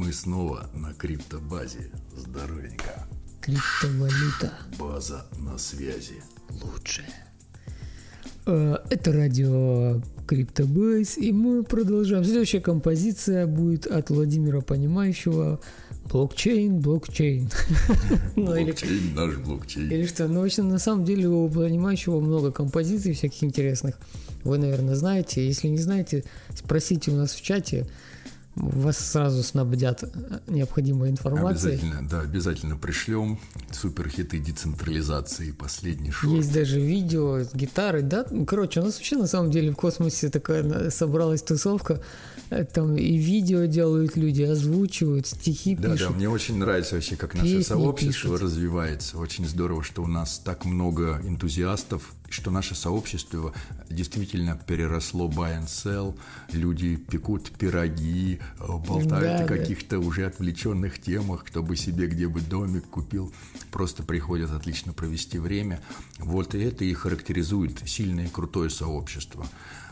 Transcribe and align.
мы 0.00 0.14
снова 0.14 0.66
на 0.72 0.94
криптобазе. 0.94 1.90
Здоровенько. 2.16 3.06
Криптовалюта 3.42 4.54
База 4.78 5.26
на 5.38 5.58
связи. 5.58 6.22
лучшая. 6.62 7.06
Э, 8.46 8.76
Это 8.88 9.12
радио 9.12 10.00
Криптобейс, 10.26 11.18
и 11.18 11.32
мы 11.32 11.64
продолжаем. 11.64 12.24
Следующая 12.24 12.60
композиция 12.60 13.46
будет 13.46 13.86
от 13.86 14.08
Владимира 14.08 14.62
Понимающего. 14.62 15.60
Блокчейн, 16.10 16.80
блокчейн. 16.80 17.50
Ну, 18.36 18.46
Блокчейн, 18.46 19.14
наш 19.14 19.36
блокчейн. 19.36 19.90
Или 19.90 20.06
что? 20.06 20.28
Ну, 20.28 20.40
в 20.40 20.44
общем, 20.44 20.70
на 20.70 20.78
самом 20.78 21.04
деле 21.04 21.28
у 21.28 21.46
понимающего 21.50 22.20
много 22.20 22.52
композиций 22.52 23.12
всяких 23.12 23.44
интересных. 23.44 23.98
Вы, 24.44 24.56
наверное, 24.56 24.94
знаете. 24.94 25.46
Если 25.46 25.68
не 25.68 25.76
знаете, 25.76 26.24
спросите 26.56 27.10
у 27.10 27.16
нас 27.16 27.32
в 27.34 27.42
чате. 27.42 27.86
Вас 28.56 28.98
сразу 28.98 29.42
снабдят 29.44 30.02
э, 30.02 30.08
необходимой 30.48 31.10
информацией. 31.10 31.74
Обязательно, 31.74 32.08
да, 32.08 32.20
обязательно 32.20 32.76
пришлем 32.76 33.38
суперхиты 33.70 34.38
децентрализации, 34.38 35.52
последний 35.52 36.10
шорт. 36.10 36.34
Есть 36.34 36.52
даже 36.52 36.80
видео 36.80 37.40
с 37.44 37.54
гитарой, 37.54 38.02
да? 38.02 38.26
Ну, 38.30 38.44
Короче, 38.44 38.80
у 38.80 38.84
нас 38.84 38.96
вообще 38.96 39.16
на 39.16 39.28
самом 39.28 39.50
деле 39.52 39.70
в 39.70 39.76
космосе 39.76 40.30
такая 40.30 40.62
на- 40.64 40.90
собралась 40.90 41.42
тусовка. 41.42 42.02
Э, 42.50 42.64
Там 42.64 42.96
и 42.96 43.16
видео 43.16 43.66
делают 43.66 44.16
люди, 44.16 44.42
озвучивают, 44.42 45.28
стихи 45.28 45.76
Да, 45.76 45.92
пишут. 45.92 46.08
да, 46.08 46.14
мне 46.16 46.28
очень 46.28 46.56
нравится 46.58 46.96
вообще, 46.96 47.14
как 47.16 47.34
наше 47.34 47.62
сообщество 47.62 48.30
пишут. 48.30 48.42
развивается. 48.42 49.18
Очень 49.18 49.46
здорово, 49.46 49.84
что 49.84 50.02
у 50.02 50.08
нас 50.08 50.40
так 50.44 50.64
много 50.64 51.20
энтузиастов, 51.24 52.12
что 52.30 52.50
наше 52.50 52.74
сообщество 52.74 53.52
действительно 53.90 54.56
переросло 54.56 55.28
buy 55.28 55.60
and 55.60 55.66
sell. 55.66 56.18
Люди 56.52 56.96
пекут 56.96 57.50
пироги, 57.50 58.40
э, 58.58 58.66
болтают 58.66 59.10
Да, 59.10 59.34
о 59.36 59.38
да. 59.40 59.46
каких-то 59.46 59.98
уже 59.98 60.26
отвлеченных 60.26 61.00
темах, 61.00 61.44
кто 61.44 61.62
бы 61.62 61.76
себе 61.76 62.06
где 62.06 62.28
бы 62.28 62.40
домик 62.40 62.86
купил. 62.88 63.32
Просто 63.70 64.02
приходят 64.02 64.50
отлично 64.52 64.92
провести 64.92 65.38
время. 65.38 65.80
Вот 66.18 66.54
и 66.54 66.60
это 66.60 66.84
и 66.84 66.92
характеризует 66.94 67.82
сильное 67.88 68.26
и 68.26 68.28
крутое 68.28 68.70
сообщество. 68.70 69.46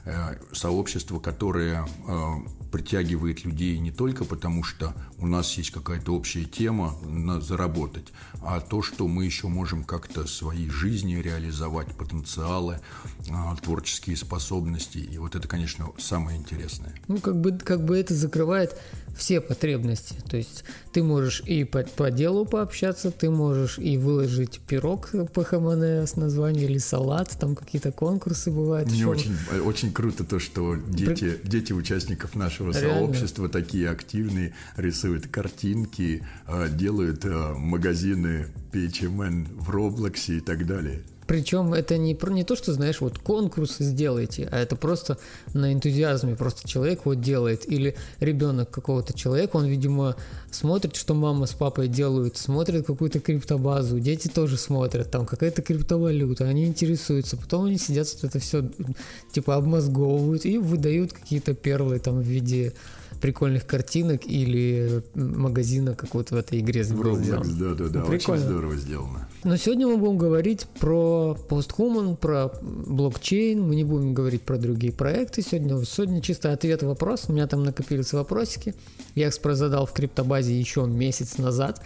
Э, 0.05 0.37
Сообщество, 0.53 1.19
которое 1.19 1.87
э, 2.07 2.35
притягивает 2.71 3.45
людей 3.45 3.79
не 3.79 3.91
только 3.91 4.25
потому, 4.25 4.63
что 4.63 4.95
у 5.19 5.27
нас 5.27 5.53
есть 5.57 5.71
какая-то 5.71 6.15
общая 6.15 6.45
тема 6.45 6.95
заработать, 7.41 8.09
а 8.43 8.61
то, 8.61 8.83
что 8.83 9.09
мы 9.09 9.25
еще 9.25 9.49
можем 9.49 9.85
как-то 9.85 10.27
свои 10.27 10.69
жизни 10.69 11.17
реализовать, 11.17 11.89
потенциалы, 11.95 12.81
э, 13.29 13.33
творческие 13.63 14.17
способности. 14.17 14.99
И 14.99 15.19
вот 15.19 15.35
это, 15.35 15.49
конечно, 15.49 15.89
самое 15.99 16.39
интересное. 16.39 16.95
Ну, 17.09 17.19
как 17.19 17.41
бы, 17.41 17.53
как 17.59 17.85
бы 17.85 17.99
это 17.99 18.15
закрывает 18.15 18.77
все 19.17 19.41
потребности. 19.41 20.17
То 20.29 20.37
есть 20.37 20.65
ты 20.93 21.03
можешь 21.03 21.43
и 21.45 21.65
по, 21.65 21.83
по 21.83 22.11
делу 22.11 22.47
пообщаться, 22.47 23.11
ты 23.11 23.31
можешь 23.31 23.79
и 23.79 23.99
выложить 23.99 24.61
пирог 24.61 25.11
по 25.33 25.45
ХМН 25.45 26.07
с 26.07 26.17
названием 26.17 26.71
или 26.71 26.79
салат, 26.79 27.37
там 27.39 27.57
какие-то 27.57 27.93
конкурсы 27.93 28.51
бывают. 28.51 28.91
Мне 28.91 29.07
очень, 29.07 29.37
э, 29.51 29.61
очень 29.61 29.93
круто 29.93 30.25
то, 30.25 30.39
что 30.39 30.77
дети, 30.77 31.39
дети 31.45 31.73
участников 31.73 32.35
нашего 32.65 32.85
Реально. 32.85 33.07
сообщества 33.07 33.49
такие 33.49 33.91
активные, 33.91 34.55
рисуют 34.77 35.27
картинки, 35.27 36.25
э, 36.47 36.69
делают 36.71 37.25
э, 37.25 37.55
магазины 37.55 38.47
PHMN 38.73 39.47
в 39.59 39.71
Роблоксе 39.71 40.39
и 40.39 40.41
так 40.41 40.67
далее. 40.67 41.03
Причем 41.29 41.75
это 41.75 41.99
не, 41.99 42.19
не 42.31 42.43
то, 42.43 42.57
что, 42.57 42.73
знаешь, 42.73 43.03
вот 43.03 43.19
конкурс 43.19 43.77
сделайте, 43.81 44.49
а 44.51 44.59
это 44.59 44.77
просто 44.77 45.19
на 45.53 45.75
энтузиазме. 45.75 46.35
Просто 46.35 46.67
человек 46.67 47.03
вот 47.05 47.21
делает. 47.21 47.71
Или 47.71 47.97
ребенок 48.19 48.71
какого-то 48.71 49.13
человека, 49.13 49.57
он, 49.57 49.67
видимо, 49.67 50.17
смотрит, 50.51 50.97
что 50.97 51.13
мама 51.13 51.45
с 51.45 51.53
папой 51.53 51.89
делают, 51.89 52.39
смотрит 52.39 52.87
какую-то 52.87 53.21
криптобазу, 53.21 54.01
дети 54.01 54.29
тоже 54.29 54.57
смотрят, 54.57 55.11
там 55.11 55.27
какая-то 55.27 55.61
криптовалюта, 55.61 56.47
они 56.47 56.65
интересуются. 56.65 57.37
Потом 57.37 57.67
они 57.67 57.77
сидят, 57.77 58.09
вот 58.15 58.25
это 58.25 58.39
все 58.39 58.65
типа 59.31 59.57
обмозговывают 59.57 60.47
и 60.47 60.57
выдают 60.57 61.13
какие-то 61.13 61.53
перлы 61.53 61.99
там 61.99 62.21
в 62.21 62.27
виде 62.27 62.73
прикольных 63.21 63.67
картинок 63.67 64.23
или 64.25 65.03
магазина, 65.15 65.95
как 65.95 66.15
вот 66.15 66.31
в 66.31 66.35
этой 66.35 66.61
игре 66.61 66.83
В 66.83 67.01
Roblox, 67.01 67.59
да, 67.59 67.75
да, 67.75 67.89
да, 67.89 68.01
Ну, 68.01 68.15
очень 68.15 68.37
здорово 68.39 68.77
сделано. 68.77 69.29
Но 69.45 69.57
сегодня 69.57 69.87
мы 69.87 69.97
будем 69.97 70.19
говорить 70.19 70.67
про 70.81 71.35
постхуман, 71.49 72.17
про 72.17 72.51
блокчейн. 72.63 73.61
Мы 73.61 73.77
не 73.77 73.85
будем 73.85 74.15
говорить 74.15 74.43
про 74.43 74.59
другие 74.59 74.93
проекты 74.93 75.43
сегодня. 75.43 75.85
Сегодня 75.85 76.21
чисто 76.21 76.53
ответ 76.53 76.83
вопрос. 76.83 77.27
У 77.29 77.33
меня 77.33 77.47
там 77.47 77.65
накопились 77.65 78.13
вопросики. 78.13 78.75
Я 79.15 79.29
их 79.29 79.35
задал 79.35 79.87
в 79.87 79.93
криптобазе 79.93 80.59
еще 80.59 80.87
месяц 80.87 81.39
назад. 81.39 81.83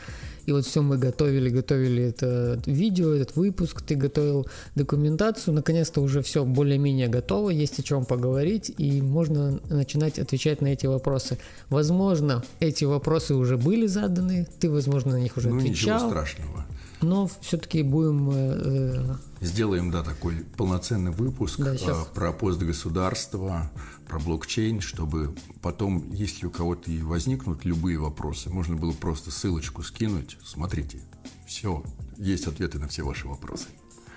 И 0.47 0.53
вот 0.53 0.67
все 0.67 0.83
мы 0.83 0.99
готовили, 0.99 1.49
готовили 1.51 2.03
это 2.05 2.61
видео, 2.67 3.13
этот 3.15 3.37
выпуск, 3.37 3.83
ты 3.83 3.95
готовил 3.95 4.47
документацию, 4.75 5.55
наконец-то 5.55 6.01
уже 6.01 6.23
все 6.23 6.45
более-менее 6.45 7.09
готово, 7.09 7.51
есть 7.51 7.79
о 7.79 7.83
чем 7.83 8.05
поговорить, 8.05 8.73
и 8.77 9.01
можно 9.03 9.61
начинать 9.69 10.19
отвечать 10.19 10.61
на 10.61 10.69
эти 10.69 10.87
вопросы. 10.87 11.39
Возможно, 11.71 12.43
эти 12.61 12.85
вопросы 12.85 13.35
уже 13.35 13.57
были 13.57 13.87
заданы, 13.87 14.47
ты, 14.59 14.71
возможно, 14.71 15.13
на 15.13 15.21
них 15.21 15.37
уже 15.37 15.49
Ну, 15.49 15.57
ничего 15.57 15.95
отвечал. 15.97 16.09
страшного. 16.11 16.67
Но 17.03 17.29
все-таки 17.41 17.83
будем... 17.83 18.31
э, 18.31 19.17
э, 19.41 19.45
Сделаем, 19.45 19.91
да, 19.91 20.03
такой 20.03 20.37
полноценный 20.57 21.11
выпуск 21.11 21.59
Да, 21.61 21.75
э, 21.75 21.79
щас. 21.79 22.07
про 22.15 22.33
постгосударство, 22.33 23.71
про 24.09 24.19
блокчейн, 24.21 24.81
чтобы 24.81 25.35
потом, 25.61 26.11
если 26.13 26.47
у 26.47 26.51
кого-то 26.51 26.91
и 26.91 27.03
возникнут 27.03 27.65
любые 27.65 27.99
вопросы, 27.99 28.51
можно 28.51 28.77
было 28.77 28.93
просто 28.93 29.31
ссылочку 29.31 29.83
скинуть. 29.83 30.39
Смотрите, 30.45 31.01
все, 31.47 31.83
есть 32.17 32.47
ответы 32.47 32.79
на 32.79 32.89
все 32.89 33.03
ваши 33.03 33.27
вопросы. 33.27 33.67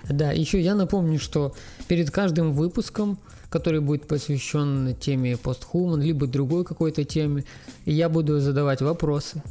Да, 0.08 0.30
еще 0.30 0.60
я 0.60 0.74
напомню, 0.76 1.18
что 1.18 1.54
перед 1.88 2.10
каждым 2.12 2.52
выпуском, 2.52 3.18
который 3.48 3.80
будет 3.80 4.06
посвящен 4.06 4.94
теме 4.94 5.36
постхуман, 5.36 6.00
либо 6.00 6.26
другой 6.26 6.64
какой-то 6.64 7.04
теме, 7.04 7.44
я 7.84 8.08
буду 8.08 8.38
задавать 8.38 8.82
вопросы. 8.82 9.42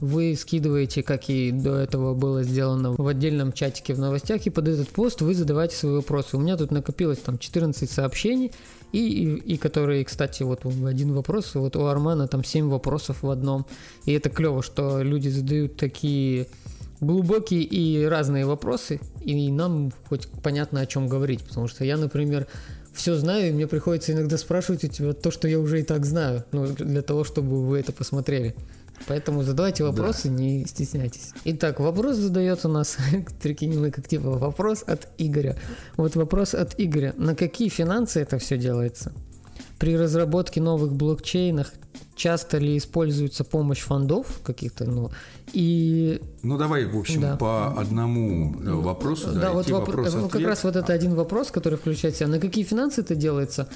Вы 0.00 0.34
скидываете, 0.36 1.02
как 1.02 1.28
и 1.28 1.52
до 1.52 1.76
этого 1.76 2.14
было 2.14 2.42
сделано 2.42 2.92
в 2.92 3.06
отдельном 3.06 3.52
чатике 3.52 3.94
в 3.94 3.98
новостях, 3.98 4.46
и 4.46 4.50
под 4.50 4.68
этот 4.68 4.88
пост 4.88 5.20
вы 5.20 5.34
задавайте 5.34 5.76
свои 5.76 5.92
вопросы. 5.92 6.36
У 6.36 6.40
меня 6.40 6.56
тут 6.56 6.70
накопилось 6.70 7.18
там 7.18 7.38
14 7.38 7.90
сообщений, 7.90 8.52
и, 8.92 8.98
и, 8.98 9.54
и 9.54 9.56
которые, 9.56 10.04
кстати, 10.04 10.42
вот 10.42 10.64
один 10.64 11.12
вопрос, 11.12 11.54
вот 11.54 11.76
у 11.76 11.86
Армана 11.86 12.28
там 12.28 12.44
7 12.44 12.68
вопросов 12.68 13.22
в 13.22 13.30
одном. 13.30 13.66
И 14.04 14.12
это 14.12 14.30
клево, 14.30 14.62
что 14.62 15.02
люди 15.02 15.28
задают 15.28 15.76
такие 15.76 16.48
глубокие 17.00 17.62
и 17.62 18.04
разные 18.04 18.46
вопросы, 18.46 19.00
и 19.20 19.50
нам 19.50 19.92
хоть 20.08 20.28
понятно 20.42 20.80
о 20.80 20.86
чем 20.86 21.08
говорить, 21.08 21.42
потому 21.44 21.68
что 21.68 21.84
я, 21.84 21.96
например, 21.96 22.46
все 22.92 23.16
знаю, 23.16 23.48
и 23.48 23.52
мне 23.52 23.66
приходится 23.66 24.12
иногда 24.12 24.38
спрашивать 24.38 24.84
у 24.84 24.88
тебя 24.88 25.12
то, 25.12 25.30
что 25.30 25.48
я 25.48 25.58
уже 25.58 25.80
и 25.80 25.82
так 25.82 26.04
знаю, 26.04 26.44
ну, 26.52 26.66
для 26.66 27.02
того, 27.02 27.24
чтобы 27.24 27.66
вы 27.66 27.78
это 27.78 27.92
посмотрели. 27.92 28.54
Поэтому 29.06 29.42
задавайте 29.42 29.84
вопросы, 29.84 30.28
не 30.28 30.64
стесняйтесь. 30.66 31.32
Итак, 31.44 31.80
вопрос 31.80 32.16
задает 32.16 32.64
у 32.64 32.68
нас, 32.68 32.96
прикинь, 33.42 33.78
мы 33.78 33.90
как 33.90 34.08
типа 34.08 34.30
вопрос 34.30 34.82
от 34.86 35.08
Игоря. 35.18 35.56
Вот 35.96 36.16
вопрос 36.16 36.54
от 36.54 36.74
Игоря. 36.78 37.14
На 37.18 37.34
какие 37.34 37.68
финансы 37.68 38.20
это 38.20 38.38
все 38.38 38.56
делается? 38.56 39.12
При 39.78 39.96
разработке 39.96 40.60
новых 40.60 40.92
блокчейнах 40.94 41.72
часто 42.16 42.58
ли 42.58 42.76
используется 42.78 43.44
помощь 43.44 43.80
фондов 43.80 44.40
каких-то, 44.44 44.84
ну, 44.84 45.10
и 45.52 46.20
Ну, 46.42 46.56
давай, 46.56 46.86
в 46.86 46.96
общем, 46.96 47.20
Да. 47.20 47.36
по 47.36 47.72
одному 47.78 48.54
э, 48.60 48.70
вопросу, 48.72 49.32
да, 49.32 49.40
да, 49.40 49.52
вот 49.52 49.66
вопро- 49.66 49.72
вопрос, 49.96 50.14
ну, 50.14 50.28
как 50.28 50.42
раз 50.42 50.64
вот 50.64 50.76
это 50.76 50.92
один 50.92 51.14
вопрос, 51.14 51.50
который 51.50 51.76
включает 51.76 52.14
в 52.14 52.18
себя. 52.18 52.28
На 52.28 52.38
какие 52.38 52.64
финансы 52.64 53.00
это 53.00 53.14
делается? 53.14 53.68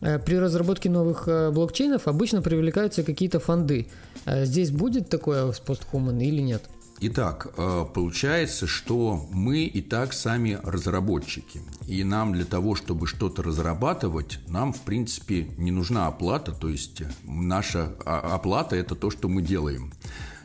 Э, 0.00 0.18
При 0.18 0.36
разработке 0.38 0.90
новых 0.90 1.28
э, 1.28 1.50
блокчейнов 1.50 2.06
обычно 2.08 2.42
привлекаются 2.42 3.02
какие-то 3.02 3.40
фонды. 3.40 3.88
Э, 4.26 4.44
Здесь 4.44 4.70
будет 4.70 5.08
такое 5.08 5.52
с 5.52 5.60
постхуман 5.60 6.18
или 6.20 6.40
нет? 6.40 6.62
Итак, 7.00 7.54
получается, 7.94 8.66
что 8.66 9.24
мы 9.30 9.60
и 9.66 9.80
так 9.82 10.12
сами 10.12 10.58
разработчики. 10.64 11.60
И 11.86 12.02
нам 12.02 12.32
для 12.32 12.44
того, 12.44 12.74
чтобы 12.74 13.06
что-то 13.06 13.44
разрабатывать, 13.44 14.40
нам, 14.48 14.72
в 14.72 14.80
принципе, 14.80 15.46
не 15.58 15.70
нужна 15.70 16.08
оплата. 16.08 16.50
То 16.50 16.68
есть 16.68 17.02
наша 17.22 17.94
а- 18.04 18.34
оплата– 18.34 18.74
это 18.82 18.96
то, 18.96 19.10
что 19.12 19.28
мы 19.28 19.42
делаем. 19.42 19.92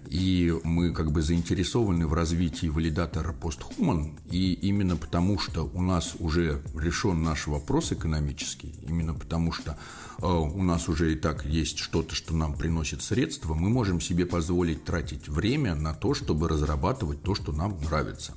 И 0.09 0.53
мы 0.63 0.91
как 0.91 1.11
бы 1.11 1.21
заинтересованы 1.21 2.07
в 2.07 2.13
развитии 2.13 2.67
валидатора 2.67 3.33
постхуман. 3.33 4.19
И 4.29 4.53
именно 4.53 4.97
потому, 4.97 5.39
что 5.39 5.63
у 5.73 5.81
нас 5.81 6.15
уже 6.19 6.61
решен 6.75 7.23
наш 7.23 7.47
вопрос 7.47 7.91
экономический, 7.91 8.75
именно 8.87 9.13
потому 9.13 9.51
что 9.51 9.77
э, 10.21 10.25
у 10.25 10.63
нас 10.63 10.89
уже 10.89 11.13
и 11.13 11.15
так 11.15 11.45
есть 11.45 11.77
что-то, 11.77 12.15
что 12.15 12.35
нам 12.35 12.53
приносит 12.53 13.01
средства, 13.01 13.53
мы 13.53 13.69
можем 13.69 14.01
себе 14.01 14.25
позволить 14.25 14.83
тратить 14.85 15.27
время 15.27 15.75
на 15.75 15.93
то, 15.93 16.13
чтобы 16.13 16.47
разрабатывать 16.47 17.23
то, 17.23 17.35
что 17.35 17.51
нам 17.51 17.77
нравится. 17.83 18.33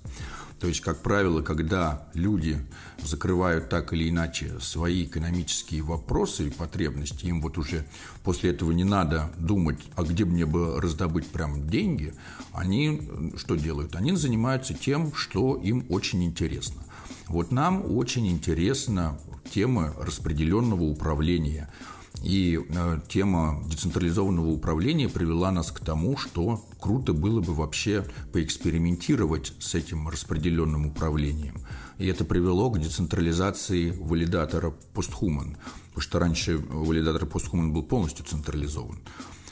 То 0.60 0.68
есть, 0.68 0.80
как 0.80 1.02
правило, 1.02 1.42
когда 1.42 2.08
люди 2.14 2.58
закрывают 3.02 3.68
так 3.68 3.92
или 3.92 4.08
иначе 4.08 4.58
свои 4.60 5.04
экономические 5.04 5.82
вопросы 5.82 6.46
и 6.46 6.50
потребности, 6.50 7.26
им 7.26 7.42
вот 7.42 7.58
уже 7.58 7.84
после 8.24 8.50
этого 8.50 8.72
не 8.72 8.84
надо 8.84 9.30
думать, 9.38 9.78
а 9.96 10.02
где 10.02 10.24
мне 10.24 10.46
бы 10.46 10.80
раздобыть 10.80 11.26
прям 11.26 11.68
деньги, 11.68 12.14
они 12.52 13.02
что 13.36 13.54
делают? 13.54 13.96
Они 13.96 14.16
занимаются 14.16 14.72
тем, 14.72 15.14
что 15.14 15.56
им 15.56 15.84
очень 15.90 16.24
интересно. 16.24 16.82
Вот 17.28 17.52
нам 17.52 17.84
очень 17.94 18.26
интересна 18.28 19.18
тема 19.50 19.94
распределенного 19.98 20.84
управления– 20.84 21.68
и 22.22 22.60
э, 22.68 23.00
тема 23.08 23.62
децентрализованного 23.68 24.48
управления 24.48 25.08
привела 25.08 25.50
нас 25.50 25.70
к 25.70 25.80
тому, 25.80 26.16
что 26.16 26.64
круто 26.80 27.12
было 27.12 27.40
бы 27.40 27.54
вообще 27.54 28.04
поэкспериментировать 28.32 29.52
с 29.60 29.74
этим 29.74 30.08
распределенным 30.08 30.86
управлением. 30.86 31.60
И 31.98 32.06
это 32.06 32.24
привело 32.24 32.70
к 32.70 32.80
децентрализации 32.80 33.90
валидатора 33.90 34.74
постхуман, 34.92 35.56
потому 35.88 36.00
что 36.00 36.18
раньше 36.18 36.58
валидатор 36.58 37.26
постхуман 37.26 37.72
был 37.72 37.82
полностью 37.82 38.24
централизован. 38.24 38.98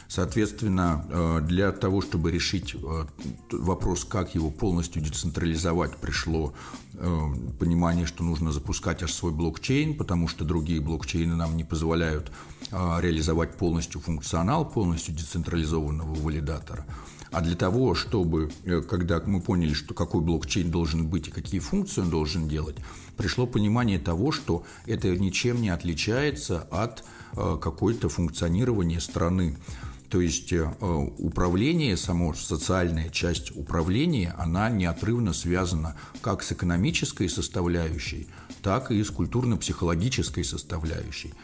Соответственно, 0.08 1.06
э, 1.08 1.40
для 1.42 1.72
того, 1.72 2.00
чтобы 2.00 2.30
решить 2.30 2.74
э, 2.74 3.06
вопрос, 3.50 4.04
как 4.04 4.34
его 4.34 4.50
полностью 4.50 5.02
децентрализовать, 5.02 5.96
пришло 5.96 6.54
понимание, 7.58 8.06
что 8.06 8.22
нужно 8.22 8.52
запускать 8.52 9.02
аж 9.02 9.12
свой 9.12 9.32
блокчейн, 9.32 9.96
потому 9.96 10.28
что 10.28 10.44
другие 10.44 10.80
блокчейны 10.80 11.34
нам 11.34 11.56
не 11.56 11.64
позволяют 11.64 12.30
реализовать 12.70 13.56
полностью 13.56 14.00
функционал 14.00 14.68
полностью 14.68 15.14
децентрализованного 15.14 16.14
валидатора. 16.14 16.84
А 17.30 17.40
для 17.40 17.56
того, 17.56 17.94
чтобы, 17.94 18.50
когда 18.88 19.20
мы 19.26 19.40
поняли, 19.40 19.74
что 19.74 19.92
какой 19.92 20.20
блокчейн 20.20 20.70
должен 20.70 21.08
быть 21.08 21.28
и 21.28 21.30
какие 21.32 21.58
функции 21.60 22.00
он 22.00 22.10
должен 22.10 22.48
делать, 22.48 22.76
пришло 23.16 23.46
понимание 23.46 23.98
того, 23.98 24.30
что 24.30 24.64
это 24.86 25.08
ничем 25.08 25.60
не 25.60 25.70
отличается 25.70 26.68
от 26.70 27.04
какой-то 27.32 28.08
функционирования 28.08 29.00
страны. 29.00 29.56
То 30.10 30.20
есть 30.20 30.52
э, 30.52 30.64
управление, 31.18 31.96
само 31.96 32.34
социальная 32.34 33.08
часть 33.08 33.56
управления, 33.56 34.32
она 34.38 34.70
неотрывно 34.70 35.32
связана 35.32 35.96
как 36.20 36.44
с 36.44 36.52
экономической 36.52 37.28
составляющей, 37.28 38.28
так 38.62 38.92
и 38.92 39.02
с 39.02 39.10
культурно-психологической 39.10 40.44
составляющей. 40.44 41.34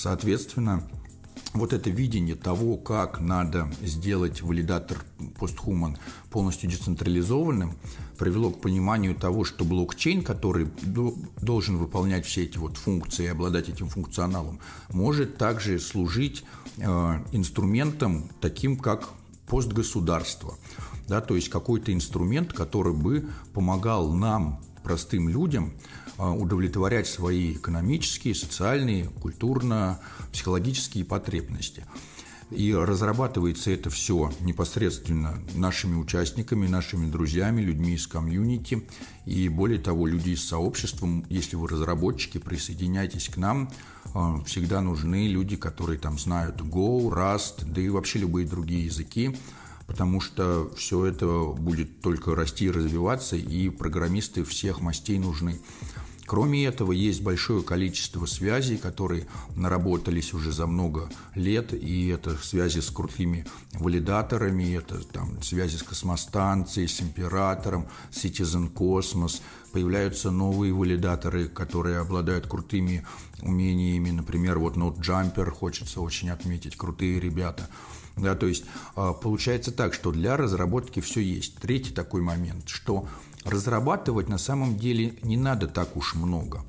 Соответственно, 0.00 0.88
вот 1.52 1.72
это 1.72 1.90
видение 1.90 2.34
того, 2.34 2.76
как 2.76 3.20
надо 3.20 3.70
сделать 3.82 4.40
валидатор 4.40 4.98
постхуман 5.38 5.98
полностью 6.30 6.70
децентрализованным, 6.70 7.74
привело 8.18 8.50
к 8.50 8.60
пониманию 8.60 9.14
того, 9.14 9.44
что 9.44 9.64
блокчейн, 9.64 10.22
который 10.22 10.68
должен 11.40 11.76
выполнять 11.76 12.26
все 12.26 12.44
эти 12.44 12.58
вот 12.58 12.76
функции 12.76 13.24
и 13.24 13.28
обладать 13.28 13.68
этим 13.68 13.88
функционалом, 13.88 14.60
может 14.90 15.36
также 15.36 15.78
служить 15.78 16.44
Э, 16.82 17.22
инструментом 17.32 18.30
таким, 18.40 18.78
как 18.78 19.10
постгосударство. 19.46 20.56
Да, 21.08 21.20
то 21.20 21.34
есть 21.34 21.50
какой-то 21.50 21.92
инструмент, 21.92 22.52
который 22.52 22.94
бы 22.94 23.28
помогал 23.52 24.12
нам, 24.12 24.60
простым 24.82 25.28
людям, 25.28 25.74
удовлетворять 26.28 27.06
свои 27.06 27.54
экономические, 27.54 28.34
социальные, 28.34 29.06
культурно-психологические 29.20 31.04
потребности. 31.04 31.84
И 32.50 32.74
разрабатывается 32.74 33.70
это 33.70 33.90
все 33.90 34.32
непосредственно 34.40 35.40
нашими 35.54 35.94
участниками, 35.94 36.66
нашими 36.66 37.08
друзьями, 37.08 37.62
людьми 37.62 37.94
из 37.94 38.08
комьюнити. 38.08 38.84
И 39.24 39.48
более 39.48 39.78
того, 39.78 40.08
люди 40.08 40.30
из 40.30 40.44
сообщества, 40.44 41.08
если 41.28 41.54
вы 41.54 41.68
разработчики, 41.68 42.38
присоединяйтесь 42.38 43.28
к 43.28 43.36
нам. 43.36 43.70
А, 44.14 44.42
всегда 44.44 44.80
нужны 44.80 45.28
люди, 45.28 45.54
которые 45.54 45.98
там 45.98 46.18
знают 46.18 46.60
Go, 46.60 47.08
Rust, 47.08 47.64
да 47.64 47.80
и 47.80 47.88
вообще 47.88 48.18
любые 48.18 48.46
другие 48.48 48.86
языки 48.86 49.36
потому 49.86 50.20
что 50.20 50.70
все 50.76 51.04
это 51.06 51.26
будет 51.46 52.00
только 52.00 52.36
расти 52.36 52.66
и 52.66 52.70
развиваться, 52.70 53.34
и 53.34 53.70
программисты 53.70 54.44
всех 54.44 54.80
мастей 54.80 55.18
нужны. 55.18 55.60
Кроме 56.30 56.64
этого, 56.64 56.92
есть 56.92 57.22
большое 57.22 57.60
количество 57.60 58.24
связей, 58.24 58.76
которые 58.76 59.26
наработались 59.56 60.32
уже 60.32 60.52
за 60.52 60.68
много 60.68 61.10
лет, 61.34 61.74
и 61.74 62.06
это 62.06 62.36
связи 62.36 62.78
с 62.78 62.88
крутыми 62.88 63.44
валидаторами, 63.72 64.76
это 64.76 65.00
там, 65.00 65.42
связи 65.42 65.76
с 65.76 65.82
космостанцией, 65.82 66.86
с 66.86 67.00
императором, 67.00 67.88
Citizen 68.12 68.72
Cosmos. 68.72 69.40
Появляются 69.72 70.30
новые 70.30 70.72
валидаторы, 70.72 71.48
которые 71.48 71.98
обладают 71.98 72.46
крутыми 72.46 73.04
умениями. 73.42 74.12
Например, 74.12 74.60
вот 74.60 74.76
NodeJumper 74.76 75.50
хочется 75.50 76.00
очень 76.00 76.30
отметить, 76.30 76.76
крутые 76.76 77.18
ребята. 77.18 77.68
Да, 78.16 78.36
то 78.36 78.46
есть 78.46 78.64
а, 78.94 79.14
получается 79.14 79.72
так, 79.72 79.94
что 79.94 80.12
для 80.12 80.36
разработки 80.36 81.00
все 81.00 81.20
есть. 81.20 81.56
Третий 81.56 81.92
такой 81.92 82.20
момент, 82.20 82.68
что 82.68 83.08
разрабатывать 83.44 84.28
на 84.28 84.38
самом 84.38 84.76
деле 84.76 85.14
не 85.22 85.36
надо 85.36 85.66
так 85.66 85.96
уж 85.96 86.14
много. 86.14 86.64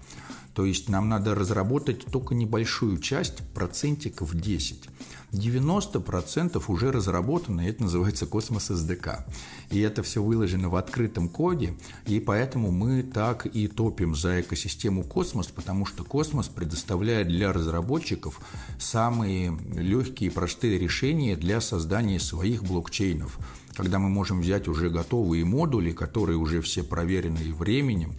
То 0.54 0.66
есть 0.66 0.90
нам 0.90 1.08
надо 1.08 1.34
разработать 1.34 2.06
только 2.06 2.36
небольшую 2.36 2.98
часть, 2.98 3.42
процентиков 3.54 4.36
10. 4.36 4.90
90% 5.32 6.62
уже 6.68 6.92
разработано, 6.92 7.62
и 7.62 7.70
это 7.70 7.84
называется 7.84 8.26
космос 8.26 8.70
SDK. 8.70 9.24
И 9.70 9.80
это 9.80 10.04
все 10.04 10.22
выложено 10.22 10.68
в 10.68 10.76
открытом 10.76 11.30
коде, 11.30 11.74
и 12.06 12.20
поэтому 12.20 12.72
мы 12.72 13.02
так 13.02 13.46
и 13.46 13.68
топим 13.70 14.14
за 14.14 14.42
экосистему 14.42 15.04
космос, 15.04 15.48
потому 15.48 15.86
что 15.86 16.04
космос 16.04 16.50
предоставляет 16.50 17.30
для 17.30 17.54
разработчиков 17.54 18.42
самые 18.78 19.58
легкие 19.74 20.30
и 20.30 20.34
простые 20.34 20.78
решения 20.78 21.38
для 21.38 21.62
создания 21.62 22.20
своих 22.20 22.64
блокчейнов– 22.64 23.40
когда 23.76 24.00
мы 24.00 24.10
можем 24.10 24.42
взять 24.42 24.68
уже 24.68 24.90
готовые 24.90 25.46
модули, 25.46 25.92
которые 25.92 26.38
уже 26.38 26.62
все 26.62 26.84
проверены 26.84 27.54
временем, 27.54 28.14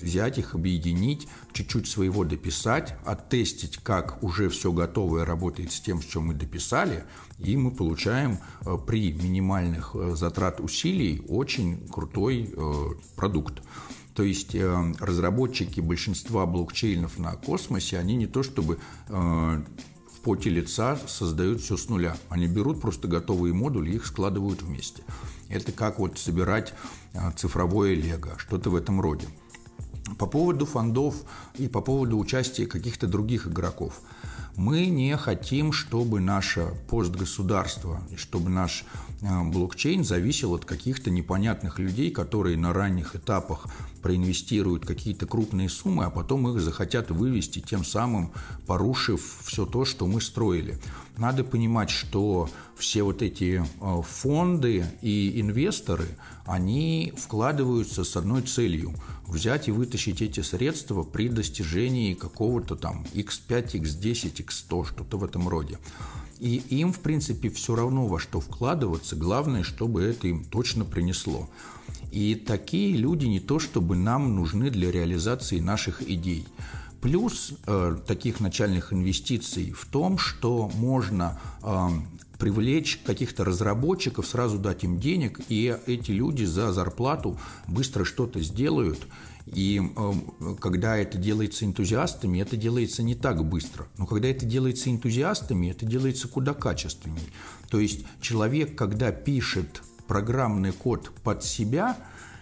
взять 0.00 0.38
их, 0.38 0.54
объединить, 0.54 1.28
чуть-чуть 1.52 1.88
своего 1.88 2.24
дописать, 2.24 2.96
оттестить, 3.04 3.78
как 3.78 4.22
уже 4.22 4.48
все 4.48 4.72
готовое 4.72 5.24
работает 5.24 5.72
с 5.72 5.80
тем, 5.80 6.00
что 6.00 6.20
мы 6.20 6.34
дописали, 6.34 7.04
и 7.38 7.56
мы 7.56 7.70
получаем 7.70 8.38
э, 8.64 8.76
при 8.86 9.12
минимальных 9.12 9.94
э, 9.94 10.14
затрат 10.14 10.60
усилий 10.60 11.22
очень 11.28 11.86
крутой 11.88 12.50
э, 12.52 12.84
продукт. 13.16 13.62
То 14.14 14.22
есть 14.22 14.54
разработчики 14.54 15.80
большинства 15.80 16.46
блокчейнов 16.46 17.18
на 17.18 17.32
космосе, 17.32 17.98
они 17.98 18.14
не 18.14 18.26
то 18.26 18.42
чтобы 18.42 18.78
поте 20.26 20.50
лица 20.50 20.98
создают 21.06 21.60
все 21.60 21.76
с 21.76 21.88
нуля. 21.88 22.16
Они 22.30 22.48
берут 22.48 22.80
просто 22.80 23.06
готовые 23.06 23.54
модули 23.54 23.92
их 23.92 24.04
складывают 24.04 24.60
вместе. 24.60 25.04
Это 25.48 25.70
как 25.70 26.00
вот 26.00 26.18
собирать 26.18 26.74
а, 27.14 27.30
цифровое 27.30 27.94
лего, 27.94 28.36
что-то 28.36 28.70
в 28.70 28.74
этом 28.74 29.00
роде. 29.00 29.28
По 30.18 30.26
поводу 30.26 30.66
фондов 30.66 31.14
и 31.54 31.68
по 31.68 31.80
поводу 31.80 32.18
участия 32.18 32.66
каких-то 32.66 33.06
других 33.06 33.46
игроков. 33.46 34.00
Мы 34.56 34.86
не 34.86 35.16
хотим, 35.16 35.70
чтобы 35.70 36.18
наше 36.18 36.74
постгосударство, 36.90 38.02
чтобы 38.16 38.50
наш 38.50 38.84
а, 39.22 39.44
блокчейн 39.44 40.02
зависел 40.02 40.54
от 40.54 40.64
каких-то 40.64 41.08
непонятных 41.08 41.78
людей, 41.78 42.10
которые 42.10 42.56
на 42.56 42.72
ранних 42.72 43.14
этапах 43.14 43.68
проинвестируют 44.06 44.86
какие-то 44.86 45.26
крупные 45.26 45.68
суммы, 45.68 46.04
а 46.04 46.10
потом 46.10 46.48
их 46.48 46.60
захотят 46.60 47.10
вывести, 47.10 47.58
тем 47.58 47.84
самым 47.84 48.30
порушив 48.64 49.20
все 49.44 49.66
то, 49.66 49.84
что 49.84 50.06
мы 50.06 50.20
строили. 50.20 50.78
Надо 51.16 51.42
понимать, 51.42 51.90
что 51.90 52.48
все 52.76 53.02
вот 53.02 53.20
эти 53.20 53.64
э, 53.80 54.02
фонды 54.08 54.86
и 55.02 55.40
инвесторы, 55.40 56.06
они 56.44 57.14
вкладываются 57.18 58.04
с 58.04 58.16
одной 58.16 58.42
целью– 58.42 58.94
взять 59.26 59.66
и 59.66 59.72
вытащить 59.72 60.22
эти 60.22 60.38
средства 60.38 61.02
при 61.02 61.28
достижении 61.28 62.14
какого-то 62.14 62.76
там 62.76 63.04
x5, 63.12 63.72
x10, 63.72 64.46
x100, 64.46 64.86
что-то 64.86 65.16
в 65.16 65.24
этом 65.24 65.48
роде. 65.48 65.80
И 66.38 66.62
им, 66.68 66.92
в 66.92 67.00
принципе, 67.00 67.48
все 67.48 67.74
равно 67.74 68.06
во 68.06 68.20
что 68.20 68.38
вкладываться, 68.38 69.16
главное, 69.16 69.64
чтобы 69.64 70.04
это 70.04 70.28
им 70.28 70.44
точно 70.44 70.84
принесло. 70.84 71.48
И 72.12 72.34
такие 72.34 72.96
люди 72.96 73.26
не 73.26 73.40
то 73.40 73.58
чтобы 73.58 73.96
нам 73.96 74.34
нужны 74.34 74.70
для 74.70 74.90
реализации 74.90 75.60
наших 75.60 76.02
идей. 76.08 76.46
Плюс 77.00 77.52
э, 77.66 77.96
таких 78.06 78.40
начальных 78.40 78.92
инвестиций 78.92 79.70
в 79.70 79.86
том, 79.86 80.18
что 80.18 80.70
можно 80.74 81.38
э, 81.62 81.88
привлечь 82.38 83.00
каких-то 83.04 83.44
разработчиков, 83.44 84.26
сразу 84.26 84.58
дать 84.58 84.84
им 84.84 84.98
денег, 84.98 85.40
и 85.48 85.76
эти 85.86 86.10
люди 86.10 86.44
за 86.44 86.72
зарплату 86.72 87.38
быстро 87.68 88.04
что-то 88.04 88.40
сделают. 88.40 89.06
И 89.46 89.80
э, 89.80 90.12
когда 90.58 90.96
это 90.96 91.18
делается 91.18 91.64
энтузиастами, 91.64 92.40
это 92.40 92.56
делается 92.56 93.02
не 93.02 93.14
так 93.14 93.44
быстро. 93.44 93.86
Но 93.98 94.06
когда 94.06 94.28
это 94.28 94.44
делается 94.44 94.90
энтузиастами, 94.90 95.68
это 95.70 95.86
делается 95.86 96.26
куда 96.26 96.54
качественней. 96.54 97.30
То 97.70 97.78
есть 97.78 98.04
человек, 98.20 98.76
когда 98.76 99.12
пишет 99.12 99.82
программный 100.06 100.72
код 100.72 101.10
под 101.22 101.44
себя, 101.44 101.96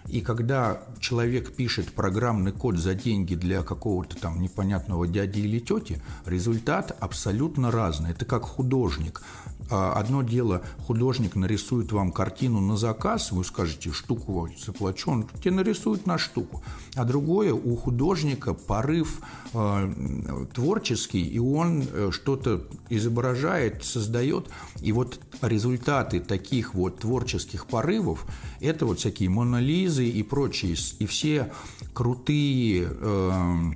И 0.08 0.20
когда 0.20 0.82
человек 1.00 1.54
пишет 1.56 1.92
программный 1.94 2.52
код 2.52 2.76
за 2.76 2.94
деньги 2.94 3.34
для 3.34 3.62
какого-то 3.62 4.16
там 4.16 4.40
непонятного 4.40 5.06
дяди 5.06 5.40
или 5.40 5.58
тети, 5.58 6.02
результат 6.26 6.94
абсолютно 7.00 7.70
разный. 7.70 8.10
Это 8.10 8.26
как 8.26 8.42
художник. 8.42 9.22
А, 9.70 9.94
одно 9.94 10.22
дело, 10.22 10.62
художник 10.86 11.36
нарисует 11.36 11.90
вам 11.92 12.12
картину 12.12 12.60
на 12.60 12.76
заказ, 12.76 13.32
вы 13.32 13.44
скажете, 13.44 13.92
штуку 13.92 14.48
заплачу, 14.58 15.10
он 15.10 15.26
тебе 15.42 15.52
нарисует 15.52 16.06
на 16.06 16.18
штуку. 16.18 16.62
А 16.96 17.04
другое, 17.04 17.54
у 17.54 17.76
художника 17.76 18.52
порыв 18.52 19.20
э, 19.54 20.46
творческий, 20.52 21.22
и 21.22 21.38
он 21.38 21.84
э, 21.90 22.10
что-то 22.12 22.64
изображает, 22.90 23.84
создает. 23.84 24.50
И 24.80 24.92
вот 24.92 25.18
результаты 25.40 26.20
таких 26.20 26.74
вот 26.74 27.00
творческих 27.00 27.66
порывов, 27.66 28.26
это 28.60 28.84
вот 28.86 28.98
всякие 28.98 29.30
монолизы 29.30 30.06
и 30.06 30.22
прочие, 30.22 30.76
и 30.98 31.06
все 31.06 31.52
крутые... 31.94 32.88
Э, 32.90 33.72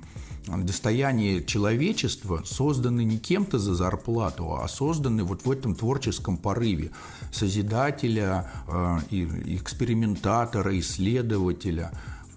достояние 0.57 1.43
человечества 1.43 2.41
созданы 2.45 3.03
не 3.03 3.17
кем-то 3.17 3.59
за 3.59 3.75
зарплату, 3.75 4.55
а 4.55 4.67
созданы 4.67 5.23
вот 5.23 5.45
в 5.45 5.51
этом 5.51 5.75
творческом 5.75 6.37
порыве 6.37 6.91
созидателя, 7.31 8.51
э, 8.67 8.99
экспериментатора, 9.11 10.77
исследователя. 10.79 11.91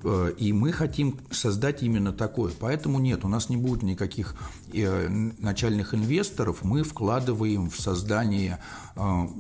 Э, 0.05 0.33
и 0.37 0.53
мы 0.53 0.73
хотим 0.73 1.19
создать 1.31 1.83
именно 1.83 2.13
такое. 2.13 2.53
Поэтому 2.59 2.99
нет, 2.99 3.25
у 3.25 3.29
нас 3.29 3.49
не 3.49 3.57
будет 3.57 3.83
никаких 3.83 4.35
э, 4.73 5.09
начальных 5.09 5.95
инвесторов. 5.95 6.63
Мы 6.63 6.83
вкладываем 6.83 7.71
в 7.71 7.81
создание 7.81 8.59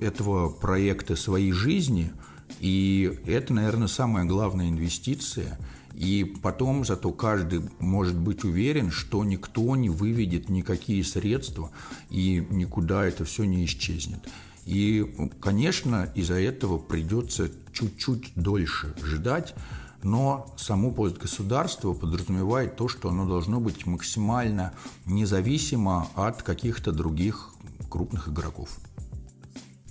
этого 0.00 0.48
проекта 0.48 1.14
своей 1.14 1.52
жизни. 1.52 2.12
И 2.60 3.18
это, 3.26 3.52
наверное, 3.52 3.88
самая 3.88 4.24
главная 4.24 4.68
инвестиция– 4.68 5.58
и 5.94 6.24
потом 6.24 6.84
зато 6.84 7.12
каждый 7.12 7.62
может 7.78 8.18
быть 8.18 8.44
уверен, 8.44 8.90
что 8.90 9.24
никто 9.24 9.76
не 9.76 9.90
выведет 9.90 10.48
никакие 10.48 11.04
средства, 11.04 11.70
и 12.10 12.46
никуда 12.50 13.04
это 13.04 13.24
все 13.24 13.44
не 13.44 13.64
исчезнет. 13.64 14.20
И, 14.64 15.28
конечно, 15.40 16.10
из-за 16.14 16.40
этого 16.40 16.78
придется 16.78 17.50
чуть-чуть 17.72 18.32
дольше 18.36 18.94
ждать, 19.02 19.54
но 20.02 20.52
само 20.56 20.90
постгосударство 20.90 21.92
подразумевает 21.92 22.76
то, 22.76 22.88
что 22.88 23.08
оно 23.08 23.26
должно 23.26 23.60
быть 23.60 23.86
максимально 23.86 24.72
независимо 25.06 26.08
от 26.14 26.42
каких-то 26.42 26.92
других 26.92 27.50
крупных 27.88 28.28
игроков. 28.28 28.78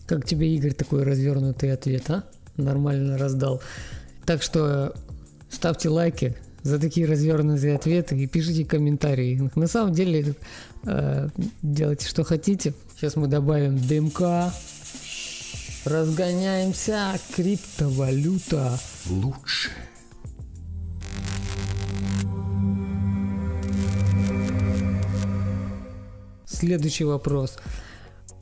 Как 0.07 0.25
тебе, 0.25 0.53
Игорь, 0.55 0.73
такой 0.73 1.03
развернутый 1.03 1.71
ответ, 1.71 2.09
а? 2.09 2.23
Нормально 2.57 3.17
раздал. 3.17 3.61
Так 4.25 4.43
что 4.43 4.93
ставьте 5.51 5.89
лайки 5.89 6.35
за 6.63 6.79
такие 6.79 7.05
развернутые 7.05 7.75
ответы 7.75 8.17
и 8.17 8.27
пишите 8.27 8.65
комментарии. 8.65 9.49
На 9.55 9.67
самом 9.67 9.93
деле 9.93 10.35
э, 10.85 11.29
делайте, 11.61 12.07
что 12.07 12.23
хотите. 12.23 12.73
Сейчас 12.95 13.15
мы 13.15 13.27
добавим 13.27 13.77
дымка. 13.77 14.53
Разгоняемся. 15.85 17.19
Криптовалюта. 17.35 18.79
Лучше. 19.09 19.71
Следующий 26.45 27.05
вопрос. 27.05 27.57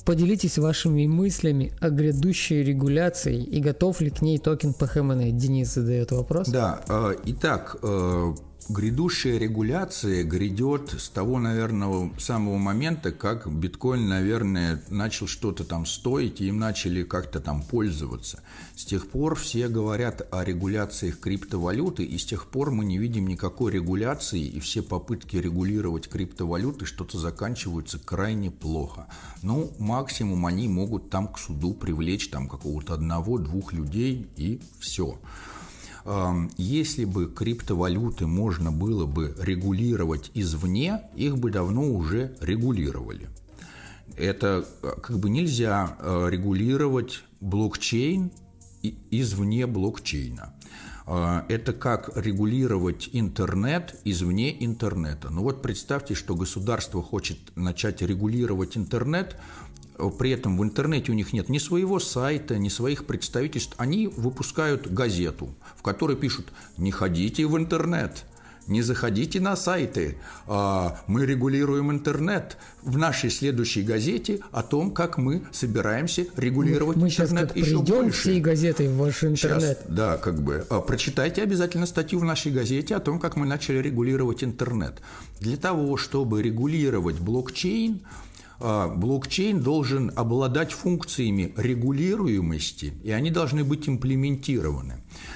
Поделитесь 0.06 0.58
вашими 0.58 1.08
мыслями 1.08 1.74
о 1.80 1.90
грядущей 1.90 2.64
регуляции 2.64 3.44
и 3.44 3.60
готов 3.60 4.02
ли 4.02 4.10
к 4.10 4.22
ней 4.22 4.38
токен 4.38 4.74
PHMN? 4.78 5.32
Денис 5.32 5.74
задает 5.74 6.12
вопрос. 6.12 6.48
Да, 6.48 6.82
э, 6.88 7.16
итак, 7.26 7.78
э, 7.82 8.34
грядущая 8.70 9.40
регуляция 9.40 10.24
грядет 10.24 10.94
с 11.00 11.10
того, 11.10 11.40
наверное, 11.40 12.12
самого 12.20 12.58
момента, 12.58 13.12
как 13.12 13.52
биткоин, 13.52 14.08
наверное, 14.08 14.84
начал 14.90 15.26
что-то 15.28 15.64
там 15.64 15.88
стоить, 15.88 16.40
и 16.40 16.48
им 16.48 16.60
начали 16.60 17.04
как-то 17.04 17.40
там 17.40 17.64
пользоваться. 17.64 18.42
С 18.76 18.86
тех 18.86 19.10
пор 19.10 19.36
все 19.36 19.68
говорят 19.68 20.28
о 20.32 20.44
регуляциях 20.44 21.20
криптовалюты, 21.20 22.04
и 22.04 22.18
с 22.20 22.26
тех 22.26 22.46
пор 22.46 22.70
мы 22.70 22.86
не 22.86 23.00
видим 23.00 23.28
никакой 23.28 23.72
регуляции, 23.72 24.42
и 24.42 24.60
все 24.60 24.84
попытки 24.84 25.38
регулировать 25.38 26.08
криптовалюты 26.08 26.86
что-то 26.86 27.18
заканчиваются 27.18 27.98
крайне 27.98 28.52
плохо. 28.52 29.08
Ну, 29.42 29.74
максимум 29.80 30.46
они 30.46 30.68
могут 30.68 31.10
там 31.10 31.28
к 31.28 31.40
суду 31.40 31.74
привлечь 31.74 32.30
там 32.30 32.48
какого-то 32.48 32.94
одного-двух 32.94 33.74
людей, 33.74 34.28
и 34.38 34.62
все 34.80 35.18
если 36.58 37.06
бы 37.06 37.28
криптовалюты 37.28 38.26
можно 38.26 38.72
было 38.72 39.06
бы 39.06 39.36
регулировать 39.40 40.32
извне, 40.34 41.02
их 41.16 41.38
бы 41.38 41.52
давно 41.52 41.92
уже 41.92 42.36
регулировали. 42.42 43.30
Это 44.20 44.66
э, 44.82 44.92
как 45.02 45.18
бы 45.18 45.30
нельзя 45.30 45.96
э, 46.00 46.28
регулировать 46.30 47.24
блокчейн 47.40 48.32
извне 49.12 49.66
блокчейна. 49.66 50.54
Э, 51.08 51.44
это 51.48 51.72
как 51.72 52.12
регулировать 52.16 53.10
интернет 53.14 54.00
извне 54.04 54.64
интернета. 54.64 55.30
Ну 55.30 55.44
вот 55.44 55.62
представьте, 55.62 56.16
что 56.16 56.36
государство 56.36 57.02
хочет 57.02 57.38
начать 57.56 58.02
регулировать 58.02 58.76
интернет, 58.76 59.38
при 60.18 60.32
этом 60.32 60.58
в 60.58 60.64
интернете 60.64 61.12
у 61.12 61.16
них 61.16 61.34
нет 61.34 61.50
ни 61.50 61.58
своего 61.58 62.00
сайта, 62.00 62.58
ни 62.58 62.70
своих 62.70 63.06
представительств. 63.06 63.76
Они 63.78 64.08
выпускают 64.08 64.92
газету, 64.92 65.50
в 65.78 65.82
которой 65.82 66.16
пишут 66.16 66.48
«Не 66.78 66.92
ходите 66.92 67.46
в 67.46 67.58
интернет», 67.58 68.26
не 68.70 68.84
заходите 68.84 69.40
на 69.40 69.56
сайты. 69.56 70.16
А, 70.48 71.00
мы 71.08 71.26
регулируем 71.26 71.92
интернет 71.92 72.58
в 72.84 72.98
нашей 72.98 73.32
следующей 73.32 73.82
газете 73.82 74.42
о 74.52 74.62
том, 74.62 74.92
как 74.92 75.18
мы 75.18 75.42
собираемся 75.52 76.28
регулировать 76.38 76.96
мы 76.96 77.10
интернет 77.10 77.52
сейчас 77.52 77.58
еще 77.58 77.80
придем 77.80 78.04
больше. 78.04 78.20
всей 78.22 78.40
газетой 78.40 78.88
в 78.88 78.98
ваш 78.98 79.24
интернет. 79.24 79.62
Сейчас, 79.62 79.78
да, 79.88 80.18
как 80.18 80.42
бы. 80.42 80.66
А, 80.70 80.82
прочитайте 80.82 81.42
обязательно 81.42 81.88
статью 81.88 82.20
в 82.20 82.24
нашей 82.24 82.52
газете 82.52 82.96
о 82.96 83.00
том, 83.00 83.20
как 83.20 83.36
мы 83.36 83.48
начали 83.48 83.80
регулировать 83.80 84.44
интернет. 84.44 85.02
Для 85.40 85.58
того, 85.58 85.98
чтобы 85.98 86.44
регулировать 86.44 87.20
блокчейн, 87.20 88.02
блокчейн 88.60 89.62
должен 89.62 90.12
обладать 90.16 90.72
функциями 90.72 91.54
регулируемости, 91.56 92.94
и 93.04 93.12
они 93.12 93.32
должны 93.32 93.64
быть 93.64 93.88
имплементированы. 93.88 94.96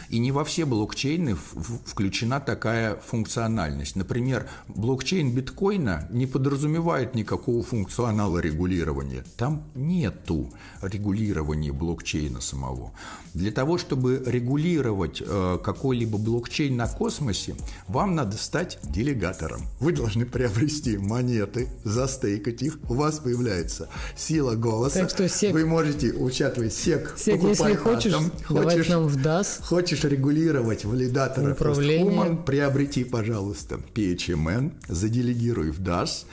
И 0.10 0.20
не 0.20 0.32
во 0.32 0.44
все 0.44 0.66
блокчейны 0.66 1.36
включена 1.36 2.40
такая 2.40 2.96
функциональность. 2.98 3.96
Например, 3.96 4.48
блокчейн 4.68 5.34
биткоина 5.34 6.08
не 6.12 6.28
подразумевает 6.28 7.16
никакого 7.16 7.64
функционала 7.64 8.40
регулирования. 8.40 9.24
Там 9.38 9.64
нету 9.74 10.52
регулирования 10.82 11.72
блокчейна 11.72 12.42
самого. 12.42 12.92
Для 13.34 13.52
того, 13.52 13.78
чтобы 13.78 14.22
регулировать 14.26 15.22
э, 15.26 15.58
какой-либо 15.64 16.18
блокчейн 16.18 16.76
на 16.76 16.88
космосе, 16.88 17.56
вам 17.88 18.16
надо 18.16 18.38
стать 18.38 18.78
делегатором. 18.84 19.64
Вы 19.80 19.92
должны 19.94 20.26
приобрести 20.26 20.98
монеты, 20.98 21.70
застейкать 21.84 22.62
их. 22.62 22.78
У 22.90 22.94
вас 22.94 23.20
появляется 23.20 23.90
сила 24.16 24.56
голоса. 24.56 25.00
Так 25.00 25.10
что 25.10 25.28
сек... 25.28 25.54
Вы 25.54 25.66
можете 25.66 26.14
участвовать 26.14 26.74
сек. 26.74 27.16
Сек, 27.18 27.42
если 27.42 27.76
хочешь, 27.76 28.14
атом. 28.14 28.32
давай 28.50 28.88
нам 28.88 29.08
в 29.08 29.18
DAS. 29.18 29.64
Хочешь 29.64 30.04
регулировать 30.04 30.86
валидатора 30.86 31.54
Управление. 31.54 32.38
приобрети, 32.46 33.04
пожалуйста, 33.04 33.80
PHMN, 33.96 34.74
заделегируй 34.88 35.72
в 35.72 35.82
DAS, 35.82 36.26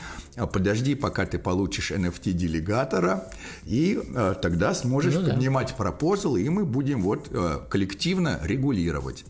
подожди, 0.47 0.95
пока 0.95 1.27
ты 1.27 1.39
получишь 1.39 1.91
NFT-делегатора, 1.91 3.25
и 3.65 4.01
э, 4.03 4.35
тогда 4.41 4.75
сможешь 4.75 5.15
ну, 5.15 5.31
поднимать 5.31 5.69
да. 5.69 5.75
пропозалы, 5.75 6.43
и 6.43 6.49
мы 6.49 6.65
будем 6.65 7.03
вот 7.03 7.29
э, 7.31 7.61
коллективно 7.69 8.39
регулировать. 8.43 9.25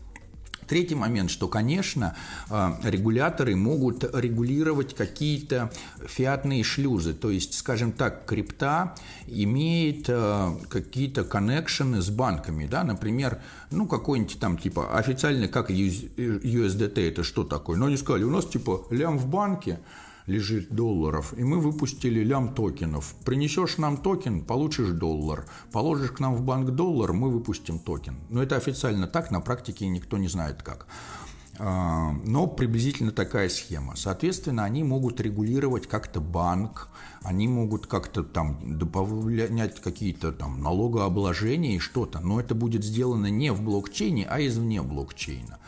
Третий 0.71 0.95
момент, 0.95 1.29
что, 1.29 1.49
конечно, 1.49 2.15
а, 2.49 2.79
регуляторы 2.81 3.57
могут 3.57 4.05
регулировать 4.15 4.95
какие-то 4.95 5.69
фиатные 6.07 6.63
шлюзы. 6.63 7.13
То 7.13 7.29
есть, 7.29 7.55
скажем 7.55 7.91
так, 7.91 8.23
крипта 8.25 8.95
имеет 9.27 10.05
а, 10.07 10.57
какие-то 10.69 11.25
connection 11.25 11.94
ы 11.94 12.01
с 12.01 12.09
банками. 12.09 12.67
Да? 12.67 12.85
Например, 12.85 13.41
ну, 13.69 13.85
какой-нибудь 13.85 14.39
там 14.39 14.57
типа 14.57 14.97
официальный, 14.97 15.49
как 15.49 15.69
USDT, 15.71 17.05
это 17.05 17.23
что 17.23 17.43
такое? 17.43 17.77
Но 17.77 17.87
они 17.87 17.97
сказали, 17.97 18.23
у 18.23 18.31
нас 18.31 18.45
типа 18.45 18.85
лям 18.91 19.17
в 19.17 19.27
банке, 19.27 19.81
лежит 20.31 20.73
долларов, 20.73 21.33
и 21.37 21.43
мы 21.43 21.59
выпустили 21.59 22.23
лям 22.23 22.53
токенов. 22.53 23.13
Принесешь 23.25 23.77
нам 23.77 23.97
токен, 23.97 24.43
получишь 24.45 24.89
доллар. 24.89 25.45
Положишь 25.71 26.11
к 26.11 26.19
нам 26.19 26.35
в 26.35 26.41
банк 26.41 26.71
доллар, 26.71 27.13
мы 27.13 27.29
выпустим 27.29 27.79
токен. 27.79 28.15
Но 28.29 28.41
это 28.41 28.55
официально 28.55 29.07
так, 29.07 29.31
на 29.31 29.41
практике 29.41 29.87
никто 29.87 30.17
не 30.17 30.27
знает 30.27 30.63
как. 30.63 30.87
А, 31.59 32.13
но 32.25 32.47
приблизительно 32.47 33.11
такая 33.11 33.49
схема. 33.49 33.95
Соответственно, 33.95 34.63
они 34.63 34.83
могут 34.83 35.19
регулировать 35.21 35.87
как-то 35.87 36.21
банк, 36.21 36.87
они 37.23 37.47
могут 37.47 37.87
как-то 37.87 38.23
там 38.23 38.79
добавлять 38.79 39.79
какие-то 39.81 40.31
там 40.31 40.63
налогообложения 40.63 41.75
и 41.75 41.79
что-то, 41.79 42.19
но 42.19 42.39
это 42.39 42.55
будет 42.55 42.83
сделано 42.83 43.27
не 43.27 43.51
в 43.51 43.61
блокчейне, 43.61 44.25
а 44.25 44.39
извне 44.39 44.81
блокчейна. 44.81 45.59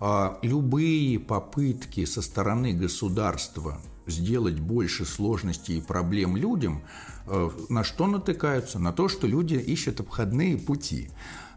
А, 0.00 0.38
любые 0.42 1.18
попытки 1.18 2.04
со 2.04 2.20
стороны 2.20 2.72
государства 2.72 3.80
сделать 4.10 4.58
больше 4.60 5.04
сложностей 5.04 5.78
и 5.78 5.80
проблем 5.80 6.36
людям, 6.36 6.82
э, 7.26 7.50
на 7.68 7.84
что 7.84 8.06
натыкаются? 8.06 8.78
На 8.78 8.92
то, 8.92 9.08
что 9.08 9.26
люди 9.26 9.54
ищут 9.54 10.00
обходные 10.00 10.56
пути. 10.56 11.10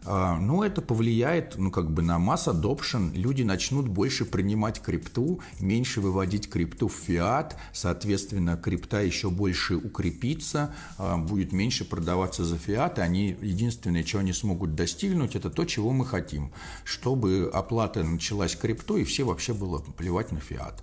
А, 0.04 0.36
ну, 0.36 0.62
это 0.62 0.82
повлияет, 0.82 1.56
ну, 1.56 1.70
как 1.70 1.90
бы 1.90 2.02
на 2.02 2.18
масс 2.18 2.48
adoption. 2.48 3.12
Люди 3.14 3.42
начнут 3.42 3.86
больше 3.86 4.24
принимать 4.24 4.80
крипту, 4.80 5.40
меньше 5.60 6.00
выводить 6.00 6.50
крипту 6.50 6.88
в 6.88 6.94
фиат, 6.94 7.56
соответственно, 7.72 8.56
крипта 8.56 9.00
еще 9.02 9.30
больше 9.30 9.76
укрепится, 9.76 10.74
а, 10.98 11.16
будет 11.18 11.52
меньше 11.52 11.84
продаваться 11.84 12.44
за 12.44 12.58
фиат, 12.58 12.98
и 12.98 13.02
они, 13.02 13.36
единственное, 13.40 14.02
чего 14.02 14.20
они 14.20 14.32
смогут 14.32 14.74
достигнуть, 14.74 15.36
это 15.36 15.50
то, 15.50 15.64
чего 15.64 15.92
мы 15.92 16.04
хотим, 16.04 16.52
чтобы 16.84 17.48
оплата 17.52 18.02
началась 18.02 18.56
криптой, 18.56 19.02
и 19.02 19.04
все 19.04 19.24
вообще 19.24 19.54
было 19.54 19.78
плевать 19.96 20.32
на 20.32 20.40
фиат. 20.40 20.82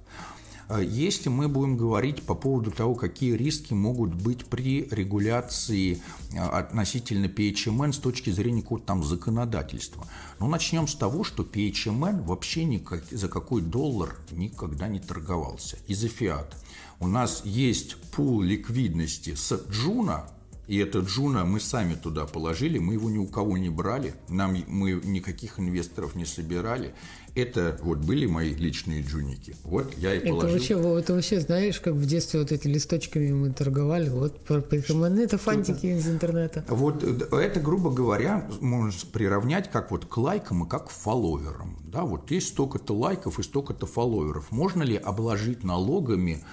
А 0.69 0.81
если 0.81 1.29
мы 1.29 1.47
будем 1.47 1.77
говорить 1.77 2.21
по 2.21 2.35
поводу 2.35 2.69
того, 2.69 2.93
какие 2.93 3.33
риски 3.33 3.73
могут 3.73 4.13
быть 4.13 4.45
при 4.45 4.87
регуляции 4.91 5.99
а, 6.37 6.59
относительно 6.59 7.25
PHMN 7.25 7.91
с 7.91 7.97
точки 7.97 8.29
зрения 8.29 8.61
какого-то 8.61 8.85
там 8.85 9.03
законодательства, 9.03 10.07
ну, 10.39 10.47
начнем 10.47 10.87
с 10.87 10.93
того, 10.93 11.23
что 11.23 11.41
PHMN 11.41 12.23
вообще 12.23 12.65
никак, 12.65 13.03
за 13.09 13.27
какой 13.29 13.63
доллар 13.63 14.15
никогда 14.29 14.87
не 14.87 14.99
торговался, 14.99 15.79
и 15.87 15.95
за 15.95 16.07
фиат. 16.07 16.55
У 16.99 17.07
нас 17.07 17.41
есть 17.45 17.95
пул 18.11 18.39
ликвидности 18.39 19.33
с 19.33 19.51
Juno, 19.71 20.29
и 20.69 20.77
этот 20.77 21.07
Juno 21.07 21.45
мы 21.45 21.59
сами 21.59 21.95
туда 21.95 22.27
положили, 22.27 22.77
мы 22.77 22.93
его 22.93 23.09
ни 23.09 23.17
у 23.17 23.25
кого 23.25 23.57
не 23.57 23.69
брали, 23.71 24.13
нам, 24.27 24.55
мы 24.67 25.01
никаких 25.03 25.59
инвесторов 25.59 26.13
не 26.13 26.25
собирали. 26.25 26.93
Это 27.39 27.79
вот 27.81 27.99
были 27.99 28.25
мои 28.25 28.53
личные 28.53 29.01
джуники. 29.01 29.55
Вот 29.63 29.93
я 29.97 30.13
и 30.13 30.19
положил. 30.27 30.49
Это 30.49 30.53
вообще, 30.53 30.99
это 30.99 31.13
вообще, 31.13 31.39
знаешь, 31.39 31.79
как 31.79 31.93
в 31.93 32.05
детстве 32.05 32.39
вот 32.39 32.51
эти 32.51 32.67
листочками 32.67 33.31
мы 33.31 33.51
торговали, 33.51 34.09
вот 34.09 34.39
про 34.41 34.59
это 34.59 35.37
фантики 35.37 35.87
из 35.87 36.07
интернета. 36.07 36.65
Вот 36.67 37.03
это, 37.03 37.59
грубо 37.59 37.91
говоря, 37.91 38.49
можно 38.61 38.91
приравнять 39.11 39.71
как 39.71 39.91
вот 39.91 40.05
к 40.05 40.17
лайкам 40.17 40.65
и 40.65 40.69
как 40.69 40.87
к 40.87 40.89
фолловерам. 40.89 41.77
Да, 41.83 42.03
вот 42.03 42.29
есть 42.31 42.49
столько-то 42.49 42.93
лайков 42.95 43.39
и 43.39 43.43
столько-то 43.43 43.85
фолловеров. 43.85 44.51
Можно 44.51 44.83
ли 44.83 44.95
обложить 44.95 45.63
налогами 45.63 46.43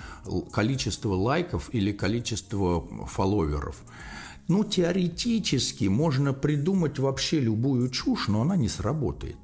количество 0.53 1.15
лайков 1.15 1.69
или 1.73 1.93
количество 1.93 2.87
фолловеров? 3.07 3.77
Ну, 4.49 4.63
теоретически 4.63 5.87
можно 5.87 6.33
придумать 6.33 6.99
вообще 7.01 7.41
любую 7.41 7.89
чушь, 7.91 8.29
но 8.29 8.43
она 8.43 8.57
не 8.57 8.69
сработает. 8.69 9.37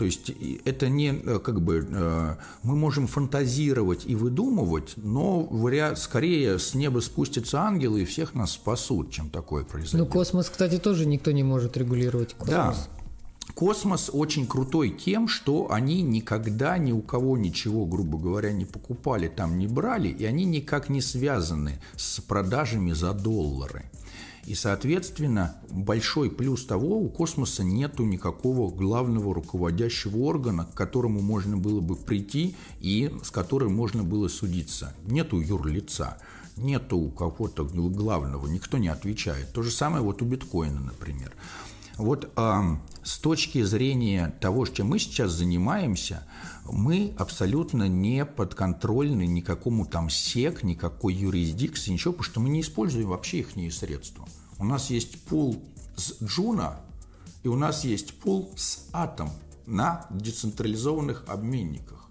То 0.00 0.06
есть 0.06 0.32
это 0.64 0.88
не 0.88 1.12
э, 1.12 1.38
как 1.40 1.60
бы 1.60 1.86
э, 1.86 2.36
мы 2.62 2.74
можем 2.74 3.06
фантазировать 3.06 4.06
и 4.06 4.14
выдумывать, 4.14 4.94
но 4.96 5.42
вариант, 5.42 5.98
скорее 5.98 6.58
с 6.58 6.72
неба 6.74 7.00
спустятся 7.00 7.60
ангелы 7.60 8.00
и 8.00 8.04
всех 8.06 8.34
нас 8.34 8.52
спасут, 8.52 9.10
чем 9.10 9.28
такое 9.28 9.62
произойдет. 9.62 10.00
Ну 10.00 10.06
космос, 10.06 10.48
кстати, 10.48 10.78
тоже 10.78 11.04
никто 11.04 11.32
не 11.32 11.42
может 11.42 11.76
регулировать. 11.76 12.32
Космос. 12.32 12.48
Да. 12.48 13.52
Космос 13.54 14.08
очень 14.10 14.46
крутой 14.46 14.88
тем, 14.88 15.28
что 15.28 15.70
они 15.70 16.00
никогда 16.00 16.78
ни 16.78 16.92
у 16.92 17.02
кого 17.02 17.36
ничего, 17.36 17.84
грубо 17.84 18.16
говоря, 18.16 18.52
не 18.52 18.64
покупали, 18.64 19.28
там 19.28 19.58
не 19.58 19.66
брали, 19.66 20.08
и 20.08 20.24
они 20.24 20.46
никак 20.46 20.88
не 20.88 21.02
связаны 21.02 21.78
с 21.94 22.20
продажами 22.22 22.92
за 22.92 23.12
доллары. 23.12 23.84
И, 24.50 24.54
соответственно, 24.56 25.54
большой 25.70 26.28
плюс 26.28 26.66
того, 26.66 26.98
у 26.98 27.08
космоса 27.08 27.62
нету 27.62 28.02
никакого 28.02 28.68
главного 28.68 29.32
руководящего 29.32 30.16
органа, 30.24 30.64
к 30.64 30.74
которому 30.74 31.20
можно 31.20 31.56
было 31.56 31.80
бы 31.80 31.94
прийти 31.94 32.56
и 32.80 33.14
с 33.22 33.30
которым 33.30 33.76
можно 33.76 34.02
было 34.02 34.26
судиться. 34.26 34.92
Нету 35.06 35.38
юрлица, 35.38 36.18
нету 36.56 36.96
у 36.98 37.10
кого-то 37.10 37.62
главного, 37.64 38.48
никто 38.48 38.78
не 38.78 38.88
отвечает. 38.88 39.52
То 39.52 39.62
же 39.62 39.70
самое 39.70 40.02
вот 40.02 40.20
у 40.20 40.24
биткоина, 40.24 40.80
например. 40.80 41.32
Вот 41.96 42.32
а, 42.34 42.80
с 43.04 43.20
точки 43.20 43.62
зрения 43.62 44.34
того, 44.40 44.66
чем 44.66 44.88
мы 44.88 44.98
сейчас 44.98 45.30
занимаемся, 45.30 46.26
мы 46.64 47.14
абсолютно 47.18 47.86
не 47.86 48.24
подконтрольны 48.24 49.26
никакому 49.28 49.86
там 49.86 50.10
SEC, 50.10 50.64
никакой 50.64 51.14
юрисдикции, 51.14 51.92
ничего, 51.92 52.14
потому 52.14 52.24
что 52.24 52.40
мы 52.40 52.48
не 52.48 52.62
используем 52.62 53.10
вообще 53.10 53.38
их 53.38 53.72
средства. 53.72 54.26
У 54.60 54.64
нас 54.64 54.90
есть 54.90 55.24
пул 55.24 55.62
с 55.96 56.22
Juno, 56.22 56.80
и 57.42 57.48
у 57.48 57.56
нас 57.56 57.84
есть 57.84 58.18
пул 58.20 58.52
с 58.56 58.86
Атом 58.92 59.30
на 59.66 60.06
децентрализованных 60.10 61.24
обменниках. 61.28 62.06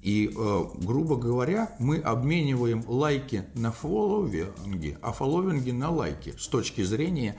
И, 0.00 0.32
э, 0.34 0.64
грубо 0.82 1.16
говоря, 1.16 1.74
мы 1.78 1.98
обмениваем 1.98 2.84
лайки 2.86 3.44
на 3.54 3.72
фолловинги, 3.72 4.96
а 5.02 5.12
фолловинги 5.12 5.72
на 5.72 5.90
лайки 5.90 6.34
с 6.38 6.46
точки 6.46 6.82
зрения 6.82 7.36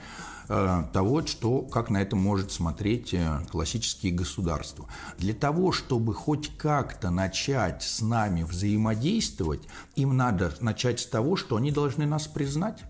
Э, 0.54 0.84
того, 0.92 1.24
что, 1.24 1.62
как 1.62 1.88
на 1.88 2.02
это 2.02 2.14
может 2.14 2.52
смотреть 2.52 3.14
э, 3.14 3.40
классические 3.50 4.12
государства. 4.12 4.86
Для 5.16 5.34
того, 5.34 5.72
чтобы 5.72 6.14
хоть 6.14 6.56
как-то 6.58 7.08
начать 7.10 7.82
с 7.82 8.02
нами 8.02 8.42
взаимодействовать, 8.42 9.62
им 9.94 10.14
надо 10.16 10.52
начать 10.60 11.00
с 11.00 11.06
того, 11.06 11.36
что 11.36 11.56
они 11.56 11.70
должны 11.70 12.06
нас 12.06 12.26
признать 12.26 12.84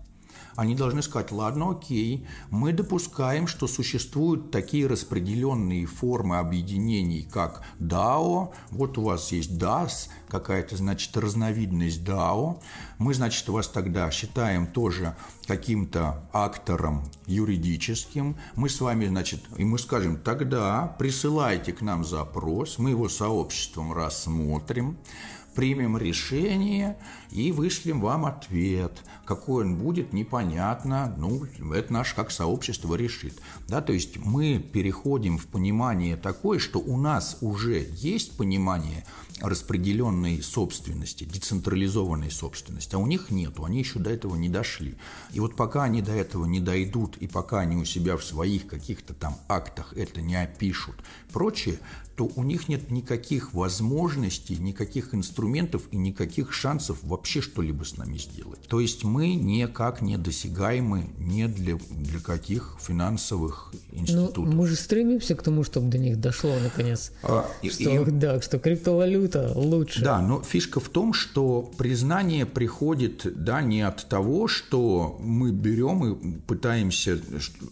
они 0.55 0.75
должны 0.75 1.01
сказать, 1.01 1.31
ладно, 1.31 1.71
окей, 1.71 2.27
мы 2.49 2.73
допускаем, 2.73 3.47
что 3.47 3.67
существуют 3.67 4.51
такие 4.51 4.87
распределенные 4.87 5.85
формы 5.85 6.37
объединений, 6.37 7.27
как 7.31 7.63
DAO, 7.79 8.53
вот 8.71 8.97
у 8.97 9.03
вас 9.03 9.31
есть 9.31 9.51
DAS, 9.51 10.09
какая-то, 10.27 10.77
значит, 10.77 11.15
разновидность 11.17 12.01
DAO, 12.03 12.61
мы, 12.97 13.13
значит, 13.13 13.47
вас 13.49 13.67
тогда 13.67 14.09
считаем 14.11 14.67
тоже 14.67 15.15
каким-то 15.47 16.27
актором 16.31 17.03
юридическим, 17.25 18.37
мы 18.55 18.69
с 18.69 18.79
вами, 18.81 19.07
значит, 19.07 19.41
и 19.57 19.63
мы 19.63 19.77
скажем, 19.79 20.17
тогда 20.17 20.95
присылайте 20.99 21.73
к 21.73 21.81
нам 21.81 22.03
запрос, 22.03 22.77
мы 22.77 22.91
его 22.91 23.09
сообществом 23.09 23.93
рассмотрим, 23.93 24.97
примем 25.53 25.97
решение 25.97 26.97
и 27.31 27.51
вышлем 27.51 28.01
вам 28.01 28.25
ответ. 28.25 29.01
Какой 29.25 29.63
он 29.63 29.77
будет, 29.77 30.13
непонятно. 30.13 31.13
Ну, 31.17 31.45
это 31.73 31.93
наш 31.93 32.13
как 32.13 32.31
сообщество 32.31 32.95
решит. 32.95 33.39
Да, 33.67 33.81
то 33.81 33.93
есть 33.93 34.17
мы 34.17 34.59
переходим 34.59 35.37
в 35.37 35.47
понимание 35.47 36.17
такое, 36.17 36.59
что 36.59 36.79
у 36.79 36.97
нас 36.97 37.37
уже 37.41 37.87
есть 37.95 38.37
понимание 38.37 39.05
распределенной 39.41 40.41
собственности, 40.41 41.23
децентрализованной 41.23 42.31
собственности, 42.31 42.95
а 42.95 42.99
у 42.99 43.07
них 43.07 43.29
нету, 43.29 43.65
они 43.65 43.79
еще 43.79 43.99
до 43.99 44.09
этого 44.09 44.35
не 44.35 44.49
дошли. 44.49 44.95
И 45.31 45.39
вот 45.39 45.55
пока 45.55 45.83
они 45.83 46.01
до 46.01 46.11
этого 46.13 46.45
не 46.45 46.59
дойдут, 46.59 47.17
и 47.17 47.27
пока 47.27 47.59
они 47.59 47.75
у 47.75 47.85
себя 47.85 48.15
в 48.15 48.23
своих 48.23 48.67
каких-то 48.67 49.13
там 49.13 49.37
актах 49.47 49.93
это 49.93 50.21
не 50.21 50.35
опишут, 50.35 50.95
прочее, 51.31 51.79
то 52.15 52.29
у 52.35 52.43
них 52.43 52.69
нет 52.69 52.91
никаких 52.91 53.53
возможностей, 53.53 54.57
никаких 54.57 55.15
инструментов 55.15 55.83
и 55.91 55.97
никаких 55.97 56.53
шансов 56.53 56.99
вообще 57.01 57.41
что-либо 57.41 57.83
с 57.83 57.97
нами 57.97 58.17
сделать. 58.17 58.61
То 58.67 58.79
есть 58.79 59.03
мы 59.03 59.33
никак 59.33 60.01
не 60.01 60.17
досягаемы 60.17 61.07
не 61.17 61.47
для, 61.47 61.77
для 61.89 62.19
каких 62.19 62.77
финансовых 62.79 63.73
ну, 63.91 64.01
институтов. 64.01 64.45
Ну, 64.45 64.51
мы 64.51 64.67
же 64.67 64.75
стремимся 64.75 65.35
к 65.35 65.41
тому, 65.41 65.63
чтобы 65.63 65.87
до 65.89 65.97
них 65.97 66.19
дошло 66.19 66.53
наконец. 66.61 67.11
А, 67.23 67.49
что, 67.67 67.89
и, 67.89 68.11
да, 68.11 68.39
что 68.41 68.59
криптовалюта 68.59 69.51
лучше. 69.55 70.03
Да, 70.03 70.21
но 70.21 70.41
фишка 70.43 70.79
в 70.79 70.89
том, 70.89 71.13
что 71.13 71.71
признание 71.77 72.45
приходит 72.45 73.25
да, 73.43 73.61
не 73.61 73.81
от 73.81 74.07
того, 74.07 74.47
что 74.47 75.17
мы 75.19 75.51
берем 75.51 76.05
и 76.05 76.39
пытаемся, 76.41 77.19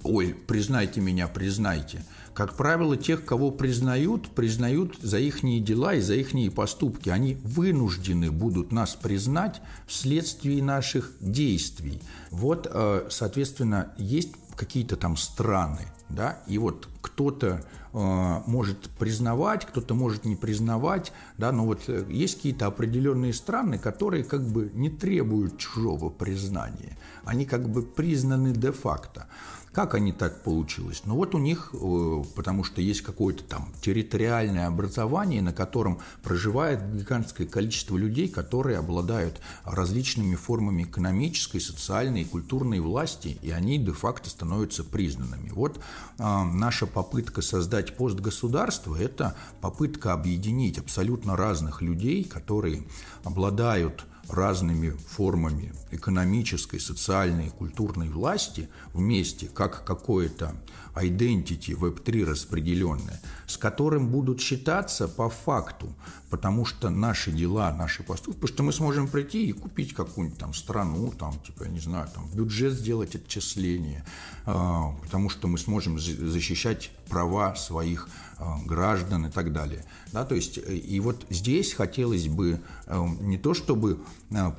ой, 0.04 0.36
признайте 0.48 1.00
меня, 1.00 1.28
признайте– 1.28 2.04
как 2.34 2.56
правило, 2.56 2.98
тех, 2.98 3.26
кого 3.26 3.52
признают, 3.52 4.30
признают 4.30 4.98
за 5.02 5.20
их 5.20 5.42
дела 5.42 5.96
и 5.96 6.02
за 6.02 6.16
их 6.16 6.32
поступки. 6.54 7.10
Они 7.10 7.36
вынуждены 7.44 8.32
будут 8.32 8.72
нас 8.72 8.96
признать 8.96 9.62
вследствие 9.88 10.64
наших 10.64 11.12
действий. 11.20 12.02
Вот, 12.30 12.68
э, 12.72 13.08
соответственно, 13.10 13.94
есть 13.98 14.32
какие-то 14.56 14.96
там 14.96 15.18
страны, 15.18 15.88
да, 16.10 16.40
и 16.48 16.58
вот 16.58 16.88
кто-то 17.02 17.66
э, 17.94 18.42
может 18.46 18.90
признавать, 19.00 19.66
кто-то 19.66 19.96
может 19.96 20.26
не 20.26 20.36
признавать, 20.36 21.12
да, 21.38 21.52
но 21.52 21.66
вот 21.66 21.82
э, 21.88 22.06
есть 22.10 22.36
какие-то 22.36 22.68
определенные 22.68 23.34
страны, 23.34 23.80
которые 23.80 24.24
как 24.24 24.46
бы 24.48 24.70
не 24.74 24.90
требуют 24.90 25.58
чужого 25.58 26.10
признания, 26.10 26.98
они 27.26 27.46
как 27.46 27.70
бы 27.70 27.82
признаны 27.82 28.54
де-факто. 28.54 29.28
Как 29.72 29.96
они 29.96 30.12
так 30.12 30.44
получилось? 30.44 31.04
Ну 31.06 31.16
вот 31.16 31.34
у 31.34 31.38
них, 31.38 31.74
э, 31.74 32.24
потому 32.36 32.66
что 32.66 32.82
есть 32.82 33.04
какое-то 33.04 33.46
там 33.46 33.72
территориальное 33.82 34.68
образование, 34.68 35.42
на 35.42 35.54
котором 35.54 36.00
проживает 36.24 36.94
гигантское 36.94 37.48
количество 37.48 37.96
людей, 37.96 38.28
которые 38.28 38.78
обладают 38.80 39.40
различными 39.64 40.36
формами 40.36 40.84
экономической, 40.84 41.60
социальной 41.60 42.24
и 42.24 42.26
культурной 42.26 42.82
власти, 42.82 43.38
и 43.42 43.52
они 43.52 43.78
де-факто 43.78 44.30
становятся 44.30 44.84
признанными. 44.84 45.52
Вот 45.52 45.78
э, 45.78 45.82
наша 46.20 46.86
попытка 46.86 47.42
создать 47.42 47.96
постгосударство– 47.96 48.94
это 49.00 49.38
попытка 49.62 50.12
объединить 50.12 50.80
абсолютно 50.80 51.38
разных 51.38 51.82
людей, 51.82 52.26
которые 52.26 52.84
обладают 53.24 54.06
разными 54.32 54.92
формами 54.92 55.74
экономической, 55.92 56.80
социальной 56.80 57.48
и 57.48 57.52
культурной 57.52 58.10
власти 58.10 58.70
вместе, 58.94 59.48
как 59.48 59.84
какое-то 59.86 60.56
identity 60.96 61.78
Web3 61.78 62.26
распределенное, 62.26 63.20
с 63.48 63.58
которым 63.58 64.10
будут 64.10 64.42
считаться 64.42 65.08
по 65.08 65.30
факту, 65.30 65.94
потому 66.30 66.66
что 66.66 66.90
наши 66.90 67.32
дела, 67.32 67.74
наши 67.74 68.04
поступки, 68.04 68.40
потому 68.40 68.54
что 68.54 68.64
мы 68.64 68.74
сможем 68.74 69.08
прийти 69.08 69.48
и 69.48 69.52
купить 69.52 69.94
какую-нибудь 69.94 70.40
там 70.40 70.54
страну, 70.54 71.12
там, 71.18 71.40
типа, 71.40 71.66
не 71.66 71.80
знаю, 71.80 72.08
там, 72.14 72.30
бюджет 72.34 72.74
сделать 72.74 73.16
отчисления, 73.16 74.06
а, 74.46 74.94
потому 75.04 75.30
что 75.30 75.48
мы 75.48 75.58
сможем 75.58 76.00
защищать 76.00 76.92
права 77.10 77.56
своих 77.56 78.10
а, 78.38 78.58
граждан 78.66 79.26
и 79.28 79.30
так 79.30 79.52
далее. 79.54 79.86
Да, 80.12 80.26
то 80.26 80.36
есть, 80.36 80.58
и 80.58 81.00
вот 81.00 81.26
здесь 81.30 81.74
хотелось 81.74 82.28
бы 82.28 82.60
э, 82.88 83.08
не 83.22 83.38
то, 83.38 83.54
чтобы 83.54 84.00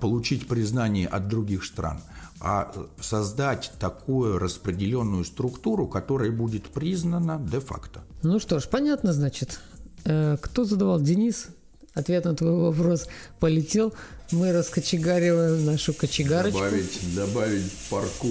получить 0.01 0.49
признание 0.49 1.07
от 1.07 1.29
других 1.29 1.65
стран, 1.65 2.01
а 2.45 2.73
создать 3.01 3.71
такую 3.79 4.39
распределенную 4.39 5.25
структуру, 5.25 5.87
которая 5.87 6.33
будет 6.33 6.65
признана 6.65 7.41
де-факто. 7.41 8.01
Ну 8.25 8.41
что 8.41 8.59
ж, 8.59 8.69
понятно, 8.69 9.13
значит. 9.13 9.61
Э, 10.05 10.37
кто 10.41 10.65
задавал? 10.65 11.01
Денис? 11.01 11.47
Ответ 11.95 12.25
на 12.25 12.35
твой 12.35 12.53
вопрос 12.53 13.07
полетел. 13.39 13.95
Мы 14.33 14.53
раскочегариваем 14.53 15.65
нашу 15.65 15.95
кочегарочку. 15.95 16.59
Добавить, 16.59 17.15
добавить 17.15 17.73
парку. 17.89 18.29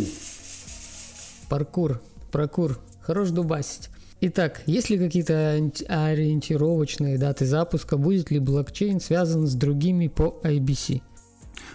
Паркур, 1.47 2.01
паркур. 2.31 2.79
Хорош 3.01 3.29
дубасить. 3.29 3.89
Итак, 4.19 4.61
есть 4.65 4.89
ли 4.89 4.99
какие-то 4.99 5.71
ориентировочные 5.87 7.17
даты 7.17 7.45
запуска? 7.45 7.97
Будет 7.97 8.29
ли 8.29 8.39
блокчейн 8.39 8.99
связан 8.99 9.47
с 9.47 9.53
другими 9.53 10.09
по 10.09 10.39
IBC? 10.43 11.01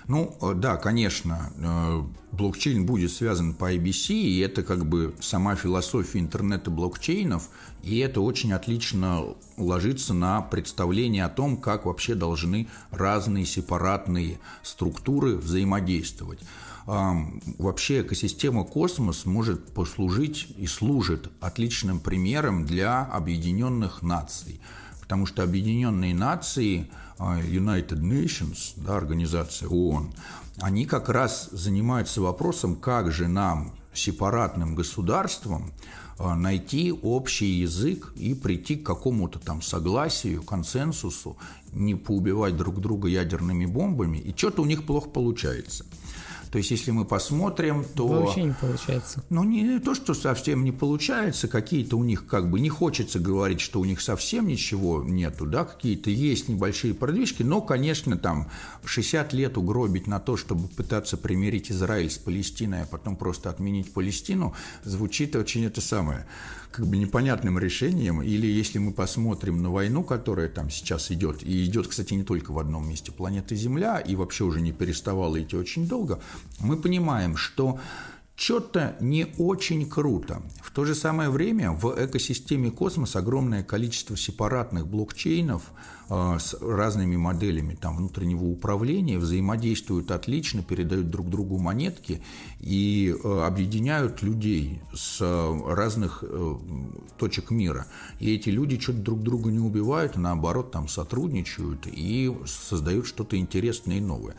Ну, 0.09 0.37
э, 0.41 0.55
да, 0.55 0.77
конечно, 0.77 1.53
э, 1.59 2.03
блокчейн 2.31 2.87
будет 2.87 3.11
связан 3.11 3.55
по 3.55 3.75
IBC, 3.75 4.15
и 4.15 4.39
это 4.39 4.63
как 4.63 4.87
бы 4.87 5.15
сама 5.21 5.57
философия 5.57 6.21
интернета 6.21 6.71
блокчейнов, 6.71 7.49
и 7.83 7.99
это 7.99 8.21
очень 8.21 8.53
отлично 8.53 9.35
ложится 9.57 10.15
на 10.15 10.43
представление 10.43 11.25
о 11.25 11.29
том, 11.29 11.57
как 11.57 11.87
вообще 11.87 12.15
должны 12.15 12.69
разные 12.91 13.45
сепаратные 13.47 14.39
структуры 14.63 15.37
взаимодействовать. 15.37 16.39
Вообще 16.87 18.03
экосистема 18.03 18.63
космос 18.63 19.27
может 19.27 19.75
послужить 19.75 20.55
и 20.57 20.69
служит 20.69 21.33
отличным 21.41 21.99
примером 21.99 22.65
для 22.65 23.03
объединенных 23.03 24.03
наций, 24.03 24.61
потому 25.01 25.27
что 25.27 25.43
объединенные 25.43 26.15
нации– 26.15 26.89
United 27.19 28.01
Nations, 28.01 28.75
да, 28.77 28.97
организация 28.97 29.69
ООН, 29.69 30.13
они 30.61 30.87
как 30.87 31.09
раз 31.09 31.49
занимаются 31.53 32.21
вопросом, 32.21 32.77
как 32.77 33.11
же 33.13 33.29
нам, 33.29 33.73
сепаратным 33.95 34.75
государствам, 34.75 35.73
а, 36.19 36.35
найти 36.35 36.93
общий 36.93 37.61
язык 37.61 38.13
и 38.17 38.35
прийти 38.35 38.77
к 38.77 38.87
какому-то 38.87 39.39
там 39.39 39.63
согласию, 39.63 40.43
консенсусу, 40.43 41.37
не 41.73 41.95
поубивать 41.95 42.57
друг 42.57 42.81
друга 42.81 43.09
ядерными 43.09 43.67
бомбами, 43.67 44.19
и 44.19 44.37
что-то 44.37 44.63
у 44.63 44.67
них 44.67 44.85
плохо 44.85 45.09
получается– 45.09 45.85
то 46.57 46.59
есть, 46.59 46.71
если 46.71 46.91
мы 46.91 47.05
посмотрим, 47.05 47.85
то... 47.85 48.07
Вообще 48.07 48.45
не 48.45 48.55
получается. 48.59 49.23
Ну, 49.29 49.45
не 49.45 49.79
то, 49.79 49.95
что 49.95 50.15
совсем 50.15 50.65
не 50.65 50.73
получается, 50.73 51.49
какие-то 51.49 51.99
у 51.99 52.03
них 52.03 52.27
как 52.27 52.51
бы 52.51 52.61
не 52.61 52.71
хочется 52.71 53.19
говорить, 53.19 53.61
что 53.61 53.79
у 53.79 53.85
них 53.85 54.01
совсем 54.01 54.47
ничего 54.47 55.03
нету, 55.03 55.45
да, 55.45 55.67
какие-то 55.67 56.09
есть 56.09 56.49
небольшие 56.49 56.95
продвижки, 56.95 57.43
но, 57.43 57.61
конечно, 57.61 58.17
там 58.17 58.49
60 58.87 59.35
лет 59.35 59.59
угробить 59.59 60.07
на 60.07 60.19
то, 60.19 60.39
чтобы 60.39 60.69
пытаться 60.69 61.19
примирить 61.19 61.71
Израиль 61.71 62.11
с 62.11 62.17
Палестиной, 62.17 62.85
а 62.85 62.87
потом 62.87 63.17
просто 63.17 63.51
отменить 63.51 63.93
Палестину, 63.93 64.55
звучит 64.83 65.37
очень 65.37 65.67
это 65.67 65.83
самое 65.83 66.25
как 66.77 66.87
бы 66.87 66.99
непонятным 66.99 67.59
решением, 67.59 68.21
или 68.21 68.47
если 68.47 68.79
мы 68.79 68.93
посмотрим 68.93 69.63
на 69.63 69.71
войну, 69.71 70.05
которая 70.05 70.49
там 70.49 70.69
сейчас 70.69 71.11
идет, 71.11 71.43
и 71.43 71.65
идет, 71.65 71.87
кстати, 71.87 72.13
не 72.13 72.23
только 72.23 72.53
в 72.53 72.59
одном 72.59 72.87
месте 72.87 73.13
планеты 73.13 73.57
Земля, 73.57 73.99
и 73.99 74.15
вообще 74.15 74.45
уже 74.45 74.61
не 74.61 74.73
переставала 74.73 75.43
идти 75.43 75.57
очень 75.57 75.89
долго, 75.89 76.21
мы 76.61 76.77
понимаем, 76.77 77.35
что 77.39 77.81
что-то 78.37 78.97
не 79.01 79.29
очень 79.39 79.89
круто. 79.89 80.43
В 80.61 80.71
то 80.71 80.85
же 80.85 80.95
самое 80.95 81.31
время 81.31 81.73
в 81.73 81.95
экосистеме 81.97 82.71
космос 82.71 83.17
огромное 83.17 83.63
количество 83.63 84.15
сепаратных 84.15 84.87
блокчейнов 84.87 85.63
э, 86.11 86.37
с 86.39 86.55
разными 86.61 87.17
моделями 87.17 87.75
там, 87.75 87.97
внутреннего 87.97 88.45
управления 88.45 89.19
взаимодействуют 89.19 90.11
отлично, 90.11 90.63
передают 90.63 91.09
друг 91.09 91.31
другу 91.31 91.57
монетки 91.57 92.23
и 92.61 93.17
э, 93.25 93.43
объединяют 93.47 94.23
людей 94.23 94.83
с 94.95 95.17
э, 95.23 95.75
разных 95.75 96.23
точек 97.17 97.51
мира. 97.51 97.87
И 98.21 98.35
эти 98.35 98.51
люди 98.51 98.79
что-то 98.79 98.99
друг 98.99 99.23
друга 99.23 99.51
не 99.51 99.61
убивают, 99.61 100.17
а 100.17 100.21
наоборот 100.21 100.73
там 100.73 100.89
сотрудничают 100.89 101.87
и 101.87 102.37
создают 102.45 103.07
что-то 103.07 103.39
интересное 103.39 103.97
и 103.97 104.01
новое. 104.01 104.37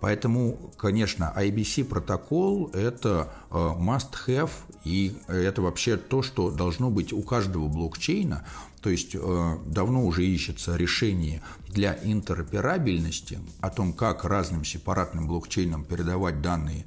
Поэтому, 0.00 0.56
конечно, 0.76 1.32
IBC 1.36 1.84
протокол– 1.84 2.70
это 2.72 3.30
э, 3.50 3.54
must-have, 3.54 4.50
и 4.84 5.14
это 5.28 5.60
вообще 5.60 5.96
то, 5.96 6.22
что 6.22 6.50
должно 6.50 6.90
быть 6.90 7.12
у 7.12 7.22
каждого 7.22 7.68
блокчейна. 7.68 8.44
То 8.80 8.88
есть 8.88 9.14
э, 9.14 9.56
давно 9.66 10.06
уже 10.06 10.24
ищется 10.24 10.76
решение 10.76 11.42
для 11.68 11.98
интероперабельности 12.02 13.38
о 13.60 13.68
том, 13.68 13.92
как 13.92 14.24
разным 14.24 14.64
сепаратным 14.64 15.26
блокчейнам 15.26 15.84
передавать 15.84 16.40
данные 16.40 16.86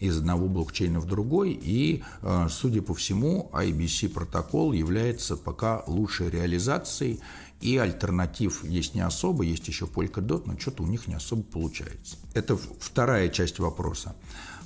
из 0.00 0.18
одного 0.18 0.48
блокчейна 0.48 1.00
в 1.00 1.06
другой, 1.06 1.52
и, 1.52 2.02
э, 2.22 2.46
судя 2.50 2.82
по 2.82 2.94
всему, 2.94 3.50
IBC 3.52 4.08
протокол 4.08 4.72
является 4.72 5.36
пока 5.36 5.82
лучшей 5.86 6.30
реализацией, 6.30 7.20
и 7.64 7.78
альтернатив 7.78 8.62
есть 8.62 8.94
не 8.94 9.00
особо, 9.00 9.42
есть 9.42 9.66
еще 9.68 9.86
Polkadot, 9.86 10.42
но 10.44 10.58
что-то 10.58 10.82
у 10.82 10.86
них 10.86 11.08
не 11.08 11.14
особо 11.14 11.42
получается. 11.42 12.16
Это 12.34 12.58
вторая 12.58 13.30
часть 13.30 13.58
вопроса. 13.58 14.14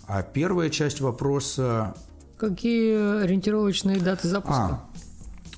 А 0.09 0.23
первая 0.23 0.69
часть 0.69 1.01
вопроса... 1.01 1.95
Какие 2.39 3.23
ориентировочные 3.23 4.01
даты 4.01 4.27
запуска? 4.27 4.63
А, 4.63 4.89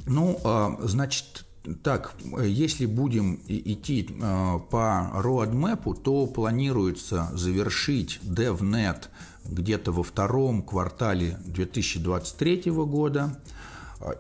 ну, 0.05 0.39
а, 0.45 0.79
значит, 0.83 1.47
так, 1.83 2.15
если 2.45 2.85
будем 2.85 3.41
идти 3.49 4.15
а, 4.21 4.59
по 4.59 5.11
roadmap, 5.15 5.95
то 6.03 6.27
планируется 6.27 7.31
завершить 7.33 8.21
DevNet 8.23 9.05
где-то 9.47 9.93
во 9.93 10.03
втором 10.03 10.63
квартале 10.63 11.39
2023 11.47 12.71
года– 12.71 13.41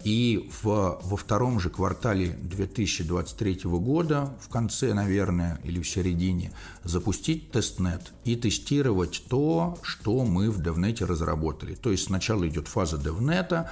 и 0.04 0.50
в, 0.62 1.00
во 1.02 1.16
втором 1.16 1.58
же 1.58 1.70
квартале 1.70 2.28
2023 2.28 3.60
года, 3.64 4.34
в 4.40 4.48
конце, 4.48 4.92
наверное, 4.92 5.58
или 5.64 5.80
в 5.80 5.88
середине, 5.88 6.52
запустить 6.84 7.50
testnet 7.50 8.12
и 8.24 8.36
тестировать 8.36 9.24
то, 9.28 9.78
что 9.82 10.24
мы 10.24 10.50
в 10.50 10.60
DevNet 10.60 11.04
разработали. 11.06 11.74
То 11.74 11.90
есть 11.90 12.04
сначала 12.04 12.46
идет 12.46 12.68
фаза 12.68 12.96
DevNet, 12.96 13.68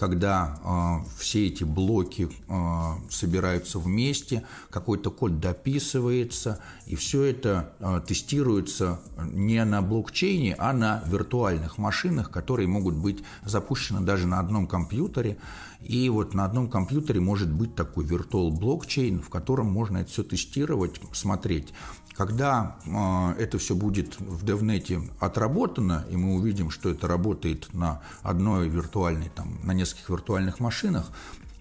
когда 0.00 0.58
э, 0.64 1.18
все 1.18 1.48
эти 1.48 1.62
блоки 1.62 2.30
э, 2.48 3.10
собираются 3.10 3.78
вместе, 3.78 4.44
какой-то 4.70 5.10
код 5.10 5.40
дописывается, 5.40 6.58
и 6.86 6.96
все 6.96 7.24
это 7.24 7.74
э, 7.80 8.00
тестируется 8.08 8.98
не 9.30 9.62
на 9.62 9.82
блокчейне, 9.82 10.56
а 10.58 10.72
на 10.72 11.02
виртуальных 11.06 11.76
машинах, 11.76 12.30
которые 12.30 12.66
могут 12.66 12.94
быть 12.94 13.22
запущены 13.44 14.00
даже 14.00 14.26
на 14.26 14.40
одном 14.40 14.66
компьютере. 14.66 15.36
И 15.82 16.08
вот 16.08 16.32
на 16.32 16.46
одном 16.46 16.70
компьютере 16.70 17.20
может 17.20 17.52
быть 17.52 17.74
такой 17.74 18.06
virtual 18.06 18.50
blockchain, 18.50 19.20
в 19.20 19.28
котором 19.28 19.66
можно 19.66 19.98
это 19.98 20.10
все 20.10 20.22
тестировать, 20.22 20.98
смотреть, 21.12 21.74
когда 22.20 22.76
э, 22.84 23.42
это 23.42 23.56
все 23.56 23.74
будет 23.74 24.20
в 24.20 24.44
DevNet 24.44 25.10
отработано, 25.20 26.04
и 26.10 26.16
мы 26.16 26.34
увидим, 26.34 26.68
что 26.68 26.90
это 26.90 27.08
работает 27.08 27.72
на 27.72 28.02
одной 28.22 28.68
виртуальной, 28.68 29.30
там, 29.34 29.58
на 29.62 29.72
нескольких 29.72 30.10
виртуальных 30.10 30.60
машинах, 30.60 31.10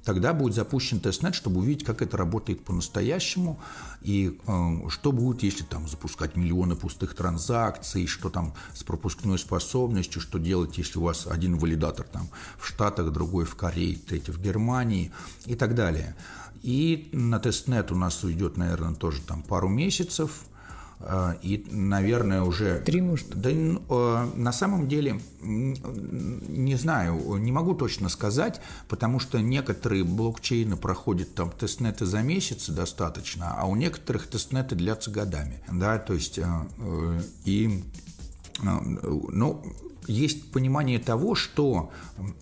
тогда 0.04 0.34
будет 0.34 0.56
запущен 0.56 1.00
тестнет, 1.00 1.34
чтобы 1.34 1.62
увидеть, 1.62 1.86
как 1.86 2.02
это 2.02 2.18
работает 2.18 2.66
по-настоящему, 2.66 3.58
и 4.02 4.38
э, 4.46 4.90
что 4.90 5.14
будет, 5.14 5.44
если 5.44 5.64
там 5.64 5.88
запускать 5.88 6.36
миллионы 6.36 6.76
пустых 6.76 7.16
транзакций, 7.16 8.06
что 8.06 8.30
там 8.30 8.54
с 8.74 8.84
пропускной 8.84 9.40
способностью, 9.40 10.20
что 10.22 10.40
делать, 10.40 10.78
если 10.78 11.00
у 11.00 11.04
вас 11.04 11.26
один 11.26 11.58
валидатор 11.58 12.06
там 12.06 12.28
в 12.58 12.68
Штатах, 12.68 13.14
другой 13.14 13.46
в 13.46 13.56
Корее, 13.56 13.96
третий 13.96 14.34
в 14.34 14.42
Германии 14.42 15.14
и 15.46 15.56
так 15.56 15.74
далее. 15.74 16.18
И 16.62 17.08
на 17.14 17.40
testnet 17.40 17.94
у 17.94 17.96
нас 17.96 18.22
уйдет, 18.26 18.58
наверное, 18.58 18.94
тоже 18.94 19.22
там 19.22 19.42
пару 19.42 19.70
месяцев, 19.70 20.49
и, 21.42 21.66
наверное, 21.72 22.42
уже... 22.42 22.80
Три, 22.80 23.00
может? 23.00 23.30
Да, 23.30 23.50
э, 23.50 24.28
на 24.36 24.52
самом 24.52 24.90
деле, 24.90 25.22
не 25.42 26.76
знаю, 26.76 27.38
не 27.38 27.52
могу 27.54 27.74
точно 27.74 28.10
сказать, 28.10 28.60
потому 28.90 29.20
что 29.20 29.40
некоторые 29.40 30.04
блокчейны 30.04 30.76
проходят 30.76 31.34
там 31.34 31.52
testnet 31.52 31.99
ы 31.99 32.06
за 32.06 32.22
месяц 32.22 32.70
достаточно, 32.70 33.56
а 33.58 33.66
у 33.66 33.76
некоторых 33.76 34.28
testnet 34.28 34.70
ы 34.70 34.76
длятся 34.76 35.10
годами, 35.10 35.64
да, 35.72 36.00
то 36.00 36.14
есть 36.14 36.38
э, 36.38 37.22
и 37.46 37.84
ну, 38.62 39.64
есть 40.10 40.52
понимание 40.52 41.00
того, 41.00 41.36
что 41.36 41.92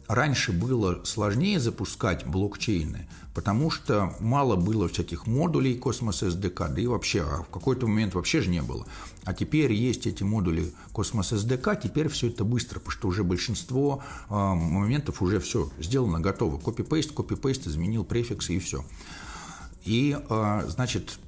раньше 0.08 0.54
было 0.54 1.04
сложнее 1.04 1.60
запускать 1.60 2.26
блокчейны, 2.26 3.08
потому 3.34 3.70
что 3.70 4.16
мало 4.20 4.56
было 4.56 4.88
всяких 4.88 5.28
модулей 5.28 5.76
Cosmos 5.76 6.24
SDK, 6.24 6.74
да 6.74 6.82
и 6.82 6.88
вообще, 6.88 7.22
а 7.22 7.44
в 7.44 7.50
какой-то 7.50 7.86
момент 7.88 8.16
вообще 8.16 8.42
же 8.42 8.50
не 8.50 8.62
было. 8.62 8.86
А 9.26 9.34
теперь 9.34 9.74
есть 9.74 10.08
эти 10.08 10.24
модули 10.24 10.74
Cosmos 10.94 11.34
SDK, 11.34 11.82
теперь 11.84 12.08
все 12.08 12.30
это 12.30 12.46
быстро, 12.46 12.80
потому 12.80 12.92
что 12.92 13.08
уже 13.10 13.24
большинство 13.24 14.02
э, 14.30 14.34
моментов 14.34 15.22
уже 15.22 15.40
все 15.40 15.70
сделано, 15.80 16.22
готово. 16.22 16.58
Copy-paste, 16.60 17.12
copy-paste, 17.12 17.68
изменил 17.68 18.06
префиксы 18.06 18.56
и 18.56 18.60
все. 18.60 18.86
И, 19.84 20.18
э, 20.18 20.62
значит, 20.70 21.20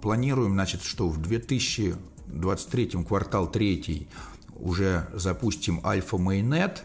планируем, 0.00 0.52
значит, 0.52 0.82
что 0.82 1.08
в 1.08 1.20
2023 1.20 3.04
квартал 3.06 3.50
третий 3.50 4.08
уже 4.56 5.08
запустим 5.12 5.80
альфа 5.84 6.18
майнет 6.18 6.84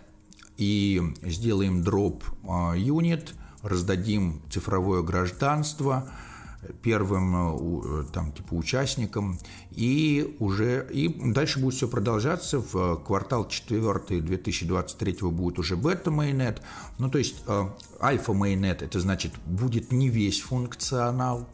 и 0.58 1.02
сделаем 1.24 1.84
дроп 1.84 2.24
а, 2.48 2.74
юнит, 2.76 3.34
раздадим 3.62 4.42
цифровое 4.50 5.02
гражданство 5.02 6.10
первым 6.82 8.02
э, 8.02 8.04
там 8.12 8.32
типа 8.32 8.54
участникам. 8.54 9.40
И 9.72 10.36
уже 10.40 10.88
и 10.92 11.08
дальше 11.32 11.60
будет 11.60 11.76
все 11.76 11.88
продолжаться. 11.88 12.60
В 12.60 12.98
квартал 12.98 13.48
4 13.48 14.22
2023 14.22 15.18
будет 15.30 15.60
уже 15.60 15.76
бета 15.78 16.12
майнет 16.12 16.62
ну 16.98 17.10
то 17.10 17.18
есть 17.18 17.44
э, 17.48 17.70
альфа 18.02 18.34
майнет 18.34 18.82
это 18.82 19.00
значит 19.00 19.34
будет 19.46 19.92
не 19.92 20.10
весь 20.10 20.42
функционал 20.42 21.48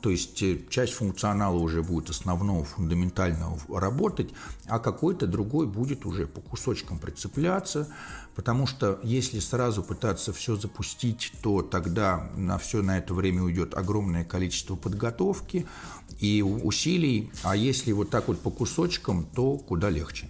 то 0.00 0.10
есть 0.10 0.42
э, 0.42 0.58
часть 0.68 0.94
функционала 0.94 1.56
уже 1.56 1.82
будет 1.82 2.10
основного, 2.10 2.64
фундаментального 2.64 3.58
работать, 3.80 4.30
а 4.66 4.78
какой-то 4.78 5.26
другой 5.26 5.66
будет 5.66 6.06
уже 6.06 6.26
по 6.26 6.40
кусочкам 6.40 6.98
прицепляться, 6.98 7.88
потому 8.34 8.66
что 8.66 8.98
если 9.02 9.38
сразу 9.38 9.82
пытаться 9.82 10.32
все 10.32 10.56
запустить, 10.56 11.32
то 11.42 11.62
тогда 11.62 12.30
на 12.36 12.58
все 12.58 12.82
на 12.82 12.98
это 12.98 13.14
время 13.14 13.42
уйдет 13.42 13.74
огромное 13.74 14.24
количество 14.24 14.76
подготовки 14.76 15.66
и 16.18 16.42
усилий, 16.42 17.30
а 17.42 17.56
если 17.56 17.92
вот 17.92 18.10
так 18.10 18.28
вот 18.28 18.40
по 18.40 18.50
кусочкам, 18.50 19.24
то 19.34 19.56
куда 19.58 19.90
легче. 19.90 20.28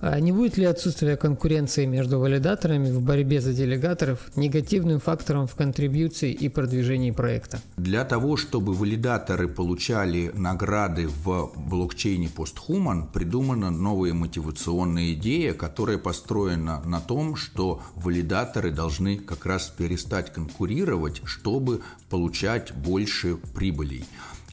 А 0.00 0.18
не 0.20 0.32
будет 0.32 0.56
ли 0.56 0.64
отсутствие 0.64 1.16
конкуренции 1.16 1.86
между 1.86 2.18
валидаторами 2.18 2.90
в 2.90 3.00
борьбе 3.00 3.40
за 3.40 3.52
делегаторов 3.52 4.20
негативным 4.36 5.00
фактором 5.00 5.46
в 5.46 5.54
контрибьюции 5.54 6.32
и 6.32 6.48
продвижении 6.48 7.10
проекта? 7.10 7.60
Для 7.76 8.04
того, 8.04 8.36
чтобы 8.36 8.74
валидаторы 8.74 9.48
получали 9.48 10.30
награды 10.34 11.08
в 11.08 11.52
блокчейне 11.56 12.28
PostHuman, 12.34 13.10
придумана 13.12 13.70
новая 13.70 14.12
мотивационная 14.12 15.12
идея, 15.14 15.54
которая 15.54 15.98
построена 15.98 16.82
на 16.84 17.00
том, 17.00 17.36
что 17.36 17.82
валидаторы 17.94 18.70
должны 18.70 19.16
как 19.16 19.46
раз 19.46 19.68
перестать 19.68 20.32
конкурировать, 20.32 21.22
чтобы 21.24 21.80
получать 22.10 22.72
больше 22.74 23.36
прибылей. 23.54 24.04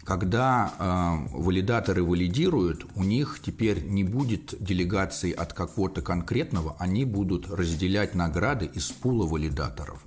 Когда 0.05 0.73
э, 0.77 1.37
валидаторы 1.37 2.03
валидируют, 2.03 2.85
у 2.95 3.03
них 3.03 3.39
теперь 3.43 3.85
не 3.85 4.03
будет 4.03 4.53
делегации 4.61 5.31
от 5.31 5.53
какого-то 5.53 6.01
конкретного, 6.01 6.75
они 6.77 7.05
будут 7.05 7.49
разделять 7.49 8.13
награды 8.13 8.65
из 8.65 8.91
пула 8.91 9.25
валидаторов. 9.25 10.03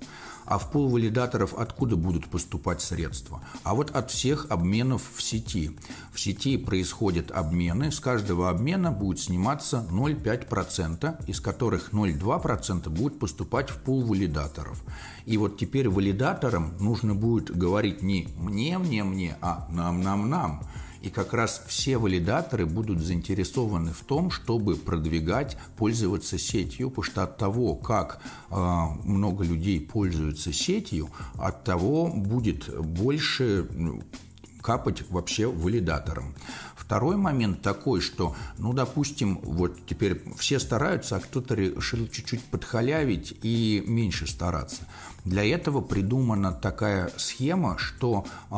А 0.47 0.57
в 0.59 0.71
пул 0.71 0.87
валидаторов 0.87 1.53
откуда 1.55 1.97
будут 1.97 2.27
поступать 2.27 2.81
средства? 2.81 3.41
А 3.63 3.75
вот 3.75 3.91
от 3.91 4.11
всех 4.11 4.47
обменов 4.49 5.01
в 5.13 5.21
сети. 5.21 5.77
В 6.13 6.19
сети 6.19 6.57
происходят 6.57 7.31
обмены, 7.31 7.91
с 7.91 7.99
каждого 7.99 8.49
обмена 8.49 8.93
будет 8.93 9.19
сниматься 9.19 9.85
0,5%, 9.91 11.25
из 11.27 11.41
которых 11.41 11.91
0,2% 11.91 12.89
будет 12.89 13.19
поступать 13.19 13.69
в 13.69 13.77
пул 13.81 14.03
валидаторов. 14.03 14.81
И 15.25 15.37
вот 15.37 15.57
теперь 15.57 15.89
валидаторам 15.89 16.73
нужно 16.79 17.13
будет 17.13 17.55
говорить 17.55 18.01
не 18.01 18.29
«мне, 18.37 18.77
мне, 18.77 19.03
мне», 19.03 19.35
а 19.41 19.67
«нам, 19.69 20.01
нам, 20.01 20.29
нам». 20.29 20.63
И 21.07 21.09
как 21.09 21.31
раз 21.31 21.63
все 21.67 21.97
валидаторы 21.97 22.65
будут 22.65 22.99
заинтересованы 22.99 23.93
в 23.93 24.03
том, 24.03 24.29
чтобы 24.29 24.75
продвигать, 24.75 25.57
пользоваться 25.77 26.37
сетью, 26.37 26.89
потому 26.89 27.03
что 27.03 27.23
от 27.23 27.37
того, 27.37 27.75
как 27.75 28.19
э, 28.49 28.55
много 29.05 29.45
людей 29.45 29.79
пользуются 29.79 30.51
сетью, 30.51 31.09
от 31.37 31.63
того 31.63 32.07
будет 32.07 32.77
больше 32.77 33.69
капать 34.61 35.09
вообще 35.09 35.47
валидаторам. 35.47 36.35
Второй 36.75 37.15
момент 37.15 37.61
такой, 37.61 38.01
что, 38.01 38.35
ну, 38.57 38.73
допустим, 38.73 39.39
вот 39.43 39.77
теперь 39.85 40.21
все 40.37 40.59
стараются, 40.59 41.15
а 41.15 41.19
кто-то 41.21 41.55
решил 41.55 42.05
чуть-чуть 42.09 42.43
подхалявить 42.43 43.33
и 43.43 43.81
меньше 43.87 44.27
стараться. 44.27 44.81
Для 45.23 45.45
этого 45.45 45.79
придумана 45.79 46.51
такая 46.51 47.11
схема, 47.15 47.77
что 47.77 48.25
э, 48.51 48.55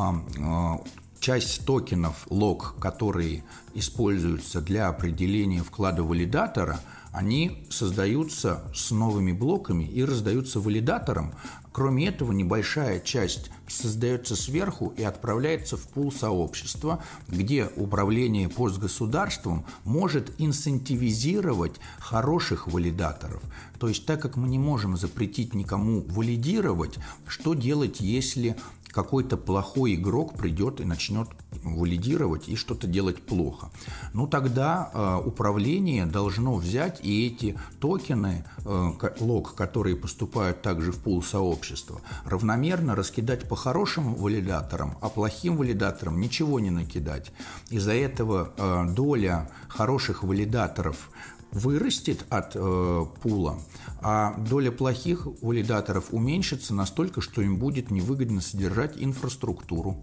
часть 1.20 1.64
токенов 1.66 2.26
лог, 2.30 2.76
которые 2.80 3.44
используются 3.74 4.60
для 4.60 4.88
определения 4.88 5.62
вклада 5.62 6.02
валидатора, 6.02 6.80
они 7.12 7.66
создаются 7.70 8.62
с 8.72 8.90
новыми 8.90 9.32
блоками 9.32 9.84
и 9.84 10.04
раздаются 10.04 10.60
валидаторам. 10.60 11.34
Кроме 11.72 12.06
этого, 12.06 12.32
небольшая 12.32 13.00
часть 13.00 13.50
создается 13.68 14.36
сверху 14.36 14.92
и 14.96 15.02
отправляется 15.02 15.76
в 15.76 15.82
пул 15.88 16.12
сообщества, 16.12 17.02
где 17.28 17.68
управление 17.76 18.48
постгосударством 18.48 19.64
может 19.84 20.32
инцентивизировать 20.38 21.76
хороших 21.98 22.68
валидаторов. 22.68 23.42
То 23.78 23.88
есть, 23.88 24.06
так 24.06 24.20
как 24.22 24.36
мы 24.36 24.48
не 24.48 24.58
можем 24.58 24.96
запретить 24.96 25.54
никому 25.54 26.02
валидировать, 26.02 26.98
что 27.26 27.54
делать, 27.54 28.00
если 28.00 28.56
какой-то 28.92 29.36
плохой 29.36 29.94
игрок 29.94 30.34
придет 30.36 30.80
и 30.80 30.84
начнет 30.84 31.28
валидировать 31.62 32.48
и 32.48 32.56
что-то 32.56 32.86
делать 32.86 33.22
плохо. 33.22 33.70
Ну 34.12 34.26
тогда 34.26 34.90
э, 34.92 35.26
управление 35.26 36.06
должно 36.06 36.54
взять 36.54 37.00
и 37.04 37.26
эти 37.26 37.58
токены, 37.80 38.44
э, 38.64 38.90
лог, 39.20 39.54
которые 39.54 39.96
поступают 39.96 40.62
также 40.62 40.92
в 40.92 40.98
пул 40.98 41.22
сообщества, 41.22 42.00
равномерно 42.24 42.94
раскидать 42.94 43.48
по 43.48 43.56
хорошим 43.56 44.14
валидаторам, 44.14 44.96
а 45.00 45.08
плохим 45.08 45.56
валидаторам 45.56 46.20
ничего 46.20 46.60
не 46.60 46.70
накидать. 46.70 47.32
Из-за 47.68 47.92
этого 47.92 48.52
э, 48.56 48.86
доля 48.90 49.50
хороших 49.68 50.22
валидаторов 50.22 51.10
вырастет 51.52 52.24
от 52.28 52.52
э, 52.54 53.06
пула, 53.22 53.58
а 54.02 54.34
доля 54.38 54.70
плохих 54.70 55.26
валидаторов 55.42 56.12
уменьшится 56.12 56.74
настолько, 56.74 57.20
что 57.20 57.42
им 57.42 57.56
будет 57.58 57.90
невыгодно 57.90 58.40
содержать 58.40 58.94
инфраструктуру. 58.96 60.02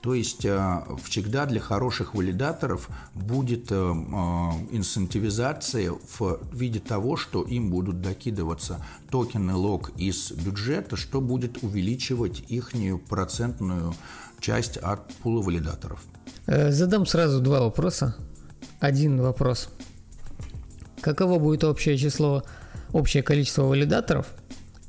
То 0.00 0.14
есть 0.14 0.44
э, 0.44 0.82
всегда 1.04 1.46
для 1.46 1.60
хороших 1.60 2.14
валидаторов 2.14 2.88
будет 3.14 3.72
э, 3.72 3.74
э, 3.74 4.50
в 6.18 6.38
виде 6.52 6.80
того, 6.80 7.16
что 7.16 7.42
им 7.42 7.70
будут 7.70 8.00
докидываться 8.00 8.84
токены 9.10 9.54
лог 9.54 9.90
из 9.96 10.30
бюджета, 10.32 10.96
что 10.96 11.20
будет 11.20 11.62
увеличивать 11.62 12.44
их 12.48 12.72
процентную 13.08 13.94
часть 14.40 14.76
от 14.76 15.12
пула 15.14 15.42
валидаторов. 15.42 16.02
Э, 16.46 16.70
задам 16.70 17.06
сразу 17.06 17.40
два 17.40 17.60
вопроса. 17.60 18.16
Один 18.80 19.20
вопрос– 19.20 19.70
каково 21.06 21.38
будет 21.38 21.62
общее 21.62 21.96
число, 21.96 22.42
общее 22.92 23.22
количество 23.22 23.62
валидаторов, 23.62 24.26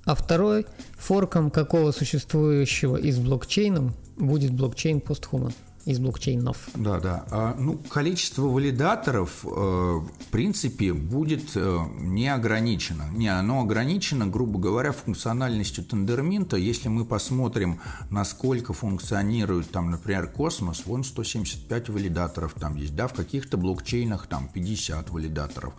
а 0.03 0.15
второй– 0.15 0.65
форком 0.97 1.51
какого 1.51 1.91
существующего 1.91 2.97
из 2.97 3.19
блокчейном 3.19 3.93
будет 4.17 4.51
блокчейн 4.51 4.99
постхуман. 4.99 5.53
Из 5.87 5.99
блокчейнов. 5.99 6.57
Да, 6.75 6.99
да. 6.99 7.25
А, 7.31 7.55
ну, 7.57 7.77
количество 7.77 8.41
валидаторов, 8.43 9.45
э, 9.45 9.47
в 9.47 10.25
принципе, 10.31 10.91
будет 10.91 11.51
э, 11.55 11.79
не 11.99 12.27
ограничено. 12.27 13.05
Не, 13.13 13.29
оно 13.29 13.61
ограничено, 13.61 14.27
грубо 14.27 14.59
говоря, 14.59 14.91
функциональностью 14.91 15.85
тендерминта. 15.85 16.57
Если 16.57 16.89
мы 16.89 17.05
посмотрим, 17.05 17.79
насколько 18.09 18.73
функционирует, 18.73 19.71
там, 19.71 19.89
например, 19.89 20.27
космос, 20.27 20.83
вон 20.85 21.05
175 21.05 21.87
валидаторов 21.87 22.53
там 22.59 22.75
есть, 22.75 22.93
да, 22.93 23.07
в 23.07 23.13
каких-то 23.13 23.55
блокчейнах 23.55 24.27
там 24.27 24.49
50 24.49 25.09
валидаторов, 25.09 25.73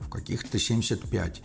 в 0.00 0.10
каких-то 0.10 0.58
75. 0.58 1.40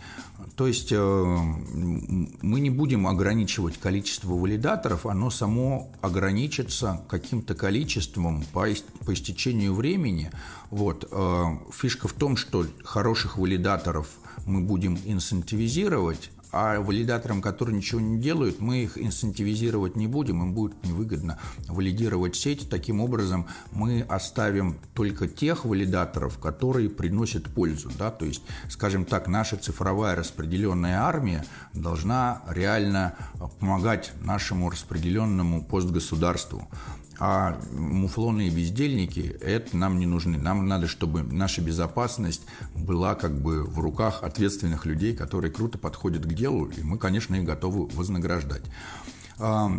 То 0.56 0.66
есть 0.66 0.92
э, 0.92 0.96
мы 0.98 2.60
не 2.60 2.68
будем 2.68 3.06
ограничивать 3.06 3.78
количество 3.78 4.34
валидаторов, 4.34 5.06
оно 5.06 5.30
само 5.30 5.90
ограничится 6.02 7.00
каким-то 7.08 7.54
количеством 7.54 8.09
количеством 8.10 8.44
по, 8.52 8.66
по 9.04 9.14
истечению 9.14 9.74
времени. 9.74 10.30
Вот. 10.70 11.08
Э, 11.10 11.58
фишка 11.72 12.08
в 12.08 12.12
том, 12.12 12.36
что 12.36 12.66
хороших 12.84 13.38
валидаторов 13.38 14.08
мы 14.46 14.60
будем 14.60 14.98
инцентивизировать, 15.04 16.30
а 16.52 16.80
валидаторам, 16.80 17.42
которые 17.42 17.76
ничего 17.76 18.00
не 18.00 18.18
делают, 18.18 18.60
мы 18.60 18.82
их 18.82 18.98
инцентивизировать 18.98 19.96
не 19.96 20.08
будем, 20.08 20.42
им 20.42 20.52
будет 20.52 20.84
невыгодно 20.84 21.38
валидировать 21.68 22.34
сеть. 22.34 22.68
Таким 22.68 23.00
образом, 23.00 23.46
мы 23.70 24.02
оставим 24.08 24.76
только 24.94 25.28
тех 25.28 25.64
валидаторов, 25.64 26.38
которые 26.38 26.90
приносят 26.90 27.44
пользу. 27.54 27.90
Да? 27.96 28.10
То 28.10 28.24
есть, 28.24 28.42
скажем 28.68 29.04
так, 29.04 29.28
наша 29.28 29.56
цифровая 29.56 30.16
распределенная 30.16 31.00
армия 31.02 31.44
должна 31.72 32.42
реально 32.48 33.14
помогать 33.60 34.12
нашему 34.20 34.70
распределенному 34.70 35.62
постгосударству. 35.64 36.68
А 37.22 37.60
муфлоны 37.72 38.48
и 38.48 38.50
бездельники– 38.50 39.36
это 39.42 39.76
нам 39.76 39.98
не 39.98 40.06
нужны. 40.06 40.38
Нам 40.38 40.66
надо, 40.66 40.86
чтобы 40.86 41.22
наша 41.22 41.60
безопасность 41.60 42.40
была 42.74 43.14
как 43.14 43.38
бы 43.38 43.62
в 43.62 43.78
руках 43.78 44.22
ответственных 44.22 44.86
людей, 44.86 45.14
которые 45.14 45.52
круто 45.52 45.76
подходят 45.76 46.24
к 46.24 46.32
делу, 46.32 46.70
и 46.70 46.82
мы, 46.82 46.96
конечно, 46.96 47.34
их 47.34 47.44
готовы 47.44 47.88
вознаграждать. 47.88 48.62
А, 49.38 49.70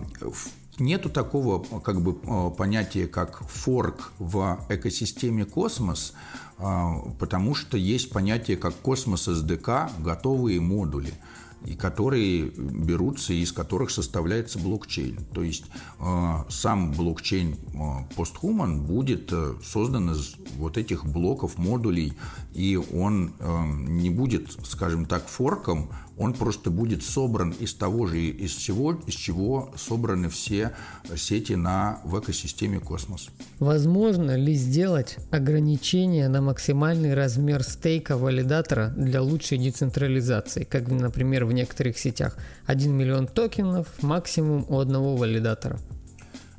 нету 0.77 1.09
такого 1.09 1.63
как 1.79 2.03
бы 2.03 2.13
понятия, 2.51 3.07
как 3.07 3.41
форк 3.49 4.11
в 4.19 4.63
экосистеме 4.69 5.45
космос, 5.45 6.13
а, 6.59 6.93
потому 7.17 7.55
что 7.55 7.75
есть 7.75 8.11
понятие, 8.11 8.55
как 8.55 8.75
космос 8.75 9.27
SDK, 9.27 10.03
готовые 10.03 10.61
модули– 10.61 11.15
и 11.65 11.75
которые 11.75 12.45
берутся, 12.49 13.33
из 13.33 13.51
которых 13.51 13.91
составляется 13.91 14.59
блокчейн. 14.59 15.17
То 15.33 15.43
есть 15.43 15.65
э, 15.99 16.35
сам 16.49 16.91
блокчейн 16.91 17.53
э, 17.53 17.77
Posthuman 18.15 18.81
будет 18.81 19.31
э, 19.31 19.55
создан 19.63 20.11
из 20.11 20.35
вот 20.57 20.77
этих 20.77 21.05
блоков, 21.05 21.57
модулей, 21.57 22.13
и 22.53 22.77
он 22.77 23.33
э, 23.39 23.63
не 23.87 24.09
будет, 24.09 24.51
скажем 24.63 25.05
так, 25.05 25.27
форком, 25.27 25.89
он 26.21 26.33
просто 26.33 26.69
будет 26.69 27.03
собран 27.03 27.49
из 27.49 27.73
того 27.73 28.05
же, 28.05 28.19
из 28.19 28.51
всего, 28.51 28.93
из 29.07 29.15
чего 29.15 29.73
собраны 29.75 30.29
все 30.29 30.71
сети 31.15 31.53
на, 31.53 31.99
в 32.03 32.19
экосистеме 32.19 32.79
космос. 32.79 33.29
Возможно 33.59 34.35
ли 34.37 34.53
сделать 34.53 35.17
ограничение 35.31 36.29
на 36.29 36.41
максимальный 36.41 37.15
размер 37.15 37.63
стейка 37.63 38.17
валидатора 38.17 38.93
для 38.95 39.23
лучшей 39.23 39.57
децентрализации, 39.57 40.63
как, 40.63 40.89
например, 40.89 41.45
в 41.45 41.53
некоторых 41.53 41.97
сетях? 41.97 42.37
1 42.67 42.95
миллион 42.95 43.25
токенов 43.25 43.87
максимум 44.03 44.63
у 44.69 44.77
одного 44.77 45.15
валидатора. 45.15 45.79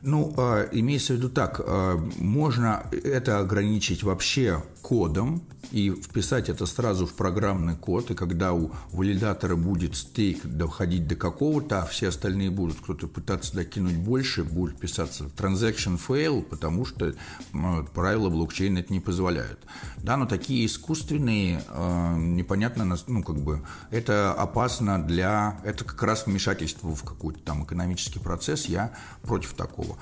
Ну, 0.02 0.34
э, 0.36 0.68
имеется 0.72 1.12
в 1.12 1.16
виду 1.18 1.28
так, 1.28 1.60
э, 1.64 1.96
можно 2.18 2.84
это 2.90 3.38
ограничить 3.38 4.02
вообще 4.02 4.60
кодом, 4.82 5.42
и 5.70 5.90
вписать 5.90 6.48
это 6.48 6.66
сразу 6.66 7.06
в 7.06 7.14
программный 7.14 7.76
код, 7.76 8.10
и 8.10 8.14
когда 8.14 8.52
у 8.52 8.72
валидатора 8.90 9.56
будет 9.56 9.96
стейк 9.96 10.44
доходить 10.44 11.06
до 11.06 11.14
какого-то, 11.14 11.82
а 11.82 11.86
все 11.86 12.08
остальные 12.08 12.50
будут 12.50 12.78
кто-то 12.80 13.06
пытаться 13.06 13.54
докинуть 13.54 13.96
больше, 13.96 14.44
будет 14.44 14.76
писаться 14.78 15.24
transaction 15.36 15.98
fail, 15.98 16.42
потому 16.42 16.84
что 16.84 17.14
правила 17.94 18.28
блокчейна 18.28 18.80
это 18.80 18.92
не 18.92 19.00
позволяют. 19.00 19.60
Да, 19.98 20.16
но 20.16 20.26
такие 20.26 20.66
искусственные, 20.66 21.62
э, 21.68 22.16
непонятно, 22.18 22.96
ну, 23.06 23.22
как 23.22 23.36
бы, 23.36 23.62
это 23.90 24.32
опасно 24.32 25.02
для, 25.02 25.60
это 25.64 25.84
как 25.84 26.02
раз 26.02 26.26
вмешательство 26.26 26.94
в 26.94 27.02
какой-то 27.04 27.38
там 27.40 27.64
экономический 27.64 28.18
процесс, 28.18 28.66
я 28.66 28.92
против 29.22 29.54
такого. 29.54 29.96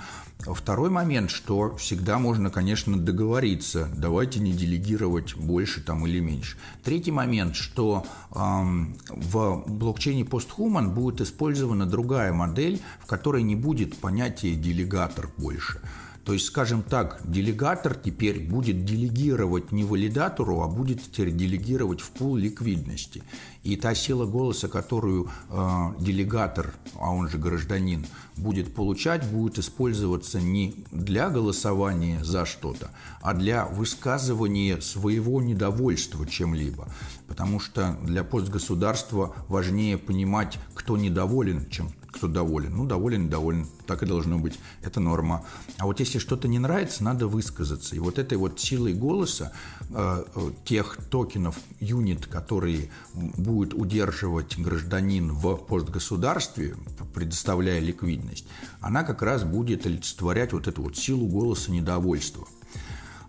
Второй 0.47 0.91
момент, 0.91 1.31
что 1.31 1.77
всегда 1.77 2.19
можно, 2.19 2.51
конечно, 2.51 2.99
договориться, 2.99 3.89
давайте 3.95 4.41
не 4.41 4.53
делегировать 4.53 5.37
больше 5.37 5.83
там 5.83 6.07
или 6.07 6.21
меньше. 6.21 6.57
Третий 6.83 7.13
момент, 7.13 7.57
что 7.57 8.07
эм, 8.35 8.97
в 9.09 9.65
блокчейне 9.67 10.23
Posthuman 10.23 10.89
будет 10.89 11.21
использована 11.21 11.87
другая 11.87 12.33
модель, 12.33 12.81
в 13.01 13.07
которой 13.07 13.43
не 13.43 13.55
будет 13.55 13.99
понятия 13.99 14.55
делегатор 14.55 15.31
больше. 15.37 15.81
То 16.25 16.35
есть, 16.35 16.47
скажем 16.47 16.83
так, 16.83 17.21
делегатор 17.25 17.95
теперь 17.95 18.41
будет 18.41 18.85
делегировать 18.85 19.73
не 19.73 19.85
валидатору, 19.85 20.61
а 20.61 20.69
будет 20.69 21.03
теперь 21.03 21.33
делегировать 21.33 22.01
в 22.01 22.11
пул 22.11 22.37
ликвидности. 22.37 23.23
И 23.63 23.77
та 23.77 23.95
сила 23.95 24.25
голоса, 24.25 24.69
которую 24.69 25.31
э, 25.51 25.93
делегатор, 25.99 26.75
а 26.99 27.11
он 27.11 27.29
же 27.29 27.37
гражданин, 27.37 28.07
будет 28.37 28.75
получать, 28.75 29.29
будет 29.31 29.59
использоваться 29.59 30.41
не 30.41 30.85
для 30.91 31.29
голосования 31.29 32.25
за 32.25 32.47
что-то, 32.47 32.91
а 33.21 33.35
для 33.35 33.67
высказывания 33.67 34.81
своего 34.81 35.43
недовольства 35.43 36.27
чем-либо. 36.27 36.89
Потому 37.29 37.61
что 37.61 37.99
для 38.03 38.25
постгосударства 38.25 39.35
важнее 39.49 39.99
понимать, 39.99 40.59
кто 40.75 40.97
недоволен, 40.97 41.69
чем 41.69 41.91
кто 42.13 42.29
доволен. 42.29 42.77
Ну, 42.77 42.87
доволен, 42.87 43.29
доволен, 43.29 43.67
так 43.87 44.03
и 44.03 44.07
должно 44.07 44.39
быть, 44.39 44.59
это 44.83 45.01
норма. 45.01 45.45
А 45.79 45.87
вот 45.87 46.01
если 46.01 46.19
что-то 46.19 46.49
не 46.49 46.59
нравится, 46.59 47.05
надо 47.05 47.27
высказаться. 47.27 47.97
И 47.97 47.99
вот 47.99 48.19
этой 48.19 48.37
вот 48.39 48.61
силой 48.61 48.95
голоса 48.95 49.53
э, 49.91 50.25
э 50.35 50.51
тех 50.65 50.99
токенов, 51.11 51.57
юнит, 51.81 52.27
которые 52.27 52.91
будет 53.15 53.75
удерживать 53.75 54.59
гражданин 54.59 55.33
в 55.33 55.57
постгосударстве, 55.57 56.77
предоставляя 57.15 57.81
ликвидность, 57.81 58.47
она 58.81 59.05
как 59.05 59.23
раз 59.23 59.45
будет 59.45 59.87
олицетворять 59.87 60.53
вот 60.53 60.69
эту 60.69 60.83
вот 60.83 60.97
силу 60.97 61.27
голоса 61.27 61.71
недовольства. 61.71 62.47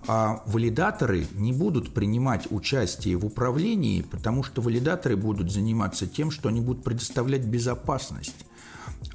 А 0.07 0.41
валидаторы 0.47 1.27
не 1.33 1.53
будут 1.53 1.93
принимать 1.93 2.47
участие 2.49 3.17
в 3.17 3.25
управлении, 3.25 4.01
потому 4.01 4.43
что 4.43 4.61
валидаторы 4.61 5.15
будут 5.15 5.51
заниматься 5.51 6.07
тем, 6.07 6.31
что 6.31 6.49
они 6.49 6.59
будут 6.59 6.83
предоставлять 6.83 7.45
безопасность 7.45 8.45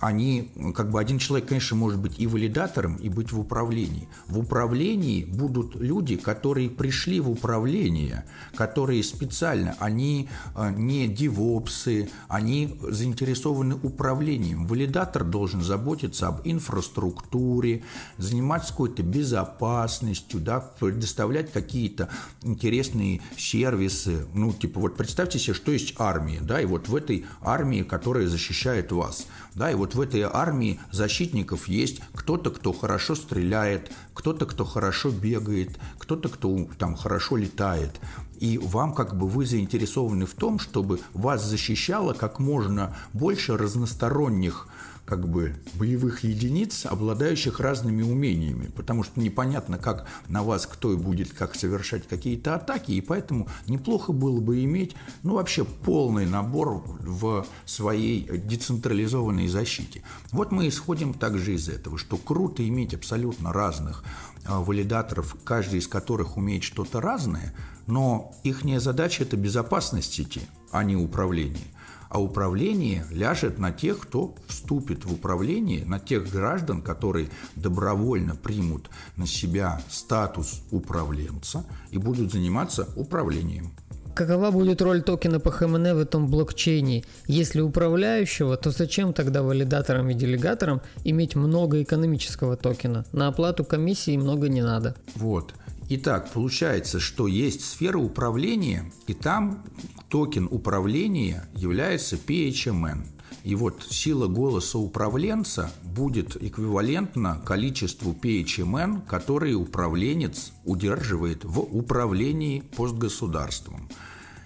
они, 0.01 0.51
как 0.75 0.91
бы 0.91 1.01
один 1.01 1.19
человек, 1.19 1.49
конечно, 1.49 1.77
может 1.77 2.01
быть 2.01 2.19
и 2.19 2.27
валидатором, 2.27 2.97
и 2.97 3.09
быть 3.09 3.33
в 3.33 3.41
управлении. 3.41 4.09
В 4.27 4.39
управлении 4.39 5.25
будут 5.25 5.77
люди, 5.77 6.17
которые 6.17 6.69
пришли 6.69 7.21
в 7.21 7.31
управление, 7.31 8.25
которые 8.55 9.03
специально, 9.03 9.75
они 9.79 10.29
э, 10.55 10.73
не 10.77 11.09
девопсы, 11.09 12.11
они 12.29 12.79
заинтересованы 12.83 13.77
управлением. 13.83 14.67
Валидатор 14.67 15.25
должен 15.25 15.63
заботиться 15.63 16.29
об 16.29 16.41
инфраструктуре, 16.45 17.83
заниматься 18.19 18.73
какой-то 18.73 19.03
безопасностью, 19.03 20.41
да, 20.41 20.61
предоставлять 20.61 21.53
какие-то 21.53 22.09
интересные 22.43 23.23
сервисы. 23.37 24.27
Ну, 24.35 24.53
типа, 24.53 24.81
вот 24.81 24.97
представьте 24.97 25.39
себе, 25.39 25.55
что 25.55 25.73
есть 25.73 25.95
армия, 25.99 26.41
да, 26.41 26.61
и 26.61 26.67
вот 26.67 26.89
в 26.89 26.97
этой 26.97 27.25
армии, 27.41 27.83
которая 27.83 28.27
защищает 28.27 28.93
вас, 28.93 29.27
да, 29.57 29.71
и 29.71 29.75
вот 29.75 29.95
в 29.95 30.01
этой 30.01 30.21
армии 30.21 30.79
защитников 30.93 31.67
есть 31.67 32.01
кто-то, 32.15 32.51
кто 32.51 32.73
хорошо 32.75 33.15
стреляет, 33.15 33.91
кто-то, 34.13 34.45
кто 34.45 34.65
хорошо 34.65 35.11
бегает, 35.11 35.79
кто-то, 35.99 36.29
кто 36.29 36.69
там 36.79 36.95
хорошо 36.95 37.37
летает. 37.37 37.99
И 38.39 38.59
вам 38.59 38.93
как 38.93 39.17
бы 39.17 39.27
вы 39.27 39.47
заинтересованы 39.47 40.27
в 40.27 40.35
том, 40.35 40.59
чтобы 40.59 41.01
вас 41.15 41.43
защищало 41.43 42.13
как 42.13 42.39
можно 42.39 42.95
больше 43.15 43.57
разносторонних 43.57 44.69
как 45.07 45.29
бы 45.29 45.55
боевых 45.75 46.25
единиц, 46.25 46.85
обладающих 46.85 47.61
разными 47.61 48.03
умениями, 48.03 48.67
потому 48.75 49.05
что 49.05 49.21
непонятно, 49.21 49.79
как 49.79 50.07
на 50.29 50.43
вас 50.43 50.67
кто 50.67 50.97
будет 50.97 51.33
как 51.33 51.55
совершать 51.55 52.09
какие-то 52.09 52.57
атаки, 52.57 52.91
и 52.91 53.01
поэтому 53.01 53.49
неплохо 53.69 54.13
было 54.13 54.41
бы 54.41 54.65
иметь, 54.65 54.97
ну, 55.23 55.35
вообще 55.35 55.65
полный 55.65 56.27
набор 56.27 56.83
в 57.01 57.47
своей 57.65 58.29
децентрализованной 58.29 59.47
защите. 59.47 60.03
Вот 60.33 60.51
мы 60.51 60.69
исходим 60.69 61.15
также 61.15 61.55
из 61.55 61.69
этого, 61.69 61.99
что 61.99 62.17
круто 62.17 62.67
иметь 62.67 62.93
абсолютно 62.93 63.53
разных 63.53 64.03
а, 64.45 64.61
валидаторов, 64.61 65.37
каждый 65.45 65.79
из 65.79 65.87
которых 65.87 66.37
умеет 66.37 66.65
что-то 66.65 67.01
разное, 67.01 67.55
но 67.87 68.33
их 68.43 68.63
задача– 68.81 69.23
это 69.25 69.37
безопасность 69.37 70.15
сети, 70.15 70.43
а 70.73 70.83
не 70.83 70.97
управление. 70.97 71.63
А 72.09 72.21
управление 72.21 73.05
ляжет 73.11 73.59
на 73.59 73.73
тех, 73.73 73.99
кто 73.99 74.35
вступит 74.47 75.05
в 75.05 75.13
управление, 75.13 75.85
на 75.85 75.99
тех 75.99 76.31
граждан, 76.31 76.83
которые 76.83 77.29
добровольно 77.55 78.35
примут 78.37 78.91
на 79.17 79.27
себя 79.27 79.81
статус 79.89 80.63
управленца 80.71 81.65
и 81.91 81.99
будут 81.99 82.33
заниматься 82.33 82.89
управлением. 82.97 83.73
Какова 84.17 84.51
будет 84.51 84.81
роль 84.81 85.03
токена 85.03 85.41
по 85.41 85.51
ХМН 85.51 85.93
в 85.93 85.99
этом 85.99 86.29
блокчейне? 86.29 87.05
Если 87.27 87.61
управляющего, 87.61 88.57
то 88.57 88.71
зачем 88.71 89.13
тогда 89.13 89.43
валидаторам 89.43 90.09
и 90.09 90.15
делегаторам 90.15 90.81
иметь 91.05 91.37
много 91.37 91.83
экономического 91.83 92.57
токена? 92.57 93.05
На 93.13 93.29
оплату 93.29 93.63
комиссии 93.63 94.17
много 94.17 94.49
не 94.49 94.63
надо. 94.63 94.95
Вот. 95.17 95.53
Итак, 95.89 96.33
получается, 96.33 96.99
что 96.99 97.29
есть 97.29 97.65
сфера 97.65 97.99
управления, 97.99 98.91
и 99.07 99.15
там 99.15 99.63
токен 100.09 100.49
управления 100.51 101.49
является 101.55 102.17
PHMN. 102.17 103.07
И 103.45 103.55
вот 103.55 103.87
сила 103.89 104.27
голоса 104.27 104.79
управленца 104.79 105.71
будет 105.85 106.43
эквивалентна 106.43 107.41
количеству 107.47 108.19
PHMN, 108.21 109.07
который 109.07 109.55
управленец 109.55 110.51
удерживает 110.65 111.45
в 111.45 111.61
управлении 111.61 112.65
постгосударством. 112.77 113.89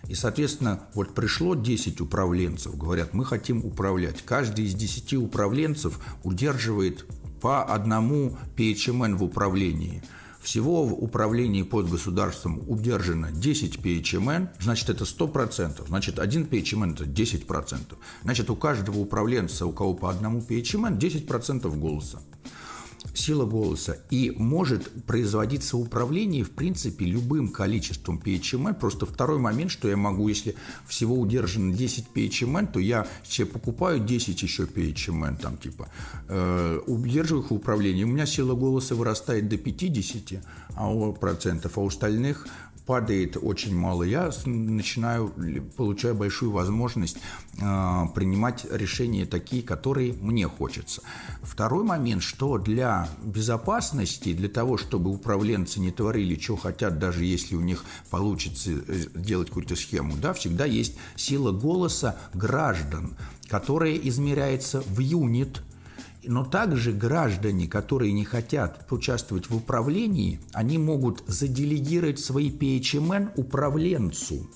И, 0.09 0.15
соответственно, 0.15 0.81
вот 0.93 1.15
пришло 1.15 1.55
10 1.55 2.03
управленцев, 2.03 2.77
говорят, 2.77 3.15
мы 3.15 3.25
хотим 3.25 3.65
управлять. 3.65 4.23
Каждый 4.27 4.67
из 4.67 4.75
10 4.75 5.15
управленцев 5.15 5.99
удерживает 6.23 7.07
по 7.41 7.65
одному 7.65 8.37
PHMN 8.59 9.17
в 9.17 9.25
управлении– 9.25 10.03
всего 10.41 10.85
в 10.85 10.95
управлении 10.95 11.63
под 11.63 11.91
государством 11.91 12.63
удержано 12.67 13.31
10 13.31 13.77
PHMN, 13.77 14.49
значит, 14.61 14.91
это 14.91 15.05
100%. 15.05 15.87
Значит, 15.87 16.19
один 16.19 16.45
PHMN– 16.45 16.93
это 16.95 17.05
10%. 17.05 17.97
Значит, 18.23 18.51
у 18.51 18.57
каждого 18.57 18.99
управленца, 18.99 19.67
у 19.67 19.73
кого 19.73 19.95
по 19.95 20.11
одному 20.11 20.41
PHMN, 20.41 20.99
10% 20.99 21.79
голоса 21.79 22.21
сила 23.15 23.47
голоса. 23.47 23.99
И 24.11 24.31
может 24.37 24.91
производиться 25.05 25.77
управление, 25.77 26.45
в 26.45 26.51
принципе, 26.51 27.05
любым 27.05 27.49
количеством 27.49 28.21
PHMN. 28.25 28.75
Просто 28.75 29.07
второй 29.07 29.39
момент, 29.39 29.71
что 29.71 29.89
я 29.89 29.97
могу, 29.97 30.29
если 30.29 30.55
всего 30.87 31.19
удержано 31.19 31.75
10 31.75 32.07
PHMN, 32.15 32.73
то 32.73 32.81
я 32.81 33.07
себе 33.25 33.47
покупаю 33.47 34.01
10 34.01 34.43
еще 34.43 34.65
PHMN, 34.65 35.41
там 35.41 35.57
типа, 35.57 35.89
э, 36.29 36.81
удерживаю 36.87 37.45
их 37.45 37.51
в 37.51 37.55
управлении. 37.55 38.05
У 38.05 38.09
меня 38.09 38.27
сила 38.27 38.55
голоса 38.55 38.95
вырастает 38.95 39.49
до 39.49 39.57
50 39.57 40.43
а 40.77 41.13
процентов, 41.13 41.77
а 41.77 41.81
у 41.81 41.87
остальных 41.87 42.47
падает 42.91 43.37
очень 43.41 43.73
мало, 43.73 44.03
я 44.03 44.33
начинаю, 44.47 45.33
получаю 45.77 46.17
большую 46.17 46.51
возможность 46.51 47.19
э, 47.19 48.03
принимать 48.17 48.67
решения 48.69 49.27
такие, 49.27 49.63
которые 49.63 50.13
мне 50.15 50.49
хочется. 50.49 51.01
Второй 51.41 51.85
момент, 51.85 52.25
что 52.25 52.59
для 52.59 53.09
безопасности, 53.23 54.33
для 54.33 54.49
того, 54.49 54.77
чтобы 54.77 55.13
управленцы 55.13 55.79
не 55.79 55.93
творили, 55.93 56.37
что 56.37 56.57
хотят, 56.57 56.99
даже 56.99 57.25
если 57.25 57.55
у 57.55 57.61
них 57.61 57.85
получится 58.11 58.73
э, 58.73 59.05
делать 59.15 59.51
какую-то 59.51 59.77
схему, 59.77 60.17
да, 60.17 60.33
всегда 60.33 60.65
есть 60.65 60.97
сила 61.15 61.53
голоса 61.53 62.19
граждан, 62.35 63.17
которая 63.49 63.95
измеряется 63.95 64.81
в 64.81 64.99
юнит 64.99 65.63
но 66.25 66.45
также 66.45 66.93
граждане, 66.93 67.67
которые 67.67 68.13
не 68.13 68.25
хотят 68.25 68.87
участвовать 68.91 69.49
в 69.49 69.57
управлении, 69.57 70.41
они 70.53 70.79
могут 70.79 71.23
заделегировать 71.27 72.21
свои 72.21 72.51
PHMN 72.51 73.33
управленцу 73.37 74.47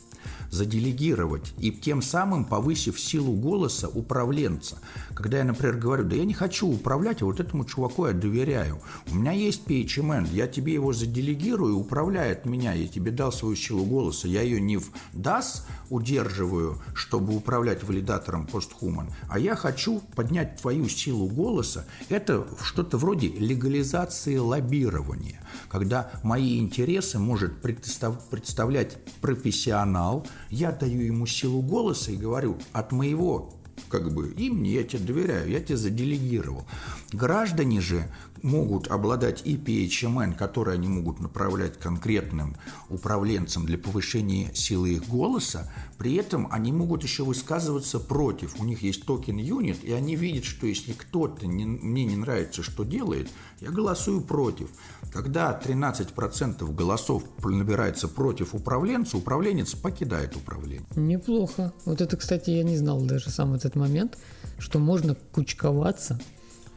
заделегировать 0.51 1.55
и 1.59 1.71
тем 1.71 2.03
самым 2.03 2.45
повысив 2.45 3.01
силу 3.01 3.35
голоса 3.35 3.89
управленца. 3.89 4.79
Когда 5.15 5.39
я, 5.39 5.45
например, 5.45 5.77
говорю, 5.77 6.05
да 6.05 6.17
я 6.17 6.25
не 6.25 6.35
хочу 6.35 6.69
управлять, 6.69 7.23
а 7.23 7.27
вот 7.27 7.41
этому 7.41 7.65
чуваку 7.65 8.07
я 8.07 8.13
доверяю. 8.13 8.81
У 9.11 9.15
меня 9.15 9.33
есть 9.33 9.67
PHMN, 9.67 10.29
я 10.33 10.47
тебе 10.47 10.75
его 10.75 10.93
заделегирую, 10.93 11.77
управляет 11.77 12.47
меня, 12.47 12.73
я 12.73 12.89
тебе 12.89 13.11
дал 13.11 13.33
свою 13.33 13.57
силу 13.57 13.85
голоса, 13.85 14.29
я 14.29 14.43
ее 14.43 14.61
не 14.61 14.77
в 14.77 14.91
DAS 15.13 15.63
удерживаю, 15.91 16.81
чтобы 16.95 17.35
управлять 17.37 17.85
валидатором 17.85 18.47
постхуман, 18.47 19.09
а 19.29 19.39
я 19.39 19.55
хочу 19.57 20.01
поднять 20.15 20.61
твою 20.61 20.89
силу 20.89 21.29
голоса. 21.29 21.87
Это 22.09 22.47
что-то 22.63 22.99
вроде 22.99 23.29
легализации 23.29 24.37
лоббирования, 24.37 25.41
когда 25.69 26.11
мои 26.23 26.59
интересы 26.59 27.19
может 27.19 27.61
представлять 27.61 28.97
профессионал, 29.21 30.27
я 30.51 30.73
даю 30.73 31.01
ему 31.01 31.27
силу 31.27 31.63
голоса 31.63 32.13
и 32.13 32.17
говорю, 32.17 32.59
от 32.73 32.93
моего 32.93 33.53
как 33.89 34.13
бы 34.13 34.33
имени 34.33 34.69
я 34.69 34.85
тебе 34.85 35.01
доверяю, 35.01 35.51
я 35.51 35.61
тебе 35.61 35.77
заделегировал. 35.77 36.67
Граждане 37.13 37.81
же 37.81 38.09
могут 38.45 38.89
обладать 38.89 39.43
и 39.45 39.57
PHMN, 39.57 40.37
которые 40.37 40.75
они 40.75 40.87
могут 40.87 41.19
направлять 41.19 41.79
конкретным 41.79 42.57
управленцам 42.91 43.65
для 43.65 43.79
повышения 43.79 44.55
силы 44.55 44.91
их 44.91 45.09
голоса, 45.09 45.73
при 45.99 46.15
этом 46.15 46.49
они 46.53 46.71
могут 46.71 47.03
еще 47.03 47.25
высказываться 47.25 47.99
против. 47.99 48.61
У 48.61 48.65
них 48.65 48.83
есть 48.83 49.07
токен 49.07 49.39
юнит, 49.39 49.83
и 49.83 49.93
они 49.93 50.15
видят, 50.15 50.45
что 50.45 50.67
если 50.67 50.93
кто-то 50.93 51.47
не, 51.47 51.65
мне 51.65 52.05
не 52.05 52.17
нравится, 52.17 52.63
что 52.63 52.85
делает, 52.85 53.31
я 53.61 53.71
голосую 53.71 54.21
против. 54.21 54.69
Когда 55.13 55.59
13% 55.59 56.75
голосов 56.75 57.25
набирается 57.43 58.09
против 58.09 58.55
управленца, 58.55 59.17
управленец 59.17 59.75
покидает 59.75 60.37
управление. 60.37 60.87
Неплохо. 60.97 61.73
Вот 61.87 62.03
это, 62.03 62.17
кстати, 62.17 62.51
я 62.51 62.63
не 62.63 62.77
знал 62.77 63.01
даже 63.01 63.31
сам 63.31 63.55
этот 63.55 63.75
момент, 63.75 64.19
что 64.59 64.79
можно 64.79 65.15
кучковаться 65.33 66.21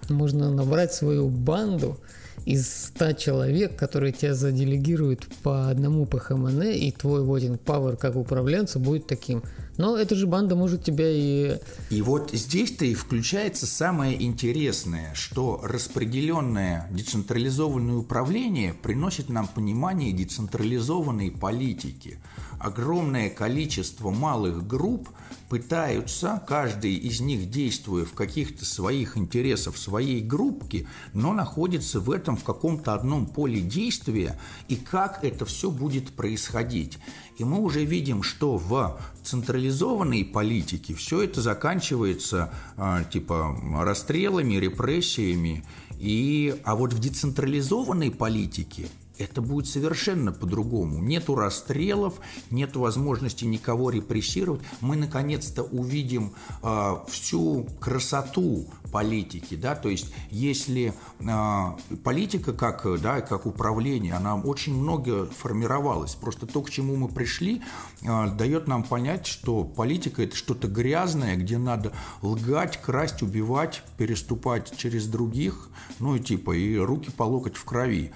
можно 0.09 0.51
набрать 0.51 0.93
свою 0.93 1.29
банду 1.29 1.97
из 2.45 2.85
100 2.95 3.13
человек, 3.13 3.75
которые 3.75 4.13
тебя 4.13 4.33
заделегируют 4.33 5.27
по 5.43 5.69
одному 5.69 6.05
по 6.05 6.17
ХМН, 6.17 6.61
и 6.61 6.91
твой 6.91 7.21
voting 7.21 7.59
power 7.59 7.97
как 7.97 8.15
управленца 8.15 8.79
будет 8.79 9.05
таким. 9.07 9.43
Но 9.77 9.97
эта 9.97 10.15
же 10.15 10.27
банда 10.27 10.55
может 10.55 10.83
тебя 10.83 11.09
и... 11.09 11.57
И 11.89 12.01
вот 12.01 12.31
здесь-то 12.31 12.85
и 12.85 12.93
включается 12.93 13.67
самое 13.67 14.23
интересное, 14.23 15.13
что 15.13 15.59
распределенное 15.63 16.87
децентрализованное 16.91 17.95
управление 17.95 18.73
приносит 18.73 19.29
нам 19.29 19.47
понимание 19.47 20.13
децентрализованной 20.13 21.31
политики. 21.31 22.17
Огромное 22.59 23.29
количество 23.29 24.09
малых 24.09 24.65
групп 24.65 25.09
пытаются, 25.47 26.41
каждый 26.47 26.95
из 26.95 27.21
них 27.21 27.49
действуя 27.49 28.03
в 28.03 28.13
каких-то 28.13 28.65
своих 28.65 29.15
интересах, 29.15 29.77
своей 29.77 30.21
группке, 30.21 30.87
но 31.13 31.33
находится 31.33 31.99
в 31.99 32.11
этом 32.11 32.35
в 32.35 32.43
каком-то 32.43 32.93
одном 32.93 33.27
поле 33.27 33.61
действия, 33.61 34.39
и 34.67 34.75
как 34.75 35.23
это 35.23 35.45
все 35.45 35.69
будет 35.69 36.09
происходить. 36.09 36.97
И 37.37 37.43
мы 37.43 37.59
уже 37.59 37.85
видим, 37.85 38.23
что 38.23 38.57
в 38.57 38.99
централизованной 39.23 40.25
политике 40.25 40.95
все 40.95 41.21
это 41.21 41.41
заканчивается 41.41 42.51
а, 42.75 43.03
типа 43.03 43.55
расстрелами, 43.83 44.55
репрессиями. 44.55 45.63
И, 45.99 46.59
а 46.63 46.75
вот 46.75 46.93
в 46.93 46.99
децентрализованной 46.99 48.11
политике 48.11 48.87
это 49.19 49.41
будет 49.41 49.67
совершенно 49.67 50.31
по-другому. 50.31 51.01
Нету 51.01 51.35
расстрелов, 51.35 52.19
нет 52.51 52.75
возможности 52.75 53.45
никого 53.45 53.89
репрессировать. 53.89 54.61
Мы 54.81 54.95
наконец-то 54.95 55.63
увидим 55.63 56.33
э, 56.63 56.95
всю 57.09 57.67
красоту 57.79 58.67
политики, 58.91 59.55
да, 59.55 59.75
то 59.75 59.89
есть 59.89 60.13
если 60.31 60.93
э, 61.19 61.97
политика 62.03 62.53
как, 62.53 62.85
да, 63.01 63.21
как 63.21 63.45
управление, 63.45 64.13
она 64.13 64.35
очень 64.35 64.75
много 64.75 65.25
формировалась, 65.25 66.15
просто 66.15 66.47
то, 66.47 66.61
к 66.61 66.69
чему 66.69 66.95
мы 66.95 67.07
пришли, 67.07 67.61
э, 68.01 68.27
дает 68.31 68.67
нам 68.67 68.83
понять, 68.83 69.27
что 69.27 69.63
политика 69.63 70.23
это 70.23 70.35
что-то 70.35 70.67
грязное, 70.67 71.35
где 71.35 71.57
надо 71.57 71.93
лгать, 72.21 72.81
красть, 72.81 73.21
убивать, 73.21 73.83
переступать 73.97 74.75
через 74.77 75.07
других, 75.07 75.69
ну 75.99 76.15
и 76.15 76.19
типа 76.19 76.51
и 76.51 76.77
руки 76.77 77.11
по 77.11 77.23
локоть 77.23 77.55
в 77.55 77.65
крови. 77.65 78.11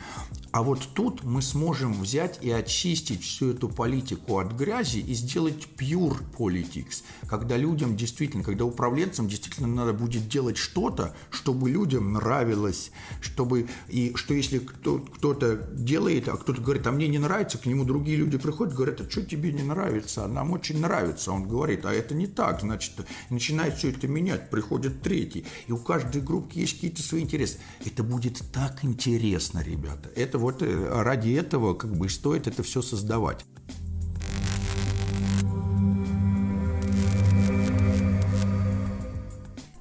А 0.52 0.64
вот 0.64 0.86
тут 0.94 1.24
мы 1.24 1.42
сможем 1.42 1.94
взять 1.94 2.40
и 2.42 2.52
очистить 2.52 3.24
всю 3.24 3.52
эту 3.52 3.70
политику 3.70 4.40
от 4.40 4.52
грязи 4.52 4.98
и 4.98 5.14
сделать 5.14 5.66
pure 5.78 6.18
politics, 6.38 7.04
когда 7.28 7.56
людям 7.56 7.96
действительно, 7.96 8.44
когда 8.44 8.66
управленцам 8.66 9.30
действительно 9.30 9.68
надо 9.68 9.94
будет 9.94 10.28
делать 10.28 10.58
что-то, 10.58 11.16
чтобы 11.30 11.70
людям 11.70 12.12
нравилось, 12.12 12.92
чтобы 13.22 13.70
и 13.88 14.12
что 14.16 14.34
если 14.34 14.60
кто, 14.60 15.00
кто-то 15.00 15.56
делает, 15.74 16.28
а 16.28 16.36
кто-то 16.36 16.62
говорит, 16.62 16.86
а 16.86 16.92
мне 16.92 17.08
не 17.08 17.18
нравится, 17.18 17.58
к 17.58 17.66
нему 17.66 17.86
другие 17.86 18.18
люди 18.18 18.38
приходят, 18.38 18.74
говорят, 18.74 19.00
а 19.00 19.10
что 19.10 19.22
тебе 19.22 19.54
не 19.54 19.64
нравится, 19.64 20.26
а 20.26 20.28
нам 20.28 20.52
очень 20.52 20.82
нравится, 20.82 21.32
он 21.32 21.48
говорит, 21.48 21.86
а 21.86 21.94
это 21.94 22.14
не 22.14 22.28
так, 22.28 22.60
значит, 22.60 22.96
начинает 23.30 23.78
все 23.78 23.92
это 23.92 24.10
менять, 24.10 24.50
приходит 24.50 25.02
третий, 25.02 25.46
и 25.68 25.72
у 25.72 25.78
каждой 25.78 26.22
группы 26.22 26.60
есть 26.60 26.74
какие-то 26.74 27.02
свои 27.02 27.22
интересы. 27.22 27.60
Это 27.86 28.04
будет 28.04 28.42
так 28.52 28.84
интересно, 28.84 29.64
ребята, 29.64 30.10
это 30.14 30.41
вот 30.42 30.62
э, 30.62 31.02
ради 31.02 31.32
этого 31.34 31.74
как 31.74 31.96
бы 31.96 32.10
стоит 32.10 32.48
это 32.48 32.64
все 32.64 32.82
создавать. 32.82 33.46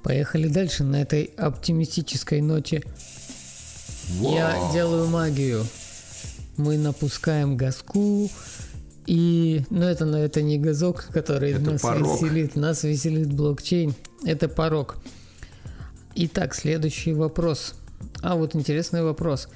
Поехали 0.03 0.49
дальше 0.49 0.85
на 0.85 1.03
этой 1.03 1.25
оптимистической 1.37 2.41
ноте. 2.41 2.83
Вау. 4.19 4.35
Я 4.35 4.71
делаю 4.73 5.09
магию. 5.09 5.65
Мы 6.57 6.77
напускаем 6.77 7.57
газку, 7.57 8.29
и, 9.07 9.63
ну, 9.71 9.87
это, 9.87 10.05
ну, 10.05 10.19
это 10.19 10.43
не 10.43 10.59
газок, 10.59 11.09
который 11.13 11.53
это 11.53 11.73
нас 11.73 11.81
порог. 11.81 12.23
веселит, 12.23 12.55
нас 12.55 12.85
веселит 12.85 13.33
блокчейн. 13.33 13.95
Это 14.25 14.49
порог. 14.49 14.99
Итак, 16.15 16.55
следующий 16.55 17.13
вопрос. 17.13 17.75
А 18.23 18.37
вот 18.37 18.55
интересный 18.55 19.03
вопрос. 19.03 19.49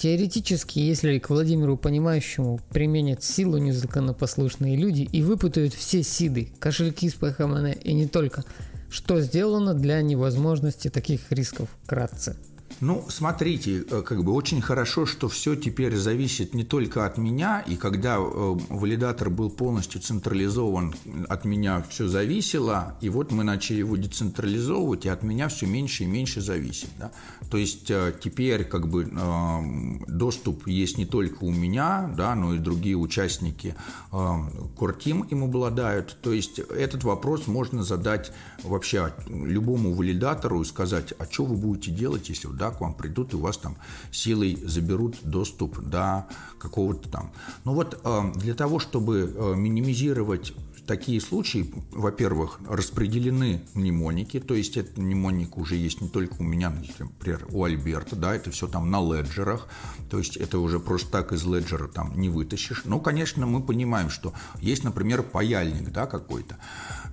Теоретически, 0.00 0.78
если 0.78 1.18
к 1.18 1.28
Владимиру 1.28 1.76
Понимающему 1.76 2.58
применят 2.70 3.22
силу 3.22 3.58
незаконопослушные 3.58 4.74
люди 4.74 5.02
и 5.02 5.20
выпутают 5.20 5.74
все 5.74 6.02
сиды, 6.02 6.48
кошельки 6.58 7.10
с 7.10 7.12
ПХМН 7.16 7.66
и 7.66 7.92
не 7.92 8.08
только, 8.08 8.42
что 8.88 9.20
сделано 9.20 9.74
для 9.74 10.00
невозможности 10.00 10.88
таких 10.88 11.30
рисков 11.30 11.68
кратце? 11.84 12.38
Ну, 12.80 13.04
смотрите, 13.08 13.84
э, 13.90 14.02
как 14.02 14.24
бы 14.24 14.32
очень 14.32 14.62
хорошо, 14.62 15.04
что 15.04 15.28
все 15.28 15.54
теперь 15.54 15.96
зависит 15.96 16.54
не 16.54 16.64
только 16.64 17.04
от 17.04 17.18
меня, 17.18 17.60
и 17.60 17.76
когда 17.76 18.16
э, 18.16 18.20
валидатор 18.70 19.28
был 19.28 19.50
полностью 19.50 20.00
централизован, 20.00 20.94
от 21.28 21.44
меня 21.44 21.84
все 21.90 22.08
зависело, 22.08 22.96
и 23.02 23.10
вот 23.10 23.32
мы 23.32 23.44
начали 23.44 23.78
его 23.78 23.96
децентрализовывать, 23.96 25.04
и 25.04 25.10
от 25.10 25.22
меня 25.22 25.48
все 25.48 25.66
меньше 25.66 26.04
и 26.04 26.06
меньше 26.06 26.40
зависит. 26.40 26.88
Да? 26.98 27.12
То 27.50 27.58
есть 27.58 27.90
э, 27.90 28.14
теперь 28.18 28.64
как 28.64 28.88
бы 28.88 29.10
доступ 30.06 30.66
есть 30.66 30.96
не 30.96 31.04
только 31.04 31.44
у 31.44 31.50
меня, 31.50 32.10
да, 32.16 32.34
но 32.34 32.54
и 32.54 32.58
другие 32.58 32.96
участники 32.96 33.74
Куртим 34.76 35.22
им 35.22 35.44
обладают. 35.44 36.16
То 36.22 36.32
есть 36.32 36.58
этот 36.58 37.04
вопрос 37.04 37.46
можно 37.46 37.82
задать 37.82 38.32
вообще 38.62 39.12
любому 39.28 39.92
валидатору 39.94 40.62
и 40.62 40.64
сказать, 40.64 41.12
а 41.18 41.26
что 41.30 41.44
вы 41.44 41.56
будете 41.56 41.90
делать, 41.90 42.28
если 42.28 42.48
да, 42.48 42.69
к 42.70 42.80
вам 42.80 42.94
придут 42.94 43.32
и 43.32 43.36
у 43.36 43.40
вас 43.40 43.56
там 43.56 43.76
силой 44.10 44.58
заберут 44.64 45.16
доступ 45.22 45.78
до 45.80 46.26
какого-то 46.58 47.08
там. 47.08 47.32
Ну 47.64 47.74
вот 47.74 48.00
э, 48.02 48.32
для 48.36 48.54
того, 48.54 48.78
чтобы 48.78 49.32
э, 49.34 49.54
минимизировать 49.56 50.52
такие 50.86 51.20
случаи, 51.20 51.72
во-первых, 51.92 52.60
распределены 52.68 53.62
мнемоники, 53.74 54.40
то 54.40 54.54
есть 54.54 54.76
этот 54.76 54.98
мнемоник 54.98 55.56
уже 55.56 55.76
есть 55.76 56.00
не 56.00 56.08
только 56.08 56.36
у 56.40 56.42
меня, 56.42 56.70
например, 56.70 57.46
у 57.50 57.64
Альберта, 57.64 58.16
да, 58.16 58.34
это 58.34 58.50
все 58.50 58.66
там 58.66 58.90
на 58.90 59.00
леджерах, 59.00 59.68
то 60.10 60.18
есть 60.18 60.36
это 60.36 60.58
уже 60.58 60.80
просто 60.80 61.10
так 61.10 61.32
из 61.32 61.44
леджера 61.44 61.88
там 61.88 62.18
не 62.18 62.28
вытащишь. 62.28 62.82
Ну, 62.84 63.00
конечно, 63.00 63.46
мы 63.46 63.62
понимаем, 63.62 64.10
что 64.10 64.32
есть, 64.60 64.84
например, 64.84 65.22
паяльник, 65.22 65.90
да, 65.92 66.06
какой-то, 66.06 66.56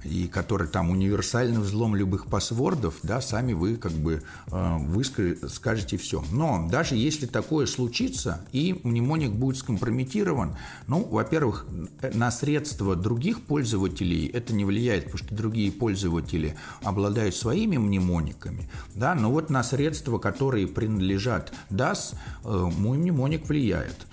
и 0.04 0.28
который 0.28 0.68
там 0.68 0.90
универсальный 0.90 1.60
взлом 1.60 1.96
любых 1.96 2.28
пасвордов, 2.28 2.96
да, 3.04 3.22
сами 3.22 3.54
вы 3.54 3.78
как 3.78 3.92
бы 3.92 4.24
э, 4.52 4.78
вы 4.80 5.04
скажете 5.04 5.98
все. 5.98 6.24
Но 6.32 6.68
даже 6.70 6.96
если 6.96 7.26
такое 7.26 7.66
случится, 7.66 8.46
и 8.52 8.80
мнемоник 8.84 9.32
будет 9.32 9.58
скомпрометирован, 9.58 10.56
ну, 10.88 11.04
во-первых, 11.04 11.66
на 12.14 12.32
средства 12.32 12.96
других 12.96 13.42
пользователей 13.42 13.67
пользователей 13.68 14.28
это 14.28 14.54
не 14.54 14.64
влияет, 14.64 15.06
потому 15.06 15.18
что 15.18 15.36
другие 15.36 15.72
пользователи 15.72 16.56
обладают 16.84 17.36
своими 17.36 17.78
мнемониками, 17.78 18.70
да, 18.96 19.14
но 19.14 19.30
вот 19.30 19.50
на 19.50 19.62
средства, 19.64 20.20
которые 20.20 20.68
принадлежат 20.68 21.54
DAS, 21.70 22.16
э, 22.46 22.72
мой 22.78 22.98
мнемоник 22.98 23.50
влияет. 23.50 24.08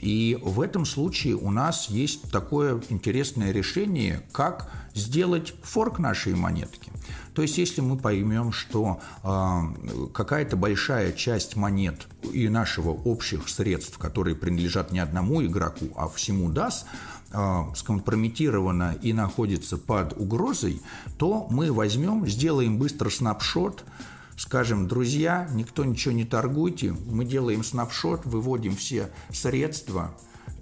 И 0.00 0.38
в 0.42 0.60
этом 0.60 0.84
случае 0.84 1.36
у 1.36 1.50
нас 1.50 1.88
есть 1.88 2.30
такое 2.30 2.80
интересное 2.90 3.50
решение, 3.50 4.22
как 4.30 4.70
сделать 4.94 5.54
форк 5.62 5.98
нашей 5.98 6.34
монетки. 6.34 6.92
То 7.34 7.42
есть, 7.42 7.58
если 7.58 7.80
мы 7.80 7.96
поймем, 7.96 8.52
что 8.52 9.00
э, 9.22 10.08
какая-то 10.12 10.56
большая 10.56 11.12
часть 11.12 11.56
монет 11.56 12.06
и 12.32 12.48
нашего 12.48 12.90
общих 12.90 13.48
средств, 13.48 13.96
которые 13.98 14.36
принадлежат 14.36 14.92
не 14.92 14.98
одному 14.98 15.44
игроку, 15.44 15.86
а 15.96 16.08
всему 16.08 16.50
DAS, 16.50 16.84
а, 17.30 17.70
скомпрометирована 17.74 18.96
и 19.02 19.12
находится 19.12 19.76
под 19.76 20.18
угрозой, 20.18 20.80
то 21.18 21.46
мы 21.50 21.72
возьмем, 21.72 22.26
сделаем 22.26 22.78
быстро 22.78 23.10
снапшот, 23.10 23.84
скажем, 24.36 24.88
друзья, 24.88 25.48
никто 25.52 25.84
ничего 25.84 26.14
не 26.14 26.24
торгуйте, 26.24 26.92
мы 26.92 27.24
делаем 27.24 27.64
снапшот, 27.64 28.24
выводим 28.24 28.76
все 28.76 29.10
средства 29.30 30.14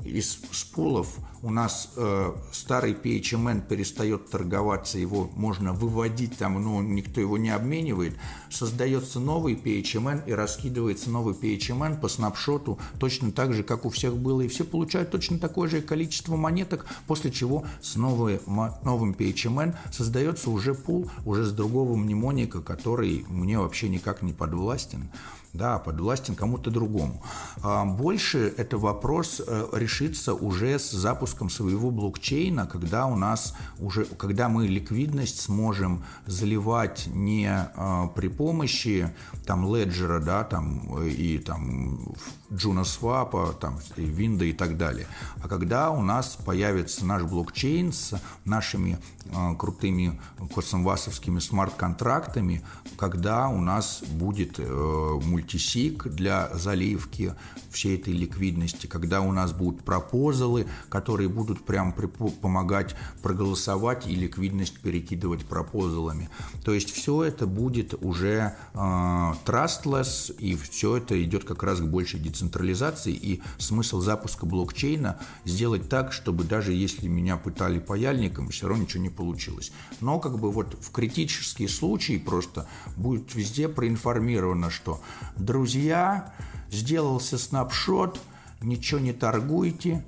из 0.06 0.38
спулов 0.52 1.18
у 1.42 1.50
нас 1.50 1.92
э, 1.96 2.34
старый 2.52 2.94
PHMN 2.94 3.66
перестает 3.66 4.30
торговаться, 4.30 4.98
его 4.98 5.30
можно 5.34 5.72
выводить 5.72 6.36
там, 6.38 6.62
но 6.62 6.82
никто 6.82 7.20
его 7.20 7.38
не 7.38 7.50
обменивает, 7.50 8.16
создается 8.50 9.20
новый 9.20 9.54
PHMN 9.54 10.24
и 10.26 10.32
раскидывается 10.32 11.10
новый 11.10 11.34
PHMN 11.34 12.00
по 12.00 12.08
снапшоту 12.08 12.78
точно 12.98 13.32
так 13.32 13.52
же, 13.52 13.62
как 13.62 13.84
у 13.84 13.90
всех 13.90 14.16
было, 14.16 14.40
и 14.40 14.48
все 14.48 14.64
получают 14.64 15.10
точно 15.10 15.38
такое 15.38 15.68
же 15.68 15.82
количество 15.82 16.36
монеток, 16.36 16.86
после 17.06 17.30
чего 17.30 17.64
с 17.80 17.96
новой, 17.96 18.40
новым 18.46 19.12
PHMN 19.12 19.76
создается 19.92 20.50
уже 20.50 20.74
пул 20.74 21.10
уже 21.24 21.44
с 21.44 21.52
другого 21.52 21.96
мнемоника, 21.96 22.60
который 22.60 23.24
мне 23.28 23.58
вообще 23.58 23.88
никак 23.88 24.22
не 24.22 24.32
подвластен 24.32 25.10
да, 25.56 25.78
подвластен 25.78 26.34
кому-то 26.34 26.70
другому. 26.70 27.22
А 27.62 27.84
больше 27.84 28.52
это 28.56 28.78
вопрос 28.78 29.40
э, 29.46 29.66
решится 29.72 30.34
уже 30.34 30.78
с 30.78 30.90
запуском 30.90 31.50
своего 31.50 31.90
блокчейна, 31.90 32.66
когда 32.66 33.06
у 33.06 33.16
нас 33.16 33.54
уже, 33.78 34.04
когда 34.04 34.48
мы 34.48 34.66
ликвидность 34.66 35.40
сможем 35.40 36.04
заливать 36.26 37.06
не 37.06 37.48
а, 37.48 38.08
при 38.08 38.28
помощи 38.28 39.10
там 39.44 39.74
леджера, 39.74 40.20
да, 40.20 40.44
там 40.44 41.02
и 41.04 41.38
там 41.38 42.14
JunoSwap, 42.50 43.58
там 43.58 43.78
Винда 43.96 44.44
и 44.44 44.52
так 44.52 44.76
далее, 44.76 45.06
а 45.42 45.48
когда 45.48 45.90
у 45.90 46.02
нас 46.02 46.36
появится 46.44 47.04
наш 47.04 47.22
блокчейн 47.22 47.92
с 47.92 48.20
нашими 48.44 48.98
а, 49.34 49.54
крутыми 49.54 50.20
космвасовскими 50.54 51.38
смарт-контрактами, 51.38 52.64
когда 52.96 53.48
у 53.48 53.60
нас 53.60 54.02
будет 54.08 54.58
э, 54.58 55.20
мультисик 55.24 56.06
для 56.08 56.50
заливки 56.54 57.34
всей 57.76 57.96
этой 57.96 58.12
ликвидности, 58.12 58.86
когда 58.86 59.20
у 59.20 59.32
нас 59.32 59.52
будут 59.52 59.84
пропозалы, 59.84 60.66
которые 60.88 61.28
будут 61.28 61.64
прям 61.64 61.92
помогать 61.92 62.96
проголосовать 63.22 64.06
и 64.06 64.14
ликвидность 64.14 64.80
перекидывать 64.80 65.44
пропозалами. 65.44 66.28
То 66.64 66.72
есть 66.72 66.90
все 66.90 67.22
это 67.22 67.46
будет 67.46 67.94
уже 68.02 68.54
э, 68.74 68.78
trustless, 68.78 70.34
и 70.38 70.56
все 70.56 70.96
это 70.96 71.22
идет 71.22 71.44
как 71.44 71.62
раз 71.62 71.80
к 71.80 71.84
большей 71.84 72.20
децентрализации, 72.20 73.12
и 73.12 73.42
смысл 73.58 74.00
запуска 74.00 74.46
блокчейна 74.46 75.18
сделать 75.44 75.88
так, 75.88 76.12
чтобы 76.12 76.44
даже 76.44 76.72
если 76.72 77.08
меня 77.08 77.36
пытали 77.36 77.78
паяльником, 77.78 78.48
все 78.48 78.68
равно 78.68 78.84
ничего 78.84 79.02
не 79.02 79.10
получилось. 79.10 79.72
Но 80.00 80.18
как 80.18 80.38
бы 80.38 80.50
вот 80.50 80.76
в 80.80 80.90
критические 80.90 81.68
случаи 81.68 82.18
просто 82.18 82.66
будет 82.96 83.34
везде 83.34 83.68
проинформировано, 83.68 84.70
что 84.70 85.02
друзья, 85.36 86.32
сделался 86.70 87.38
снапшот, 87.38 88.20
ничего 88.60 89.00
не 89.00 89.12
торгуйте, 89.12 90.04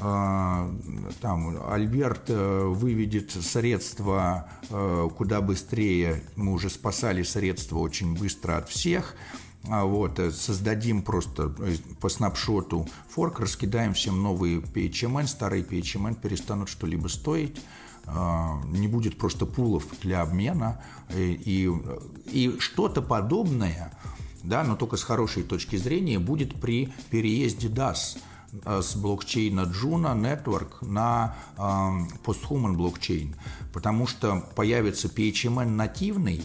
а, 0.00 0.70
там 1.20 1.56
Альберт 1.70 2.24
э, 2.28 2.64
выведет 2.66 3.32
средства 3.32 4.48
э, 4.70 5.08
куда 5.16 5.40
быстрее, 5.40 6.22
мы 6.36 6.52
уже 6.52 6.70
спасали 6.70 7.22
средства 7.22 7.78
очень 7.78 8.16
быстро 8.16 8.58
от 8.58 8.68
всех, 8.68 9.14
а 9.68 9.84
вот, 9.84 10.20
э, 10.20 10.30
создадим 10.30 11.02
просто 11.02 11.52
по 12.00 12.08
снапшоту 12.08 12.86
форк, 13.08 13.40
раскидаем 13.40 13.94
всем 13.94 14.22
новые 14.22 14.58
PHMN, 14.60 15.26
старые 15.26 15.64
PHMN 15.64 16.20
перестанут 16.20 16.68
что-либо 16.68 17.08
стоить, 17.08 17.60
а, 18.06 18.62
не 18.66 18.86
будет 18.86 19.18
просто 19.18 19.46
пулов 19.46 19.84
для 20.02 20.22
обмена, 20.22 20.80
и, 21.12 21.72
и 22.26 22.56
что-то 22.60 23.02
подобное– 23.02 23.98
да, 24.42 24.64
но 24.64 24.76
только 24.76 24.96
с 24.96 25.02
хорошей 25.02 25.42
точки 25.42 25.76
зрения, 25.76 26.18
будет 26.18 26.60
при 26.60 26.92
переезде 27.10 27.68
DAS 27.68 28.18
э, 28.64 28.80
с 28.82 28.96
блокчейна 28.96 29.60
Juno 29.60 30.14
Network 30.14 30.86
на 30.86 31.36
э, 31.56 31.60
Posthuman 32.24 32.74
блокчейн, 32.74 33.36
потому 33.72 34.06
что 34.06 34.44
появится 34.54 35.08
PHMN 35.08 35.68
нативный, 35.68 36.42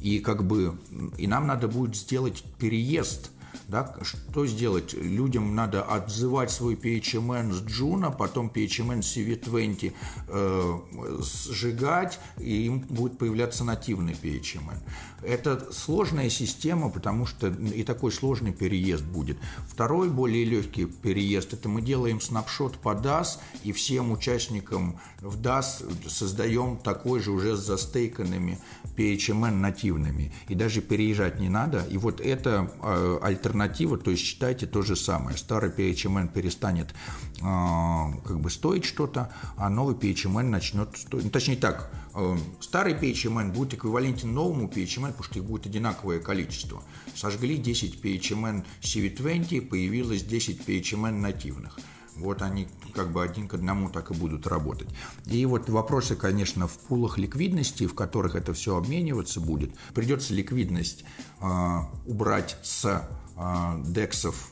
и 0.00 0.18
как 0.18 0.46
бы 0.46 0.78
и 1.16 1.26
нам 1.26 1.46
надо 1.46 1.68
будет 1.68 1.96
сделать 1.96 2.44
переезд 2.58 3.30
Да, 3.68 3.94
что 4.02 4.46
сделать? 4.46 4.94
Людям 4.94 5.54
надо 5.54 5.82
отзывать 5.82 6.50
свой 6.50 6.74
PHMN 6.74 7.52
с 7.52 7.62
Джуна, 7.62 8.10
потом 8.10 8.50
PHMN 8.54 9.00
CV20 9.00 9.92
э, 10.28 10.78
сжигать, 11.22 12.18
и 12.38 12.66
им 12.66 12.80
будет 12.80 13.18
появляться 13.18 13.64
нативный 13.64 14.14
PHMN. 14.14 14.78
Это 15.22 15.72
сложная 15.72 16.28
система, 16.28 16.90
потому 16.90 17.26
что 17.26 17.48
и 17.48 17.82
такой 17.82 18.12
сложный 18.12 18.52
переезд 18.52 19.04
будет. 19.04 19.38
Второй, 19.68 20.10
более 20.10 20.44
легкий 20.44 20.84
переезд, 20.84 21.54
это 21.54 21.68
мы 21.68 21.80
делаем 21.80 22.20
снапшот 22.20 22.76
по 22.78 22.90
DAS, 22.90 23.38
и 23.62 23.72
всем 23.72 24.12
участникам 24.12 24.98
в 25.20 25.40
DAS 25.40 26.08
создаем 26.08 26.76
такой 26.76 27.20
же 27.20 27.30
уже 27.30 27.56
с 27.56 27.60
застейканными 27.60 28.58
PHMN 28.96 29.52
нативными. 29.52 30.32
И 30.48 30.54
даже 30.54 30.80
переезжать 30.82 31.40
не 31.40 31.48
надо. 31.48 31.84
И 31.90 31.96
вот 31.96 32.20
это 32.20 32.70
э, 32.82 33.18
альтернатива, 33.44 33.98
то 33.98 34.10
есть 34.10 34.22
считайте 34.22 34.66
то 34.66 34.82
же 34.82 34.96
самое. 34.96 35.36
Старый 35.36 35.70
PHMN 35.70 36.32
перестанет 36.32 36.90
э, 36.90 37.42
как 37.42 38.40
бы 38.40 38.50
стоить 38.50 38.84
что-то, 38.84 39.32
а 39.56 39.68
новый 39.68 39.94
PHMN 39.94 40.44
начнет 40.44 40.96
стоить. 40.96 41.24
Ну, 41.24 41.30
точнее 41.30 41.56
так, 41.56 41.90
э, 42.14 42.36
старый 42.60 42.94
PHMN 42.94 43.52
будет 43.52 43.74
эквивалентен 43.74 44.32
новому 44.32 44.68
PHMN, 44.68 45.08
потому 45.08 45.24
что 45.24 45.38
их 45.38 45.44
будет 45.44 45.66
одинаковое 45.66 46.20
количество. 46.20 46.82
Сожгли 47.14 47.56
10 47.58 48.02
PHMN 48.02 48.64
CV20, 48.80 49.68
появилось 49.68 50.22
10 50.22 50.66
PHMN 50.66 51.20
нативных. 51.20 51.78
Вот 52.16 52.42
они 52.42 52.68
как 52.94 53.12
бы 53.12 53.22
один 53.22 53.48
к 53.48 53.54
одному 53.54 53.90
так 53.90 54.10
и 54.10 54.14
будут 54.14 54.46
работать. 54.46 54.88
И 55.26 55.44
вот 55.46 55.68
вопросы, 55.68 56.16
конечно, 56.16 56.66
в 56.66 56.78
пулах 56.78 57.18
ликвидности, 57.18 57.86
в 57.86 57.94
которых 57.94 58.34
это 58.34 58.52
все 58.54 58.76
обмениваться 58.76 59.40
будет. 59.40 59.74
Придется 59.94 60.34
ликвидность 60.34 61.04
э, 61.40 61.78
убрать 62.06 62.56
с 62.62 63.06
э, 63.36 63.82
дексов 63.86 64.50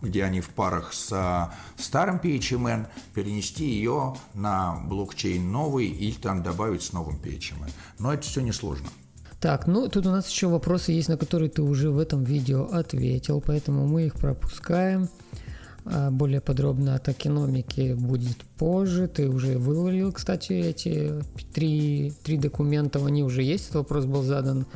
где 0.00 0.24
они 0.24 0.40
в 0.40 0.48
парах 0.50 0.92
с 0.92 1.50
старым 1.76 2.16
PHMN, 2.16 2.86
перенести 3.14 3.66
ее 3.66 4.16
на 4.34 4.76
блокчейн 4.86 5.52
новый 5.52 5.86
или 5.86 6.14
там 6.14 6.42
добавить 6.42 6.82
с 6.82 6.92
новым 6.92 7.16
PHMN. 7.16 7.70
Но 7.98 8.14
это 8.14 8.22
все 8.22 8.40
несложно. 8.40 8.88
Так, 9.40 9.66
ну 9.66 9.88
тут 9.88 10.06
у 10.06 10.10
нас 10.10 10.28
еще 10.28 10.48
вопросы 10.48 10.92
есть, 10.92 11.08
на 11.08 11.18
которые 11.18 11.50
ты 11.50 11.62
уже 11.62 11.90
в 11.90 11.98
этом 11.98 12.24
видео 12.24 12.64
ответил, 12.72 13.42
поэтому 13.44 13.86
мы 13.86 14.06
их 14.06 14.14
пропускаем. 14.14 15.08
А, 15.86 16.10
более 16.10 16.40
подробно 16.40 16.94
о 16.94 16.98
токеномике 16.98 17.94
будет 17.94 18.36
позже. 18.58 19.06
Ты 19.08 19.28
уже 19.28 19.58
вывалил, 19.58 20.12
кстати, 20.12 20.52
эти 20.52 21.14
три, 21.54 22.12
три 22.24 22.38
документа. 22.38 23.04
Они 23.04 23.22
уже 23.22 23.42
есть. 23.42 23.64
Этот 23.66 23.76
вопрос 23.76 24.04
был 24.04 24.22
задан 24.22 24.66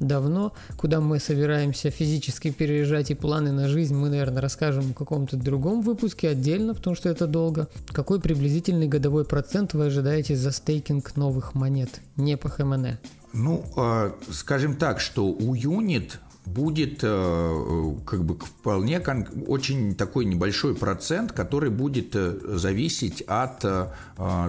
давно. 0.00 0.52
Куда 0.76 1.00
мы 1.00 1.18
собираемся 1.18 1.90
физически 1.90 2.50
переезжать 2.50 3.10
и 3.10 3.14
планы 3.14 3.52
на 3.52 3.68
жизнь, 3.68 3.94
мы, 3.94 4.08
наверное, 4.08 4.42
расскажем 4.42 4.84
в 4.84 4.94
каком-то 4.94 5.36
другом 5.36 5.82
выпуске 5.82 6.30
отдельно, 6.30 6.74
потому 6.74 6.96
что 6.96 7.08
это 7.08 7.26
долго. 7.26 7.68
Какой 7.92 8.20
приблизительный 8.20 8.88
годовой 8.88 9.24
процент 9.24 9.74
вы 9.74 9.86
ожидаете 9.86 10.34
за 10.34 10.50
стейкинг 10.50 11.16
новых 11.16 11.54
монет, 11.54 12.00
не 12.16 12.36
по 12.36 12.48
ХМН? 12.48 12.98
Ну, 13.32 13.64
э, 13.76 14.12
скажем 14.30 14.76
так, 14.76 15.00
что 15.00 15.26
у 15.26 15.54
Юнит 15.54 16.20
будет 16.46 17.00
э, 17.02 17.94
как 18.04 18.24
бы 18.24 18.38
вполне 18.38 19.00
очень 19.46 19.94
такой 19.94 20.24
небольшой 20.24 20.74
процент, 20.74 21.32
который 21.32 21.70
будет 21.70 22.14
э, 22.14 22.38
зависеть 22.56 23.22
от 23.22 23.64
э, 23.64 23.88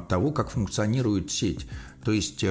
того, 0.09 0.31
как 0.31 0.49
функционирует 0.49 1.31
сеть. 1.31 1.67
То 2.03 2.11
есть 2.11 2.45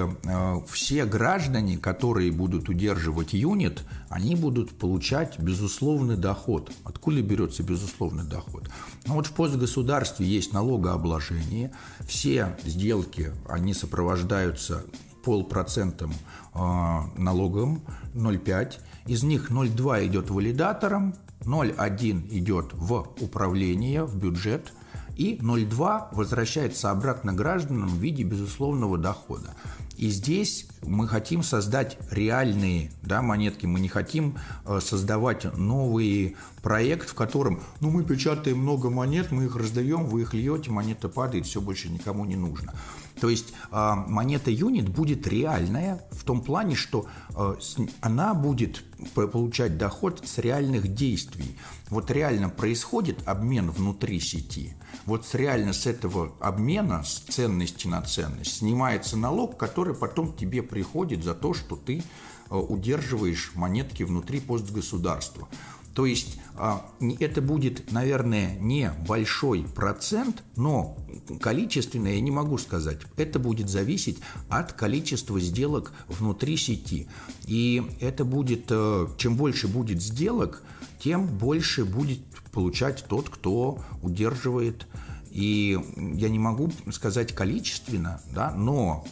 все 0.69 1.05
граждане, 1.05 1.79
которые 1.79 2.33
будут 2.33 2.69
удерживать 2.69 3.35
юнит, 3.35 3.85
они 4.09 4.35
будут 4.35 4.73
получать 4.73 5.39
безусловный 5.39 6.17
доход. 6.17 6.73
Откуда 6.83 7.23
берется 7.23 7.63
безусловный 7.63 8.25
доход? 8.25 8.69
Ну 9.07 9.15
вот 9.15 9.29
в 9.29 9.33
постгосударстве 9.33 10.27
есть 10.27 10.53
налогообложение, 10.53 11.71
все 12.05 12.59
сделки, 12.65 13.31
они 13.49 13.75
сопровождаются 13.75 14.83
полпроцентом 15.25 16.13
налогом 16.53 17.81
0,5, 18.15 18.81
из 19.07 19.23
них 19.23 19.51
0,2 19.51 20.07
идет 20.07 20.31
валидатором, 20.31 21.15
0,1 21.41 22.27
идет 22.31 22.71
в 22.73 22.95
управление, 23.21 24.05
в 24.05 24.17
бюджет, 24.17 24.73
и 25.17 25.37
0,2 25.37 26.09
возвращается 26.13 26.91
обратно 26.91 27.33
гражданам 27.33 27.89
в 27.89 27.99
виде 27.99 28.23
безусловного 28.23 28.99
дохода. 28.99 29.55
И 29.97 30.09
здесь 30.09 30.67
мы 30.83 31.07
хотим 31.07 31.45
создать 31.45 31.97
реальные 32.11 32.91
да, 33.03 33.23
монетки, 33.23 33.67
мы 33.67 33.79
не 33.79 33.89
хотим 33.89 34.37
э, 34.67 34.81
создавать 34.81 35.57
новый 35.57 36.37
проект, 36.63 37.11
в 37.11 37.15
котором 37.15 37.61
ну, 37.81 37.91
мы 37.91 38.03
печатаем 38.03 38.59
много 38.59 38.91
монет, 38.91 39.31
мы 39.31 39.45
их 39.45 39.55
раздаем, 39.55 40.07
вы 40.07 40.23
их 40.23 40.35
льете, 40.35 40.71
монета 40.71 41.09
падает, 41.09 41.47
все 41.47 41.61
больше 41.61 41.91
никому 41.91 42.25
не 42.25 42.37
нужно. 42.37 42.75
То 43.21 43.29
есть 43.29 43.53
э, 43.71 43.95
монета 44.09 44.51
юнит 44.51 44.89
будет 44.89 45.27
реальная 45.27 46.05
в 46.11 46.25
том 46.25 46.41
плане, 46.43 46.75
что 46.75 47.07
э, 47.37 47.55
она 48.01 48.35
будет 48.35 48.83
получать 49.15 49.79
доход 49.79 50.23
с 50.25 50.39
реальных 50.39 50.95
действий. 50.95 51.57
Вот 51.91 52.11
реально 52.11 52.49
происходит 52.49 53.27
обмен 53.27 53.71
внутри 53.71 54.19
сети. 54.21 54.75
Вот 55.07 55.27
реально 55.33 55.73
с 55.73 55.87
этого 55.87 56.33
обмена, 56.41 57.05
с 57.05 57.19
ценности 57.19 57.87
на 57.87 58.03
ценность, 58.03 58.59
снимается 58.59 59.17
налог, 59.17 59.57
который 59.57 59.95
потом 59.95 60.33
тебе 60.33 60.63
приходит 60.63 61.23
за 61.23 61.35
то, 61.35 61.55
что 61.55 61.77
ты 61.77 62.03
э, 62.51 62.57
удерживаешь 62.57 63.53
монетки 63.55 64.03
внутри 64.03 64.41
постгосударства. 64.41 65.49
То 65.95 66.07
есть 66.07 66.39
а, 66.57 66.85
это 67.21 67.41
будет, 67.41 67.93
наверное, 67.93 68.57
не 68.59 68.93
большой 69.07 69.63
процент, 69.63 70.43
но 70.57 70.97
количественно 71.41 72.09
я 72.09 72.21
не 72.21 72.33
могу 72.33 72.59
сказать. 72.59 72.99
Это 73.17 73.39
будет 73.39 73.69
зависеть 73.69 74.19
от 74.49 74.73
количества 74.73 75.39
сделок 75.41 75.93
внутри 76.09 76.57
сети. 76.57 77.07
И 77.47 77.83
это 78.01 78.25
будет, 78.25 78.67
э, 78.71 79.07
чем 79.19 79.37
больше 79.37 79.69
будет 79.69 80.03
сделок, 80.03 80.63
тем 80.99 81.27
больше 81.27 81.85
будет 81.85 82.21
получать 82.51 83.05
тот, 83.09 83.29
кто 83.29 83.79
удерживает 84.03 84.87
и 85.35 85.77
я 86.15 86.29
не 86.29 86.39
могу 86.39 86.71
сказать 86.93 87.35
количественно, 87.35 88.21
да, 88.33 88.53
но 88.53 89.05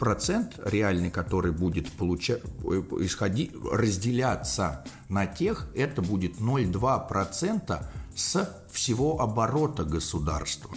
процент 0.00 0.58
реальный, 0.64 1.08
который 1.08 1.52
будет 1.52 1.92
получать, 1.92 2.42
исходи, 2.98 3.52
разделяться 3.70 4.84
на 5.08 5.26
тех, 5.26 5.68
это 5.76 6.02
будет 6.02 6.40
0,2% 6.40 7.80
с 8.16 8.64
всего 8.72 9.20
оборота 9.20 9.84
государства. 9.84 10.74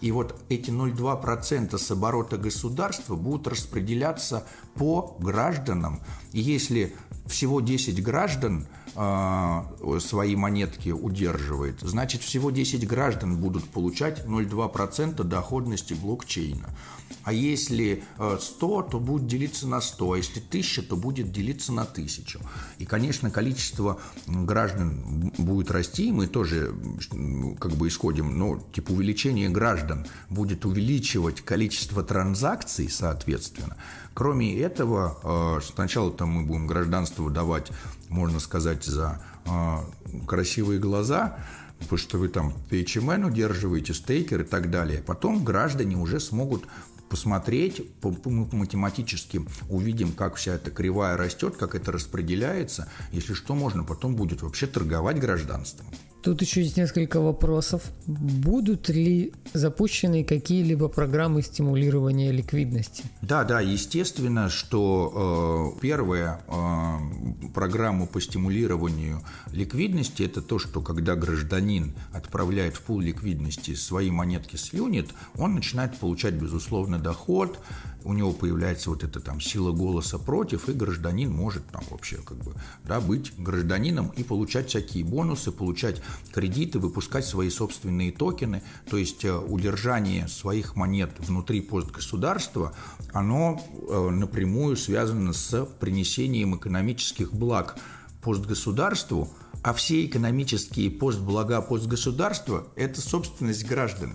И 0.00 0.10
вот 0.10 0.42
эти 0.48 0.70
0,2% 0.70 1.78
с 1.78 1.90
оборота 1.92 2.36
государства 2.36 3.14
будут 3.14 3.46
распределяться 3.46 4.44
по 4.74 5.16
гражданам. 5.20 6.00
И 6.32 6.40
если 6.40 6.96
всего 7.26 7.60
10 7.60 8.02
граждан 8.02 8.66
свои 8.92 10.36
монетки 10.36 10.90
удерживает, 10.90 11.80
значит 11.80 12.22
всего 12.22 12.50
10 12.50 12.86
граждан 12.86 13.36
будут 13.36 13.64
получать 13.64 14.24
0,2% 14.26 15.22
доходности 15.24 15.94
блокчейна. 15.94 16.68
А 17.22 17.32
если 17.32 18.02
100, 18.16 18.80
э, 18.80 18.90
то 18.90 18.98
будет 18.98 19.26
делиться 19.26 19.66
на 19.66 19.80
100, 19.80 20.12
а 20.12 20.16
если 20.16 20.40
1000, 20.40 20.82
то 20.82 20.96
будет 20.96 21.30
делиться 21.32 21.72
на 21.72 21.84
1000. 21.84 22.40
И, 22.78 22.86
конечно, 22.86 23.30
количество 23.30 24.00
граждан 24.26 25.32
будет 25.36 25.70
расти, 25.70 26.12
мы 26.12 26.26
тоже 26.26 26.74
как 27.58 27.72
бы 27.72 27.88
исходим, 27.88 28.38
ну, 28.38 28.62
типа 28.72 28.92
увеличение 28.92 29.48
граждан 29.48 30.06
будет 30.28 30.64
увеличивать 30.64 31.42
количество 31.42 32.02
транзакций, 32.02 32.88
соответственно. 32.88 33.76
Кроме 34.14 34.58
этого, 34.58 35.58
э, 35.60 35.60
сначала 35.74 36.10
там 36.10 36.30
мы 36.30 36.42
будем 36.44 36.66
гражданство 36.66 37.30
давать, 37.30 37.70
можно 38.10 38.40
сказать, 38.40 38.84
за 38.84 39.22
э, 39.46 39.76
красивые 40.26 40.78
глаза, 40.78 41.38
потому 41.78 41.98
что 41.98 42.18
вы 42.18 42.28
там 42.28 42.52
PHMN 42.70 43.26
удерживаете, 43.26 43.94
стейкер 43.94 44.42
и 44.42 44.44
так 44.44 44.70
далее. 44.70 45.02
Потом 45.02 45.42
граждане 45.44 45.96
уже 45.96 46.20
смогут 46.20 46.66
посмотреть, 47.08 47.82
мы 48.02 48.46
математически 48.52 49.44
увидим, 49.68 50.12
как 50.12 50.36
вся 50.36 50.54
эта 50.54 50.70
кривая 50.70 51.16
растет, 51.16 51.56
как 51.56 51.74
это 51.74 51.90
распределяется. 51.90 52.88
Если 53.10 53.34
что, 53.34 53.54
можно 53.54 53.82
потом 53.82 54.14
будет 54.14 54.42
вообще 54.42 54.66
торговать 54.66 55.18
гражданством. 55.18 55.86
Тут 56.22 56.42
еще 56.42 56.62
есть 56.62 56.76
несколько 56.76 57.20
вопросов. 57.20 57.82
Будут 58.06 58.90
ли 58.90 59.32
запущены 59.54 60.22
какие-либо 60.22 60.88
программы 60.88 61.40
стимулирования 61.42 62.30
ликвидности? 62.30 63.04
Да, 63.22 63.44
да, 63.44 63.60
естественно, 63.60 64.50
что 64.50 65.74
э, 65.76 65.80
первая 65.80 66.42
э, 66.46 67.48
программа 67.54 68.06
по 68.06 68.20
стимулированию 68.20 69.22
ликвидности– 69.52 70.22
это 70.24 70.42
то, 70.42 70.58
что 70.58 70.82
когда 70.82 71.16
гражданин 71.16 71.94
отправляет 72.12 72.76
в 72.76 72.82
пул 72.82 73.00
ликвидности 73.00 73.74
свои 73.74 74.10
монетки 74.10 74.56
с 74.56 74.74
юнит, 74.74 75.10
он 75.38 75.54
начинает 75.54 75.96
получать 75.96 76.34
безусловно 76.34 76.98
доход, 76.98 77.58
у 78.04 78.12
него 78.12 78.32
появляется 78.32 78.90
вот 78.90 79.04
эта 79.04 79.20
там 79.20 79.40
сила 79.40 79.72
голоса 79.72 80.18
против, 80.18 80.68
и 80.68 80.72
гражданин 80.72 81.30
может 81.30 81.66
там 81.68 81.82
вообще 81.90 82.16
как 82.16 82.38
бы 82.38 82.54
да, 82.84 83.00
быть 83.00 83.32
гражданином 83.38 84.08
и 84.16 84.22
получать 84.22 84.68
всякие 84.68 85.04
бонусы, 85.04 85.52
получать 85.52 86.02
кредиты, 86.32 86.78
выпускать 86.78 87.24
свои 87.24 87.50
собственные 87.50 88.12
токены. 88.12 88.62
То 88.88 88.96
есть 88.96 89.24
э, 89.24 89.36
удержание 89.36 90.28
своих 90.28 90.76
монет 90.76 91.10
внутри 91.18 91.60
постгосударства, 91.60 92.74
оно 93.12 93.60
э, 93.88 94.10
напрямую 94.10 94.76
связано 94.76 95.32
с 95.32 95.66
принесением 95.78 96.56
экономических 96.56 97.32
благ 97.32 97.76
постгосударству, 98.22 99.30
а 99.62 99.72
все 99.74 100.06
экономические 100.06 100.90
постблага 100.90 101.60
постгосударства– 101.60 102.66
это 102.76 103.00
собственность 103.00 103.66
граждан. 103.66 104.14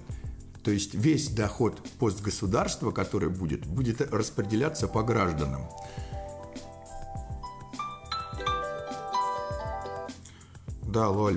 То 0.66 0.72
есть 0.72 0.96
весь 0.96 1.30
доход 1.30 1.80
постгосударства, 2.00 2.90
который 2.90 3.30
будет, 3.30 3.68
будет 3.68 4.02
распределяться 4.12 4.88
по 4.88 5.04
гражданам. 5.04 5.70
Да, 10.82 11.06
алло. 11.06 11.30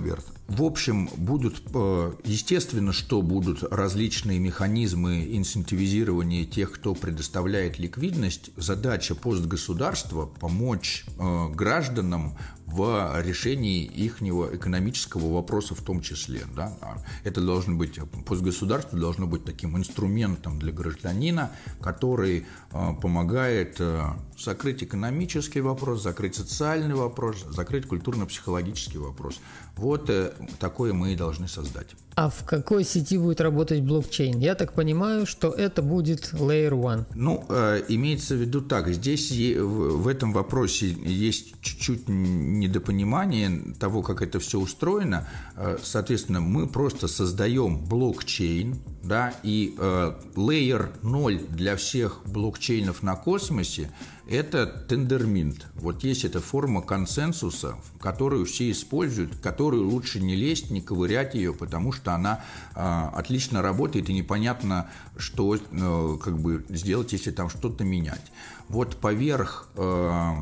В 0.47 0.62
общем, 0.62 1.11
будут, 1.16 1.62
э, 1.74 2.12
естественно, 2.24 2.95
что 2.95 3.20
будут 3.20 3.62
различные 3.62 4.39
механизмы 4.39 5.37
инцентивизирования 5.37 6.47
тех, 6.47 6.72
кто 6.72 6.95
предоставляет 6.95 7.79
ликвидность. 7.79 8.51
Задача 8.57 9.14
постгосударства– 9.14 10.24
помочь 10.41 11.05
э, 11.18 11.49
гражданам 11.51 12.39
в 12.73 13.23
решении 13.23 13.85
их 13.85 14.21
экономического 14.21 15.35
вопроса 15.35 15.75
в 15.75 15.81
том 15.81 16.01
числе. 16.03 16.43
Да? 16.55 16.77
Это 17.25 17.41
должно 17.41 17.77
быть, 17.77 17.99
постгосударство 18.27 18.99
должно 18.99 19.27
быть 19.27 19.45
таким 19.45 19.77
инструментом 19.77 20.59
для 20.59 20.73
гражданина, 20.73 21.51
который 21.81 22.47
э, 22.73 22.95
помогает 23.01 23.77
э, 23.79 24.03
закрыть 24.39 24.83
экономический 24.83 25.61
вопрос, 25.61 26.03
закрыть 26.03 26.35
социальный 26.35 26.95
вопрос, 26.95 27.45
закрыть 27.49 27.87
культурно-психологический 27.87 28.99
вопрос. 28.99 29.41
Вот 29.77 30.11
э, 30.11 30.33
такое 30.59 30.93
мы 30.93 31.14
и 31.14 31.16
должны 31.16 31.49
создать. 31.49 31.95
А 32.19 32.31
в 32.31 32.45
какой 32.45 32.83
сети 32.83 33.16
будет 33.16 33.41
работать 33.41 33.81
блокчейн? 33.81 34.41
Я 34.41 34.57
так 34.57 34.73
понимаю, 34.73 35.25
что 35.25 35.51
это 35.51 35.83
будет 35.83 36.33
Layer 36.33 36.73
One. 36.73 37.05
Ну, 37.14 37.45
э, 37.49 37.85
имеется 37.87 38.35
в 38.35 38.39
виду 38.39 38.61
так, 38.61 38.89
здесь 38.89 39.31
в, 39.31 40.09
этом 40.09 40.33
вопросе 40.33 40.89
есть 40.89 41.55
чуть-чуть 41.61 42.09
недопонимание 42.09 43.73
того, 43.79 44.03
как 44.03 44.21
это 44.21 44.41
все 44.41 44.59
устроено. 44.59 45.29
Э, 45.55 45.79
соответственно, 45.81 46.41
мы 46.41 46.66
просто 46.66 47.07
создаем 47.07 47.85
блокчейн, 47.85 48.75
да, 49.09 49.35
и 49.43 49.75
э, 49.79 50.13
Layer 50.37 50.91
0 51.03 51.39
для 51.49 51.77
всех 51.77 52.21
блокчейнов 52.27 53.03
на 53.03 53.17
космосе– 53.17 53.91
это 54.29 54.67
тендерминт. 54.67 55.67
Вот 55.75 56.05
есть 56.05 56.25
эта 56.27 56.41
форма 56.41 56.83
консенсуса, 56.83 57.77
которую 57.99 58.45
все 58.45 58.71
используют, 58.71 59.37
которую 59.37 59.89
лучше 59.89 60.21
не 60.21 60.37
лезть, 60.37 60.71
не 60.71 60.83
ковырять 60.83 61.35
ее, 61.35 61.55
потому 61.55 61.93
что 61.93 62.13
она 62.13 62.45
э, 62.75 63.09
отлично 63.15 63.63
работает 63.63 64.11
и 64.11 64.13
непонятно, 64.13 64.91
что 65.17 65.57
э, 65.57 66.19
как 66.23 66.39
бы 66.39 66.65
сделать, 66.69 67.13
если 67.13 67.31
там 67.31 67.49
что-то 67.49 67.85
менять. 67.85 68.31
Вот 68.69 68.97
поверх 68.99 69.71
э, 69.77 70.35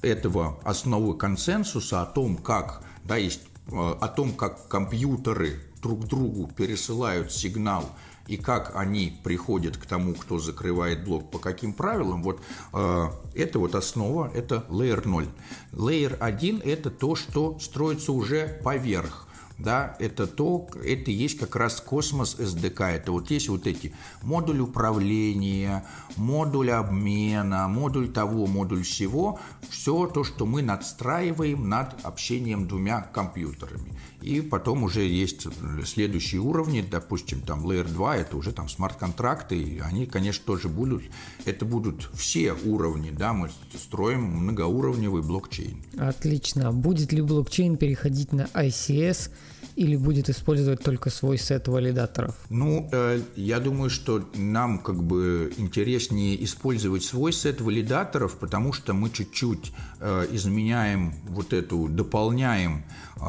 этого 0.00 0.58
основы 0.64 1.14
консенсуса 1.14 2.00
о 2.00 2.06
том, 2.06 2.38
как, 2.38 2.82
да, 3.04 3.16
есть 3.16 3.42
э, 3.66 3.72
о 3.76 4.08
том, 4.08 4.32
как 4.32 4.68
компьютеры 4.68 5.60
друг 5.82 6.06
другу 6.06 6.50
пересылают 6.56 7.30
сигнал 7.30 7.84
и 8.26 8.36
как 8.36 8.72
они 8.74 9.18
приходят 9.22 9.76
к 9.76 9.86
тому, 9.86 10.14
кто 10.14 10.38
закрывает 10.38 11.04
блок, 11.04 11.30
по 11.30 11.38
каким 11.38 11.72
правилам, 11.72 12.22
вот 12.22 12.40
э, 12.72 13.04
это 13.34 13.58
вот 13.58 13.74
основа, 13.74 14.30
это 14.34 14.64
Layer 14.68 15.06
0. 15.06 15.26
Layer 15.72 16.16
1– 16.18 16.62
это 16.64 16.90
то, 16.90 17.14
что 17.14 17.58
строится 17.58 18.12
уже 18.12 18.60
поверх 18.62 19.26
да, 19.58 19.96
это 19.98 20.26
то, 20.26 20.68
это 20.84 21.10
есть 21.10 21.38
как 21.38 21.56
раз 21.56 21.80
космос 21.80 22.36
SDK, 22.38 22.96
это 22.96 23.12
вот 23.12 23.30
есть 23.30 23.48
вот 23.48 23.66
эти 23.66 23.94
модуль 24.22 24.60
управления, 24.60 25.84
модуль 26.16 26.70
обмена, 26.70 27.66
модуль 27.68 28.08
того, 28.08 28.46
модуль 28.46 28.82
всего, 28.82 29.40
все 29.68 30.06
то, 30.06 30.24
что 30.24 30.44
мы 30.44 30.62
надстраиваем 30.62 31.68
над 31.68 32.04
общением 32.04 32.68
двумя 32.68 33.00
компьютерами. 33.00 33.94
И 34.26 34.40
потом 34.40 34.82
уже 34.82 35.02
есть 35.06 35.46
следующие 35.84 36.40
уровни, 36.40 36.80
допустим, 36.82 37.40
там 37.42 37.64
Layer 37.64 37.86
2, 37.86 38.16
это 38.16 38.36
уже 38.36 38.50
там 38.50 38.68
смарт-контракты, 38.68 39.80
они, 39.84 40.06
конечно, 40.06 40.44
тоже 40.44 40.68
будут, 40.68 41.04
это 41.44 41.64
будут 41.64 42.10
все 42.12 42.52
уровни, 42.52 43.10
да, 43.10 43.32
мы 43.32 43.50
строим 43.72 44.22
многоуровневый 44.22 45.22
блокчейн. 45.22 45.80
Отлично. 45.96 46.72
Будет 46.72 47.12
ли 47.12 47.22
блокчейн 47.22 47.76
переходить 47.76 48.32
на 48.32 48.48
ICS 48.52 49.30
или 49.74 49.96
будет 49.96 50.30
использовать 50.30 50.82
только 50.82 51.10
свой 51.10 51.38
сет 51.38 51.68
валидаторов? 51.68 52.36
Ну, 52.48 52.88
э, 52.92 53.20
я 53.36 53.60
думаю, 53.60 53.90
что 53.90 54.28
нам 54.34 54.78
как 54.78 55.02
бы 55.02 55.52
интереснее 55.56 56.42
использовать 56.44 57.04
свой 57.04 57.32
сет 57.32 57.60
валидаторов, 57.60 58.38
потому 58.38 58.72
что 58.72 58.94
мы 58.94 59.10
чуть-чуть 59.10 59.72
э, 60.00 60.26
изменяем 60.32 61.14
вот 61.28 61.52
эту, 61.52 61.88
дополняем 61.88 62.84
э, 63.16 63.20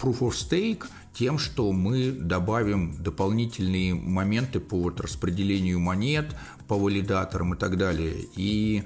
proof 0.00 0.20
of 0.20 0.32
stake 0.32 0.84
тем, 1.12 1.38
что 1.38 1.72
мы 1.72 2.10
добавим 2.10 2.94
дополнительные 3.02 3.94
моменты 3.94 4.60
по 4.60 4.80
вот 4.80 5.00
распределению 5.00 5.80
монет, 5.80 6.34
по 6.68 6.76
валидаторам 6.76 7.54
и 7.54 7.56
так 7.56 7.76
далее. 7.76 8.14
И 8.36 8.84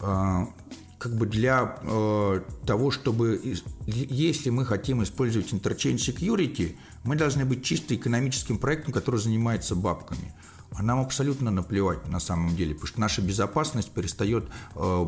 э, 0.00 0.46
как 1.06 1.16
бы 1.16 1.26
для 1.26 1.78
э, 1.82 2.40
того, 2.66 2.90
чтобы, 2.90 3.40
если 3.86 4.50
мы 4.50 4.64
хотим 4.64 5.04
использовать 5.04 5.52
Interchange 5.52 5.98
Security, 5.98 6.74
мы 7.04 7.14
должны 7.14 7.44
быть 7.44 7.62
чисто 7.62 7.94
экономическим 7.94 8.58
проектом, 8.58 8.92
который 8.92 9.20
занимается 9.20 9.76
бабками. 9.76 10.34
А 10.72 10.82
нам 10.82 11.00
абсолютно 11.00 11.52
наплевать 11.52 12.08
на 12.08 12.18
самом 12.18 12.56
деле, 12.56 12.74
потому 12.74 12.88
что 12.88 13.00
наша 13.00 13.22
безопасность 13.22 13.92
перестает 13.92 14.48
э, 14.74 15.06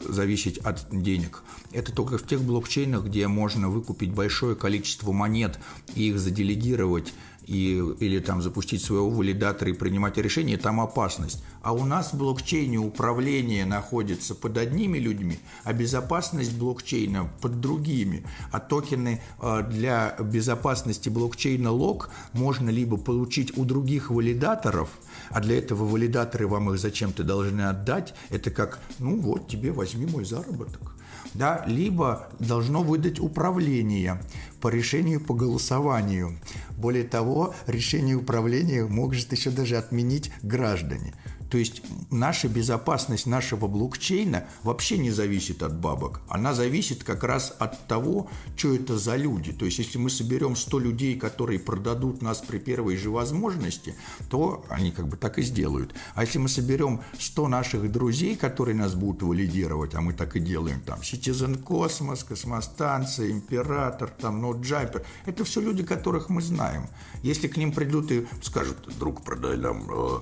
зависеть 0.00 0.58
от 0.58 0.88
денег. 0.90 1.44
Это 1.70 1.92
только 1.92 2.18
в 2.18 2.26
тех 2.26 2.42
блокчейнах, 2.42 3.04
где 3.04 3.28
можно 3.28 3.68
выкупить 3.68 4.12
большое 4.12 4.56
количество 4.56 5.12
монет 5.12 5.60
и 5.94 6.08
их 6.08 6.18
заделегировать 6.18 7.14
и, 7.46 7.82
или 8.00 8.18
там 8.18 8.42
запустить 8.42 8.82
своего 8.82 9.08
валидатора 9.08 9.70
и 9.70 9.74
принимать 9.74 10.16
решения, 10.18 10.56
там 10.56 10.80
опасность. 10.80 11.42
А 11.62 11.72
у 11.72 11.84
нас 11.84 12.14
блокчейне 12.14 12.78
управление 12.78 13.64
находится 13.64 14.34
под 14.34 14.58
одними 14.58 14.98
людьми, 14.98 15.38
а 15.64 15.72
безопасность 15.72 16.56
блокчейна 16.56 17.30
под 17.40 17.60
другими. 17.60 18.24
А 18.50 18.60
токены 18.60 19.20
э, 19.40 19.62
для 19.70 20.16
безопасности 20.20 21.08
блокчейна 21.08 21.70
лог 21.70 22.10
можно 22.32 22.70
либо 22.70 22.96
получить 22.96 23.56
у 23.56 23.64
других 23.64 24.10
валидаторов, 24.10 24.90
а 25.30 25.40
для 25.40 25.58
этого 25.58 25.84
валидаторы 25.84 26.46
вам 26.48 26.70
их 26.70 26.78
зачем-то 26.78 27.24
должны 27.24 27.62
отдать. 27.62 28.14
Это 28.30 28.50
как, 28.50 28.80
ну 28.98 29.20
вот, 29.20 29.48
тебе 29.48 29.72
возьми 29.72 30.06
мой 30.06 30.24
заработок 30.24 30.95
да, 31.36 31.62
либо 31.66 32.28
должно 32.38 32.82
выдать 32.82 33.20
управление 33.20 34.20
по 34.60 34.68
решению 34.68 35.20
по 35.20 35.34
голосованию. 35.34 36.38
Более 36.76 37.04
того, 37.04 37.54
решение 37.66 38.16
управления 38.16 38.84
может 38.84 39.32
еще 39.32 39.50
даже 39.50 39.76
отменить 39.76 40.32
граждане. 40.42 41.14
То 41.50 41.58
есть 41.58 41.82
наша 42.10 42.48
безопасность 42.48 43.26
нашего 43.26 43.66
блокчейна 43.66 44.46
вообще 44.62 44.98
не 44.98 45.10
зависит 45.10 45.62
от 45.62 45.78
бабок. 45.78 46.20
Она 46.28 46.54
зависит 46.54 47.04
как 47.04 47.24
раз 47.24 47.54
от 47.58 47.86
того, 47.86 48.28
что 48.56 48.74
это 48.74 48.98
за 48.98 49.16
люди. 49.16 49.52
То 49.52 49.64
есть 49.64 49.78
если 49.78 49.98
мы 49.98 50.10
соберем 50.10 50.56
100 50.56 50.78
людей, 50.78 51.18
которые 51.18 51.58
продадут 51.58 52.22
нас 52.22 52.38
при 52.38 52.58
первой 52.58 52.96
же 52.96 53.10
возможности, 53.10 53.94
то 54.28 54.64
они 54.68 54.90
как 54.90 55.08
бы 55.08 55.16
так 55.16 55.38
и 55.38 55.42
сделают. 55.42 55.94
А 56.14 56.22
если 56.22 56.38
мы 56.38 56.48
соберем 56.48 57.02
100 57.18 57.48
наших 57.48 57.92
друзей, 57.92 58.36
которые 58.36 58.74
нас 58.74 58.94
будут 58.94 59.22
валидировать, 59.22 59.94
а 59.94 60.00
мы 60.00 60.12
так 60.12 60.36
и 60.36 60.40
делаем, 60.40 60.80
там, 60.80 61.00
Citizen 61.00 61.62
Cosmos, 61.62 62.26
Космостанция, 62.26 63.30
Император, 63.30 64.10
там, 64.10 64.44
NodeJumper, 64.44 65.04
это 65.26 65.44
все 65.44 65.60
люди, 65.60 65.82
которых 65.82 66.28
мы 66.28 66.42
знаем. 66.42 66.88
Если 67.22 67.48
к 67.48 67.56
ним 67.56 67.72
придут 67.72 68.10
и 68.10 68.26
скажут, 68.42 68.76
друг, 68.98 69.22
продай 69.22 69.56
нам 69.56 69.86
э, 69.88 70.18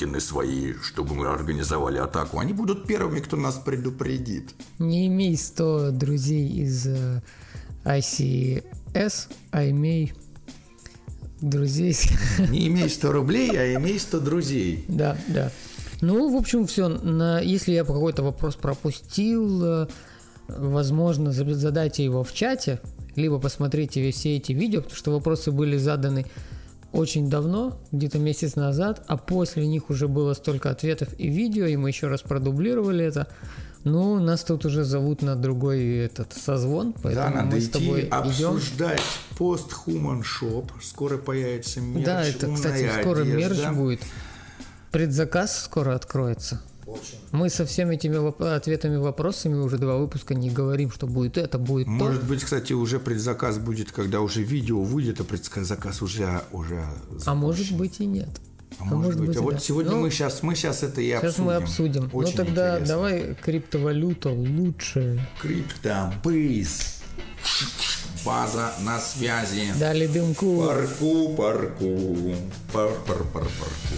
токены 0.00 0.20
свои, 0.20 0.72
чтобы 0.82 1.14
мы 1.14 1.26
организовали 1.26 1.98
атаку, 1.98 2.38
они 2.38 2.52
будут 2.52 2.86
первыми, 2.86 3.20
кто 3.20 3.36
нас 3.36 3.56
предупредит. 3.56 4.50
Не 4.78 5.06
имей 5.06 5.36
100 5.36 5.90
друзей 5.92 6.48
из 6.48 6.86
э, 6.86 7.22
ICS, 7.84 9.28
а 9.50 9.68
имей 9.68 10.12
друзей. 11.40 11.96
Не 12.50 12.68
имей 12.68 12.88
100 12.88 13.12
рублей, 13.12 13.50
а 13.50 13.74
имей 13.74 13.98
100 13.98 14.20
друзей. 14.20 14.84
Да, 14.88 15.16
да. 15.28 15.50
Ну, 16.00 16.32
в 16.32 16.36
общем, 16.36 16.66
все. 16.66 16.88
На, 16.88 17.40
если 17.40 17.72
я 17.72 17.84
какой-то 17.84 18.22
вопрос 18.22 18.56
пропустил, 18.56 19.64
э, 19.64 19.86
возможно, 20.48 21.32
задайте 21.32 22.04
его 22.04 22.24
в 22.24 22.32
чате, 22.32 22.80
либо 23.16 23.38
посмотрите 23.38 24.10
все 24.12 24.36
эти 24.36 24.52
видео, 24.52 24.80
потому 24.80 24.96
что 24.96 25.10
вопросы 25.12 25.52
были 25.52 25.76
заданы 25.76 26.26
очень 26.92 27.30
давно, 27.30 27.78
где-то 27.92 28.18
месяц 28.18 28.56
назад, 28.56 29.04
а 29.06 29.16
после 29.16 29.66
них 29.66 29.90
уже 29.90 30.08
было 30.08 30.34
столько 30.34 30.70
ответов 30.70 31.08
и 31.18 31.28
видео, 31.28 31.66
и 31.66 31.76
мы 31.76 31.88
еще 31.90 32.08
раз 32.08 32.22
продублировали 32.22 33.04
это. 33.04 33.28
Ну, 33.84 34.18
нас 34.20 34.44
тут 34.44 34.66
уже 34.66 34.84
зовут 34.84 35.22
на 35.22 35.36
другой 35.36 35.82
этот 35.96 36.34
созвон, 36.34 36.92
поэтому 37.02 37.28
да, 37.30 37.42
надо 37.42 37.56
мы 37.56 37.60
с 37.60 37.68
идти 37.68 37.72
тобой 37.78 38.02
обсуждать 38.08 39.00
идем. 39.00 39.36
пост 39.38 39.72
Human 39.86 40.22
Shop. 40.22 40.68
Скоро 40.82 41.16
появится 41.16 41.80
мерч, 41.80 42.04
Да, 42.04 42.24
это, 42.24 42.52
кстати, 42.54 42.90
скоро 43.00 43.22
одежда. 43.22 43.36
мерч 43.68 43.76
будет. 43.76 44.00
Предзаказ 44.90 45.64
скоро 45.64 45.94
откроется. 45.94 46.60
Очень. 46.90 47.18
Мы 47.32 47.48
со 47.50 47.64
всеми 47.64 47.94
этими 47.94 48.16
воп- 48.16 48.44
ответами, 48.54 48.96
вопросами 48.96 49.54
уже 49.54 49.78
два 49.78 49.96
выпуска 49.96 50.34
не 50.34 50.50
говорим, 50.50 50.90
что 50.90 51.06
будет 51.06 51.38
это, 51.38 51.58
будет 51.58 51.86
Может 51.86 52.20
то. 52.22 52.26
быть, 52.26 52.42
кстати, 52.42 52.72
уже 52.72 52.98
предзаказ 52.98 53.58
будет, 53.58 53.92
когда 53.92 54.20
уже 54.20 54.42
видео 54.42 54.82
выйдет, 54.82 55.20
а 55.20 55.24
предзаказ 55.24 56.02
уже 56.02 56.42
уже. 56.52 56.84
А 57.26 57.34
может 57.34 57.72
быть 57.76 58.00
и 58.00 58.06
нет. 58.06 58.28
А 58.78 58.84
может 58.84 59.20
быть. 59.20 59.36
А 59.36 59.40
и 59.40 59.42
вот 59.42 59.54
да. 59.54 59.60
сегодня 59.60 59.92
Ну, 59.92 60.00
мы 60.00 60.10
сейчас 60.10 60.42
мы 60.42 60.54
сейчас 60.54 60.82
это 60.82 61.00
и 61.00 61.08
Сейчас 61.10 61.24
обсудим. 61.24 61.44
мы 61.44 61.54
обсудим. 61.54 62.10
Очень 62.12 62.30
ну 62.38 62.44
тогда 62.44 62.70
интересно. 62.74 62.94
давай 62.94 63.34
криптовалюта 63.42 64.30
лучше. 64.30 65.28
Криптобейс. 65.42 66.96
База 68.24 68.72
на 68.84 68.98
связи. 68.98 69.72
Дали 69.78 70.06
дымку. 70.06 70.66
Парку, 70.66 71.34
парку, 71.36 72.34
пар, 72.72 72.90
пар, 73.06 73.18
пар, 73.32 73.44
парку. 73.44 73.94